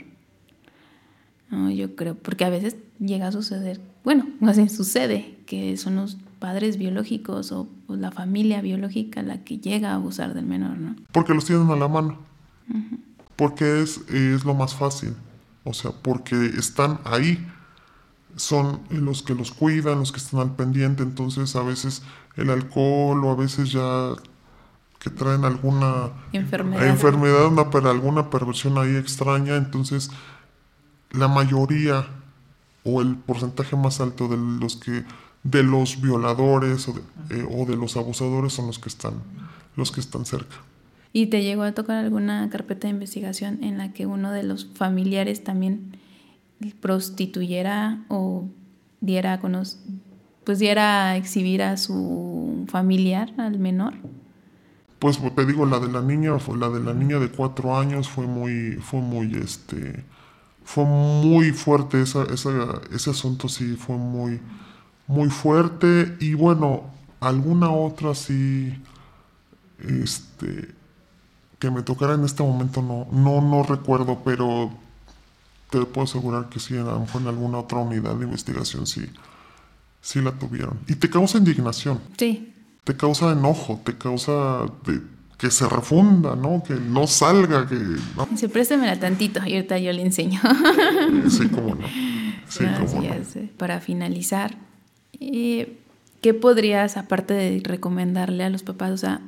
No, 1.52 1.70
yo 1.70 1.96
creo, 1.96 2.16
porque 2.16 2.44
a 2.44 2.50
veces 2.50 2.76
llega 3.00 3.28
a 3.28 3.32
suceder, 3.32 3.80
bueno, 4.04 4.26
bien 4.40 4.70
sucede 4.70 5.38
que 5.46 5.78
son 5.78 5.98
los 5.98 6.18
padres 6.40 6.78
biológicos 6.78 7.52
o, 7.52 7.68
la 7.88 8.12
familia 8.12 8.62
biológica 8.62 9.22
la 9.22 9.44
que 9.44 9.60
llega 9.60 9.92
a 9.92 9.96
abusar 9.96 10.34
del 10.34 10.48
menor, 10.48 10.78
¿no? 10.78 10.96
Porque 11.12 11.36
los 11.36 11.46
tienen 11.46 11.70
a 11.70 11.76
la 11.76 11.88
mano. 11.88 12.18
Porque 13.36 13.84
es, 13.84 14.02
es 14.10 14.44
lo 14.44 14.56
más 14.56 14.74
fácil. 14.74 15.14
O 15.66 15.74
sea, 15.74 15.92
porque 15.92 16.36
están 16.58 17.00
ahí, 17.04 17.46
son 18.36 18.82
los 18.90 19.24
que 19.24 19.34
los 19.34 19.52
cuidan, 19.52 20.00
los 20.00 20.12
que 20.12 20.20
están 20.20 20.40
al 20.40 20.56
pendiente, 20.56 21.04
entonces 21.04 21.56
a 21.56 21.64
veces 21.64 22.04
el 22.38 22.52
alcohol 22.52 23.26
o 23.26 23.32
a 23.32 23.36
veces 23.36 23.72
ya 23.72 24.14
que 25.00 25.10
traen 25.10 25.44
alguna 25.44 26.12
enfermedad, 26.34 26.88
enfermedad 26.88 27.48
una, 27.48 27.64
alguna 27.90 28.30
perversión 28.30 28.78
ahí 28.78 28.96
extraña, 28.96 29.56
entonces 29.56 30.12
la 31.12 31.28
mayoría 31.28 32.08
o 32.84 33.02
el 33.02 33.16
porcentaje 33.16 33.76
más 33.76 34.00
alto 34.00 34.28
de 34.28 34.38
los 34.38 34.76
que 34.76 35.04
de 35.44 35.64
los 35.64 36.02
violadores 36.02 36.88
o 36.88 36.94
de, 36.94 37.02
eh, 37.40 37.48
o 37.50 37.66
de 37.66 37.76
los 37.76 37.98
abusadores 37.98 38.54
son 38.54 38.68
los 38.68 38.80
que 38.80 38.90
están 38.90 39.14
los 39.76 39.92
que 39.92 40.00
están 40.00 40.26
cerca. 40.26 40.56
¿Y 41.16 41.28
te 41.28 41.44
llegó 41.44 41.64
a 41.64 41.72
tocar 41.72 41.96
alguna 42.04 42.50
carpeta 42.50 42.90
de 42.90 42.94
investigación 42.94 43.64
en 43.64 43.78
la 43.78 43.94
que 43.94 44.06
uno 44.06 44.34
de 44.34 44.44
los 44.44 44.66
familiares 44.74 45.46
también 45.46 45.96
prostituyera 46.82 48.04
o 48.10 48.50
diera 49.00 49.32
a 49.32 49.40
pues 50.44 50.60
diera 50.60 51.12
a 51.12 51.16
exhibir 51.16 51.64
a 51.64 51.78
su 51.78 52.66
familiar, 52.68 53.34
al 53.38 53.60
menor? 53.60 53.94
Pues 55.00 55.18
te 55.34 55.46
digo, 55.46 55.66
la 55.66 55.80
de 55.80 55.90
la 55.90 56.02
niña, 56.02 56.32
la 56.60 56.70
de 56.70 56.82
la 56.82 56.94
niña 56.94 57.18
de 57.18 57.30
cuatro 57.30 57.78
años 57.78 58.10
fue 58.10 58.28
muy, 58.28 58.74
fue 58.82 59.00
muy, 59.00 59.36
este, 59.36 60.04
fue 60.66 60.84
muy 60.84 61.52
fuerte 61.54 62.02
esa, 62.02 62.24
esa, 62.26 62.82
ese 62.94 63.12
asunto 63.12 63.48
sí 63.48 63.78
fue 63.78 63.96
muy, 63.96 64.42
muy 65.08 65.30
fuerte 65.30 66.18
y 66.20 66.34
bueno, 66.34 66.92
alguna 67.22 67.72
otra 67.72 68.14
sí, 68.16 68.74
este, 69.80 70.76
que 71.60 71.72
me 71.72 71.82
tocara 71.84 72.16
en 72.16 72.24
este 72.24 72.44
momento 72.44 72.82
no, 72.82 73.08
no, 73.12 73.42
no 73.42 73.64
recuerdo, 73.64 74.22
pero 74.24 74.72
te 75.70 75.80
puedo 75.86 76.06
asegurar 76.06 76.50
que 76.50 76.60
sí, 76.60 76.76
a 76.78 76.84
lo 76.84 77.00
mejor 77.00 77.22
en 77.22 77.28
alguna 77.28 77.60
otra 77.60 77.80
unidad 77.80 78.16
de 78.16 78.26
investigación 78.26 78.86
sí, 78.86 79.06
sí 80.02 80.22
la 80.22 80.32
tuvieron. 80.32 80.80
Y 80.88 80.96
te 80.96 81.10
causa 81.10 81.38
indignación. 81.38 82.00
Sí. 82.18 82.54
te 82.84 82.96
causa 82.96 83.32
enojo, 83.32 83.82
te 83.84 83.98
causa 83.98 84.66
que 85.38 85.52
se 85.52 85.68
refunda, 85.68 86.36
¿no? 86.36 86.64
Que 86.64 86.76
no 86.76 87.08
salga, 87.08 87.68
que... 87.68 87.76
¿no? 87.76 88.28
Se 88.38 88.48
préstamela 88.48 89.00
tantito 89.00 89.40
y 89.46 89.56
ahorita 89.56 89.78
yo 89.80 89.92
le 89.92 90.02
enseño. 90.02 90.40
Sí, 91.30 91.50
cómo 91.50 91.76
no. 91.76 91.88
Sí, 92.48 92.66
cómo 92.78 93.02
no. 93.02 93.14
Eh, 93.14 93.52
para 93.58 93.82
finalizar, 93.82 94.56
eh, 95.20 95.80
¿qué 96.22 96.34
podrías, 96.34 96.96
aparte 96.96 97.34
de 97.34 97.62
recomendarle 97.64 98.44
a 98.44 98.50
los 98.50 98.64
papás? 98.64 98.92
O 98.92 98.98
sea, 98.98 99.22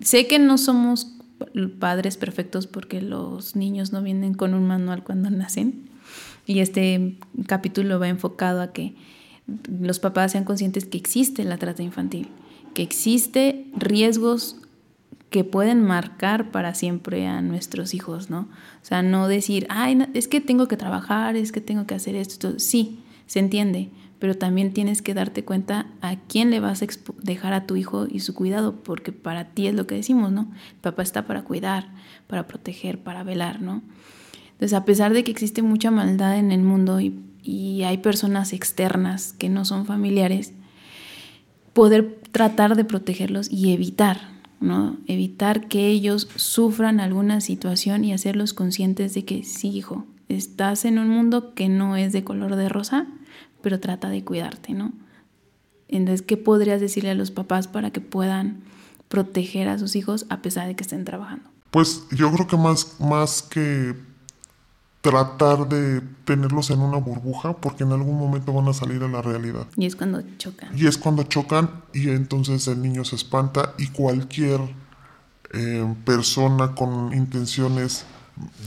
sé 0.00 0.26
que 0.26 0.38
no 0.38 0.56
somos 0.56 1.08
padres 1.78 2.16
perfectos 2.16 2.66
porque 2.66 3.02
los 3.02 3.56
niños 3.56 3.92
no 3.92 4.02
vienen 4.02 4.34
con 4.34 4.54
un 4.54 4.66
manual 4.66 5.02
cuando 5.04 5.30
nacen. 5.30 5.88
Y 6.46 6.60
este 6.60 7.16
capítulo 7.46 7.98
va 7.98 8.08
enfocado 8.08 8.60
a 8.62 8.72
que 8.72 8.94
los 9.68 9.98
papás 9.98 10.32
sean 10.32 10.44
conscientes 10.44 10.84
que 10.84 10.98
existe 10.98 11.44
la 11.44 11.58
trata 11.58 11.82
infantil, 11.82 12.28
que 12.74 12.82
existe 12.82 13.66
riesgos 13.76 14.56
que 15.30 15.44
pueden 15.44 15.82
marcar 15.82 16.50
para 16.50 16.74
siempre 16.74 17.26
a 17.26 17.40
nuestros 17.40 17.94
hijos, 17.94 18.30
¿no? 18.30 18.48
O 18.82 18.84
sea, 18.84 19.02
no 19.02 19.28
decir, 19.28 19.66
ay, 19.70 20.06
es 20.12 20.26
que 20.26 20.40
tengo 20.40 20.66
que 20.66 20.76
trabajar, 20.76 21.36
es 21.36 21.52
que 21.52 21.60
tengo 21.60 21.86
que 21.86 21.94
hacer 21.94 22.16
esto. 22.16 22.58
Sí, 22.58 22.98
se 23.26 23.38
entiende, 23.38 23.90
pero 24.20 24.36
también 24.36 24.72
tienes 24.72 25.02
que 25.02 25.14
darte 25.14 25.44
cuenta 25.44 25.86
a 26.02 26.16
quién 26.16 26.50
le 26.50 26.60
vas 26.60 26.82
a 26.82 26.86
dejar 27.22 27.54
a 27.54 27.66
tu 27.66 27.74
hijo 27.74 28.06
y 28.08 28.20
su 28.20 28.34
cuidado, 28.34 28.82
porque 28.82 29.12
para 29.12 29.46
ti 29.46 29.66
es 29.66 29.74
lo 29.74 29.86
que 29.86 29.96
decimos, 29.96 30.30
¿no? 30.30 30.52
Papá 30.82 31.02
está 31.02 31.26
para 31.26 31.42
cuidar, 31.42 31.88
para 32.26 32.46
proteger, 32.46 33.02
para 33.02 33.24
velar, 33.24 33.62
¿no? 33.62 33.82
Entonces, 34.52 34.74
a 34.74 34.84
pesar 34.84 35.14
de 35.14 35.24
que 35.24 35.30
existe 35.30 35.62
mucha 35.62 35.90
maldad 35.90 36.38
en 36.38 36.52
el 36.52 36.60
mundo 36.60 37.00
y, 37.00 37.18
y 37.42 37.82
hay 37.84 37.98
personas 37.98 38.52
externas 38.52 39.32
que 39.32 39.48
no 39.48 39.64
son 39.64 39.86
familiares, 39.86 40.52
poder 41.72 42.20
tratar 42.30 42.76
de 42.76 42.84
protegerlos 42.84 43.50
y 43.50 43.72
evitar, 43.72 44.20
¿no? 44.60 44.98
Evitar 45.06 45.66
que 45.66 45.86
ellos 45.86 46.28
sufran 46.36 47.00
alguna 47.00 47.40
situación 47.40 48.04
y 48.04 48.12
hacerlos 48.12 48.52
conscientes 48.52 49.14
de 49.14 49.24
que 49.24 49.44
sí, 49.44 49.70
hijo, 49.70 50.04
estás 50.28 50.84
en 50.84 50.98
un 50.98 51.08
mundo 51.08 51.54
que 51.54 51.70
no 51.70 51.96
es 51.96 52.12
de 52.12 52.22
color 52.22 52.56
de 52.56 52.68
rosa, 52.68 53.06
pero 53.62 53.80
trata 53.80 54.08
de 54.08 54.24
cuidarte, 54.24 54.72
¿no? 54.72 54.92
Entonces, 55.88 56.22
¿qué 56.22 56.36
podrías 56.36 56.80
decirle 56.80 57.10
a 57.10 57.14
los 57.14 57.30
papás 57.30 57.66
para 57.68 57.90
que 57.90 58.00
puedan 58.00 58.62
proteger 59.08 59.68
a 59.68 59.78
sus 59.78 59.96
hijos 59.96 60.26
a 60.28 60.40
pesar 60.40 60.68
de 60.68 60.76
que 60.76 60.82
estén 60.82 61.04
trabajando? 61.04 61.44
Pues 61.70 62.04
yo 62.10 62.32
creo 62.32 62.46
que 62.46 62.56
más, 62.56 63.00
más 63.00 63.42
que 63.42 63.94
tratar 65.00 65.68
de 65.68 66.02
tenerlos 66.24 66.70
en 66.70 66.80
una 66.80 66.98
burbuja 66.98 67.54
porque 67.56 67.84
en 67.84 67.92
algún 67.92 68.18
momento 68.18 68.52
van 68.52 68.68
a 68.68 68.72
salir 68.72 69.02
a 69.02 69.08
la 69.08 69.22
realidad. 69.22 69.66
Y 69.76 69.86
es 69.86 69.96
cuando 69.96 70.22
chocan. 70.36 70.76
Y 70.76 70.86
es 70.86 70.98
cuando 70.98 71.22
chocan 71.24 71.82
y 71.92 72.10
entonces 72.10 72.68
el 72.68 72.82
niño 72.82 73.04
se 73.04 73.16
espanta 73.16 73.74
y 73.78 73.88
cualquier 73.88 74.60
eh, 75.52 75.94
persona 76.04 76.74
con 76.74 77.12
intenciones 77.14 78.04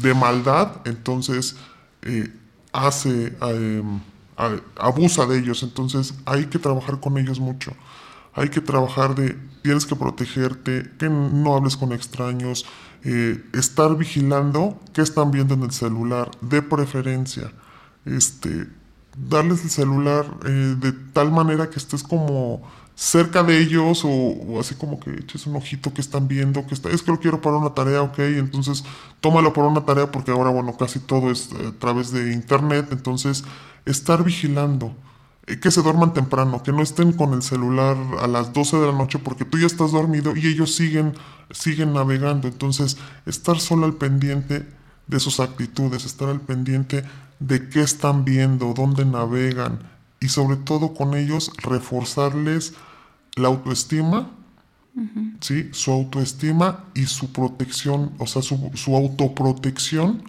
de 0.02 0.14
maldad 0.14 0.82
entonces 0.86 1.56
eh, 2.02 2.32
hace, 2.74 3.34
eh, 3.42 3.84
abusa 4.78 5.26
de 5.26 5.40
ellos. 5.40 5.64
Entonces 5.64 6.14
hay 6.26 6.46
que 6.46 6.60
trabajar 6.60 7.00
con 7.00 7.18
ellos 7.18 7.40
mucho. 7.40 7.74
Hay 8.36 8.50
que 8.50 8.62
trabajar 8.62 9.16
de, 9.16 9.38
tienes 9.62 9.86
que 9.86 9.96
protegerte, 9.96 10.90
que 10.98 11.10
no 11.10 11.56
hables 11.56 11.78
con 11.78 11.92
extraños, 11.94 12.66
eh, 13.04 13.44
estar 13.54 13.96
vigilando 13.96 14.80
qué 14.94 15.02
están 15.02 15.30
viendo 15.32 15.54
en 15.54 15.64
el 15.64 15.72
celular, 15.72 16.32
de 16.42 16.62
preferencia. 16.62 17.52
Este, 18.06 18.68
darles 19.18 19.64
el 19.64 19.70
celular 19.70 20.26
eh, 20.46 20.76
de 20.80 20.92
tal 21.14 21.32
manera 21.32 21.70
que 21.70 21.78
estés 21.78 22.02
como 22.02 22.62
cerca 22.96 23.44
de 23.44 23.60
ellos 23.60 24.04
o, 24.06 24.60
así 24.60 24.76
como 24.76 25.00
que 25.00 25.12
eches 25.12 25.48
un 25.48 25.56
ojito 25.56 25.94
que 25.94 26.02
están 26.02 26.28
viendo, 26.28 26.66
que 26.66 26.76
está, 26.76 26.90
es 26.90 27.02
que 27.02 27.12
lo 27.12 27.20
quiero 27.20 27.42
para 27.42 27.58
una 27.58 27.74
tarea, 27.74 28.04
ok, 28.04 28.20
entonces 28.20 28.84
tómalo 29.20 29.52
para 29.52 29.68
una 29.68 29.84
tarea 29.86 30.12
porque 30.12 30.32
ahora, 30.32 30.52
bueno, 30.52 30.76
casi 30.78 31.00
todo 31.00 31.32
es 31.32 31.50
a 31.54 31.72
través 31.80 32.12
de 32.12 32.32
internet, 32.34 32.88
entonces 32.92 33.44
estar 33.86 34.24
vigilando. 34.24 34.96
Eh, 35.46 35.60
que 35.60 35.72
se 35.72 35.82
duerman 35.82 36.14
temprano, 36.14 36.64
que 36.64 36.72
no 36.72 36.82
estén 36.82 37.12
con 37.12 37.34
el 37.34 37.42
celular 37.42 37.98
a 38.22 38.28
las 38.28 38.54
12 38.54 38.78
de 38.78 38.88
la 38.88 38.94
noche 38.94 39.20
porque 39.20 39.44
tú 39.44 39.58
ya 39.58 39.66
estás 39.66 39.92
dormido 39.92 40.36
y 40.38 40.48
ellos 40.48 40.74
siguen, 40.74 41.14
siguen 41.52 41.94
navegando. 41.94 42.48
Entonces, 42.48 42.98
estar 43.26 43.60
solo 43.60 43.86
al 43.86 43.96
pendiente 43.96 44.66
de 45.08 45.20
sus 45.20 45.42
actitudes, 45.42 46.06
estar 46.06 46.30
al 46.30 46.40
pendiente 46.40 47.04
de 47.40 47.68
qué 47.68 47.82
están 47.82 48.24
viendo, 48.24 48.74
dónde 48.74 49.04
navegan 49.04 49.80
y 50.22 50.30
sobre 50.30 50.56
todo 50.56 50.94
con 50.94 51.14
ellos 51.14 51.52
reforzarles 51.58 52.74
la 53.36 53.50
autoestima, 53.50 54.32
¿sí? 55.42 55.68
su 55.74 55.92
autoestima 55.92 56.86
y 56.94 57.08
su 57.08 57.34
protección, 57.34 58.14
o 58.18 58.28
sea, 58.28 58.42
su, 58.42 58.72
su 58.76 58.96
autoprotección 58.96 60.24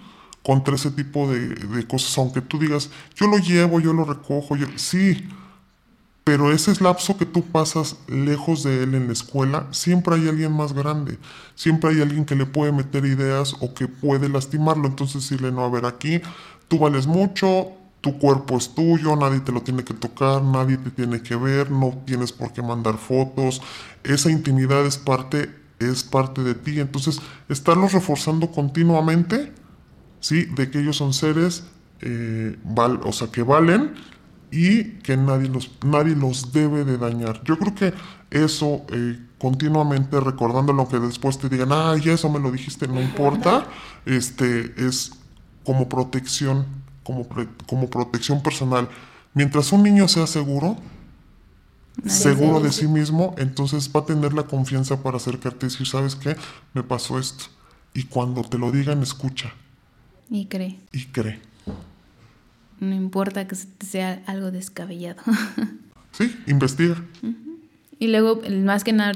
contra 0.44 0.74
ese 0.74 0.90
tipo 0.90 1.26
de, 1.26 1.86
cosas, 1.88 2.16
aunque 2.18 2.42
tú 2.42 2.58
digas, 2.58 2.90
yo 3.16 3.26
lo 3.26 3.38
llevo, 3.38 3.80
yo 3.80 3.92
lo 3.92 4.04
recojo, 4.04 4.56
yo... 4.56 4.66
sí, 4.76 5.26
pero 6.22 6.52
ese 6.52 6.72
lapso 6.82 7.16
que 7.16 7.26
tú 7.26 7.42
pasas 7.42 7.96
lejos 8.08 8.62
de 8.62 8.82
él 8.82 8.94
en 8.94 9.06
la 9.06 9.14
escuela, 9.14 9.66
siempre 9.72 10.14
hay 10.14 10.28
alguien 10.28 10.52
más 10.52 10.74
grande, 10.74 11.18
siempre 11.54 11.90
hay 11.90 12.02
alguien 12.02 12.26
que 12.26 12.34
le 12.34 12.44
puede 12.44 12.72
meter 12.72 13.06
ideas 13.06 13.56
o 13.60 13.72
que 13.72 13.88
puede 13.88 14.28
lastimarlo, 14.28 14.86
entonces 14.86 15.22
decirle, 15.22 15.50
no, 15.50 15.64
a 15.64 15.70
ver, 15.70 15.86
aquí 15.86 16.20
tú 16.68 16.78
vales 16.78 17.06
mucho, 17.06 17.68
tu 18.02 18.18
cuerpo 18.18 18.58
es 18.58 18.74
tuyo, 18.74 19.16
nadie 19.16 19.40
te 19.40 19.50
lo 19.50 19.62
tiene 19.62 19.82
que 19.82 19.94
tocar, 19.94 20.42
nadie 20.42 20.76
te 20.76 20.90
tiene 20.90 21.22
que 21.22 21.36
ver, 21.36 21.70
no 21.70 22.02
tienes 22.04 22.32
por 22.32 22.52
qué 22.52 22.60
mandar 22.60 22.98
fotos, 22.98 23.62
esa 24.02 24.30
intimidad 24.30 24.84
es 24.84 24.98
parte, 24.98 25.54
es 25.78 26.04
parte 26.04 26.42
de 26.42 26.54
ti, 26.54 26.80
entonces 26.80 27.18
estarlos 27.48 27.94
reforzando 27.94 28.50
continuamente, 28.50 29.54
¿sí? 30.24 30.46
De 30.46 30.70
que 30.70 30.78
ellos 30.78 30.96
son 30.96 31.12
seres, 31.12 31.64
eh, 32.00 32.56
o 33.04 33.12
sea, 33.12 33.28
que 33.28 33.42
valen 33.42 33.92
y 34.50 34.84
que 35.02 35.18
nadie 35.18 35.50
los, 35.50 35.70
nadie 35.84 36.16
los 36.16 36.50
debe 36.50 36.82
de 36.86 36.96
dañar. 36.96 37.44
Yo 37.44 37.58
creo 37.58 37.74
que 37.74 37.92
eso, 38.30 38.86
eh, 38.90 39.20
continuamente 39.38 40.18
recordando 40.20 40.72
lo 40.72 40.88
que 40.88 40.98
después 40.98 41.36
te 41.36 41.50
digan, 41.50 41.68
ay, 41.72 42.08
eso 42.08 42.30
me 42.30 42.38
lo 42.38 42.50
dijiste, 42.50 42.88
no 42.88 43.02
importa, 43.02 43.66
este, 44.06 44.72
es 44.78 45.12
como 45.62 45.90
protección, 45.90 46.64
como, 47.02 47.28
como 47.66 47.90
protección 47.90 48.42
personal. 48.42 48.88
Mientras 49.34 49.72
un 49.72 49.82
niño 49.82 50.08
sea 50.08 50.26
seguro, 50.26 50.78
seguro 52.06 52.60
de 52.60 52.72
sí 52.72 52.88
mismo, 52.88 53.34
entonces 53.36 53.90
va 53.94 54.00
a 54.00 54.06
tener 54.06 54.32
la 54.32 54.44
confianza 54.44 55.02
para 55.02 55.18
acercarte 55.18 55.66
y 55.66 55.68
decir, 55.68 55.86
¿sabes 55.86 56.16
qué? 56.16 56.34
Me 56.72 56.82
pasó 56.82 57.18
esto. 57.18 57.44
Y 57.92 58.04
cuando 58.04 58.42
te 58.42 58.56
lo 58.56 58.72
digan, 58.72 59.02
escucha. 59.02 59.52
Y 60.30 60.46
cree. 60.46 60.78
Y 60.92 61.04
cree. 61.06 61.38
No 62.80 62.94
importa 62.94 63.46
que 63.46 63.56
sea 63.56 64.22
algo 64.26 64.50
descabellado. 64.50 65.22
sí, 66.12 66.34
investiga. 66.46 66.96
Y 67.98 68.08
luego, 68.08 68.42
más 68.62 68.84
que 68.84 68.92
nada, 68.92 69.12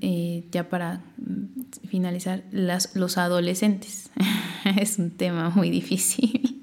eh, 0.00 0.44
ya 0.50 0.68
para 0.68 1.00
mm, 1.18 1.86
finalizar, 1.88 2.42
las, 2.50 2.96
los 2.96 3.18
adolescentes. 3.18 4.10
es 4.80 4.98
un 4.98 5.10
tema 5.10 5.50
muy 5.50 5.70
difícil. 5.70 6.62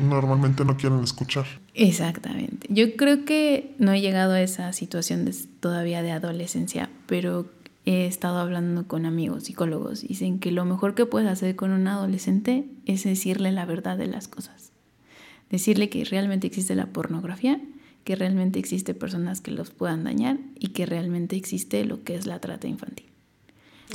Normalmente 0.00 0.64
no 0.64 0.76
quieren 0.76 1.00
escuchar. 1.02 1.46
Exactamente. 1.72 2.66
Yo 2.70 2.96
creo 2.96 3.24
que 3.24 3.74
no 3.78 3.92
he 3.92 4.00
llegado 4.00 4.34
a 4.34 4.42
esa 4.42 4.72
situación 4.72 5.30
todavía 5.60 6.02
de 6.02 6.12
adolescencia, 6.12 6.90
pero 7.06 7.50
he 7.86 8.06
estado 8.06 8.38
hablando 8.38 8.88
con 8.88 9.04
amigos 9.04 9.44
psicólogos 9.44 10.02
dicen 10.02 10.38
que 10.38 10.50
lo 10.50 10.64
mejor 10.64 10.94
que 10.94 11.06
puedes 11.06 11.28
hacer 11.28 11.54
con 11.54 11.70
un 11.70 11.86
adolescente 11.86 12.66
es 12.86 13.04
decirle 13.04 13.52
la 13.52 13.66
verdad 13.66 13.98
de 13.98 14.06
las 14.06 14.28
cosas. 14.28 14.72
Decirle 15.50 15.90
que 15.90 16.04
realmente 16.04 16.46
existe 16.46 16.74
la 16.74 16.86
pornografía, 16.86 17.60
que 18.04 18.16
realmente 18.16 18.58
existe 18.58 18.94
personas 18.94 19.40
que 19.40 19.50
los 19.50 19.70
puedan 19.70 20.04
dañar 20.04 20.38
y 20.58 20.68
que 20.68 20.86
realmente 20.86 21.36
existe 21.36 21.84
lo 21.84 22.04
que 22.04 22.14
es 22.14 22.26
la 22.26 22.40
trata 22.40 22.68
infantil. 22.68 23.06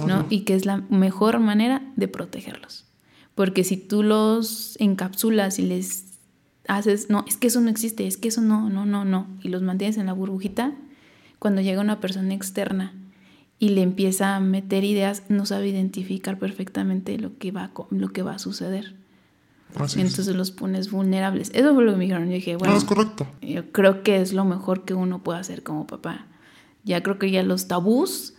¿no? 0.05 0.25
Y 0.29 0.41
que 0.41 0.53
es 0.53 0.65
la 0.65 0.77
mejor 0.89 1.39
manera 1.39 1.81
de 1.95 2.07
protegerlos. 2.07 2.85
Porque 3.35 3.63
si 3.63 3.75
tú 3.77 4.03
los 4.03 4.77
encapsulas 4.79 5.59
y 5.59 5.63
les 5.63 6.05
haces, 6.67 7.09
no, 7.09 7.25
es 7.27 7.37
que 7.37 7.47
eso 7.47 7.59
no 7.59 7.69
existe, 7.69 8.05
es 8.05 8.17
que 8.17 8.27
eso 8.27 8.41
no, 8.41 8.69
no, 8.69 8.85
no, 8.85 9.03
no, 9.03 9.27
y 9.41 9.49
los 9.49 9.61
mantienes 9.61 9.97
en 9.97 10.05
la 10.05 10.13
burbujita, 10.13 10.73
cuando 11.39 11.61
llega 11.61 11.81
una 11.81 11.99
persona 11.99 12.33
externa 12.33 12.93
y 13.59 13.69
le 13.69 13.81
empieza 13.81 14.37
a 14.37 14.39
meter 14.39 14.85
ideas, 14.85 15.23
no 15.27 15.45
sabe 15.45 15.67
identificar 15.67 16.39
perfectamente 16.39 17.17
lo 17.17 17.37
que 17.37 17.51
va, 17.51 17.71
lo 17.91 18.09
que 18.09 18.23
va 18.23 18.35
a 18.35 18.39
suceder. 18.39 18.95
Entonces 19.75 20.35
los 20.35 20.51
pones 20.51 20.89
vulnerables. 20.89 21.51
Eso 21.53 21.75
fue 21.75 21.83
lo 21.83 21.91
que 21.91 21.97
me 21.97 22.05
dijeron. 22.05 22.27
Yo 22.27 22.33
dije, 22.33 22.55
bueno, 22.55 22.75
es 22.75 22.85
correcto. 22.85 23.27
Yo 23.41 23.71
creo 23.71 24.01
que 24.01 24.21
es 24.21 24.33
lo 24.33 24.45
mejor 24.45 24.83
que 24.83 24.93
uno 24.93 25.21
puede 25.21 25.39
hacer 25.39 25.61
como 25.61 25.85
papá. 25.85 26.25
Ya 26.83 27.03
creo 27.03 27.19
que 27.19 27.29
ya 27.29 27.43
los 27.43 27.67
tabús 27.67 28.33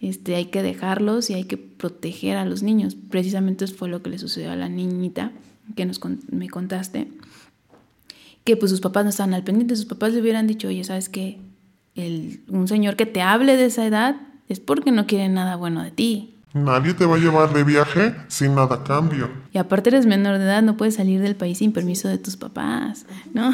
este, 0.00 0.36
hay 0.36 0.46
que 0.46 0.62
dejarlos 0.62 1.28
y 1.28 1.34
hay 1.34 1.44
que 1.44 1.58
proteger 1.58 2.38
a 2.38 2.46
los 2.46 2.62
niños. 2.62 2.94
Precisamente 2.94 3.66
eso 3.66 3.74
fue 3.74 3.88
lo 3.88 4.02
que 4.02 4.10
le 4.10 4.18
sucedió 4.18 4.52
a 4.52 4.56
la 4.56 4.68
niñita 4.68 5.32
que 5.76 5.84
nos, 5.84 6.00
me 6.30 6.48
contaste. 6.48 7.08
Que 8.44 8.56
pues 8.56 8.70
sus 8.70 8.80
papás 8.80 9.04
no 9.04 9.10
estaban 9.10 9.34
al 9.34 9.44
pendiente. 9.44 9.76
Sus 9.76 9.84
papás 9.84 10.14
le 10.14 10.20
hubieran 10.20 10.46
dicho, 10.46 10.68
oye, 10.68 10.84
¿sabes 10.84 11.08
qué? 11.08 11.40
un 12.48 12.66
señor 12.66 12.96
que 12.96 13.04
te 13.04 13.20
hable 13.20 13.58
de 13.58 13.66
esa 13.66 13.84
edad 13.84 14.29
es 14.50 14.60
porque 14.60 14.90
no 14.90 15.06
quiere 15.06 15.28
nada 15.28 15.56
bueno 15.56 15.82
de 15.82 15.92
ti. 15.92 16.34
Nadie 16.52 16.94
te 16.94 17.06
va 17.06 17.14
a 17.14 17.18
llevar 17.18 17.54
de 17.54 17.62
viaje 17.62 18.12
sin 18.26 18.56
nada 18.56 18.74
a 18.74 18.84
cambio. 18.84 19.30
Y 19.52 19.58
aparte 19.58 19.90
eres 19.90 20.06
menor 20.06 20.38
de 20.38 20.44
edad, 20.44 20.62
no 20.62 20.76
puedes 20.76 20.96
salir 20.96 21.20
del 21.20 21.36
país 21.36 21.58
sin 21.58 21.72
permiso 21.72 22.08
de 22.08 22.18
tus 22.18 22.36
papás, 22.36 23.06
¿no? 23.32 23.52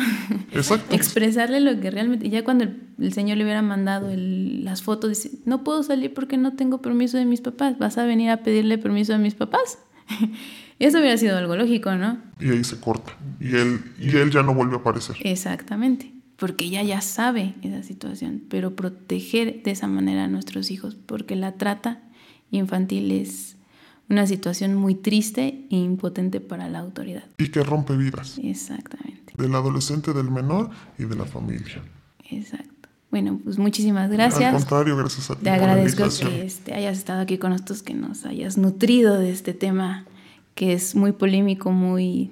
Exacto. 0.53 0.95
Expresarle 0.95 1.61
lo 1.61 1.79
que 1.79 1.91
realmente... 1.91 2.31
Ya 2.31 2.43
cuando 2.43 2.65
el, 2.65 3.13
señor 3.13 3.37
le 3.37 3.45
hubiera 3.45 3.61
mandado 3.61 4.09
las 4.17 4.83
fotos, 4.83 5.11
dice, 5.11 5.31
no 5.45 5.63
puedo 5.63 5.83
salir 5.83 6.15
porque 6.15 6.39
no 6.39 6.55
tengo 6.55 6.81
permiso 6.81 7.19
de 7.19 7.27
mis 7.27 7.43
papás, 7.43 7.79
vas 7.79 7.99
a 7.99 8.07
venir 8.07 8.31
a 8.31 8.39
pedirle 8.39 8.79
permiso 8.79 9.15
a 9.15 9.19
mis 9.19 9.35
papás. 9.35 9.79
Eso 10.79 10.99
hubiera 10.99 11.19
sido 11.19 11.37
algo 11.37 11.55
lógico, 11.55 11.95
¿no? 11.97 12.19
Y 12.41 12.51
ahí 12.51 12.65
se 12.65 12.81
corta. 12.81 13.13
Y 13.39 13.55
él, 13.55 13.81
y 14.01 14.17
él 14.17 14.31
ya 14.31 14.43
no 14.43 14.55
vuelve 14.55 14.77
a 14.77 14.79
aparecer. 14.79 15.17
Exactamente. 15.21 16.16
Porque 16.37 16.67
ella 16.67 16.83
ya 16.83 17.01
sabe 17.01 17.55
esa 17.63 17.83
situación. 17.83 18.43
Pero 18.49 18.77
proteger 18.77 19.63
de 19.63 19.71
esa 19.71 19.87
manera 19.87 20.25
a 20.25 20.29
nuestros 20.29 20.71
hijos, 20.71 20.95
porque 20.95 21.37
la 21.37 21.53
trata 21.53 22.03
infantil 22.51 23.11
es 23.11 23.57
una 24.09 24.27
situación 24.27 24.75
muy 24.75 24.95
triste 24.95 25.67
e 25.71 25.77
impotente 25.77 26.41
para 26.41 26.69
la 26.69 26.81
autoridad. 26.81 27.25
Y 27.39 27.49
que 27.49 27.63
rompe 27.63 27.97
vidas. 27.97 28.39
Exactamente. 28.43 29.35
Del 29.37 29.55
adolescente, 29.55 30.13
del 30.13 30.31
menor 30.31 30.71
y 30.99 31.05
de 31.05 31.17
la 31.17 31.25
familia. 31.25 31.83
Exacto. 32.31 32.89
Bueno, 33.11 33.41
pues 33.43 33.59
muchísimas 33.59 34.11
gracias. 34.11 34.53
Al 34.53 34.61
contrario, 34.61 34.97
gracias 34.97 35.31
a 35.31 35.37
ti. 35.37 35.45
Te 35.45 35.51
agradezco 35.51 36.05
que 36.21 36.45
este, 36.45 36.75
hayas 36.75 36.99
estado 36.99 37.21
aquí 37.21 37.39
con 37.39 37.51
nosotros, 37.51 37.83
que 37.83 37.95
nos 37.95 38.27
hayas 38.27 38.59
nutrido 38.59 39.19
de 39.19 39.31
este 39.31 39.55
tema 39.55 40.05
que 40.55 40.73
es 40.73 40.95
muy 40.95 41.13
polémico, 41.13 41.71
muy, 41.71 42.31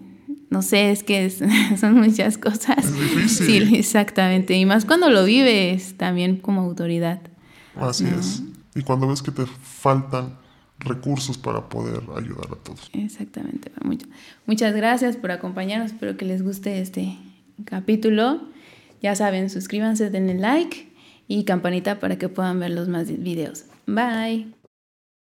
no 0.54 0.62
sé, 0.62 0.92
es 0.92 1.02
que 1.02 1.28
son 1.80 1.94
muchas 1.94 2.38
cosas. 2.38 2.78
Es 2.78 2.94
difícil. 2.94 3.68
Sí, 3.68 3.76
exactamente. 3.76 4.54
Y 4.54 4.64
más 4.66 4.84
cuando 4.84 5.10
lo 5.10 5.24
vives 5.24 5.96
también 5.96 6.36
como 6.36 6.60
autoridad. 6.60 7.20
Así 7.74 8.06
es. 8.06 8.44
Y 8.76 8.82
cuando 8.82 9.08
ves 9.08 9.20
que 9.20 9.32
te 9.32 9.46
faltan 9.46 10.38
recursos 10.78 11.38
para 11.38 11.68
poder 11.68 12.02
ayudar 12.16 12.46
a 12.52 12.56
todos. 12.62 12.88
Exactamente. 12.92 13.72
Muchas 14.46 14.76
gracias 14.76 15.16
por 15.16 15.32
acompañarnos. 15.32 15.90
Espero 15.90 16.16
que 16.16 16.24
les 16.24 16.42
guste 16.42 16.80
este 16.80 17.18
capítulo. 17.64 18.42
Ya 19.02 19.16
saben, 19.16 19.50
suscríbanse, 19.50 20.08
denle 20.10 20.34
like 20.34 20.88
y 21.26 21.44
campanita 21.44 21.98
para 21.98 22.16
que 22.16 22.28
puedan 22.28 22.60
ver 22.60 22.70
los 22.70 22.86
más 22.88 23.08
videos. 23.08 23.64
Bye. 23.86 24.54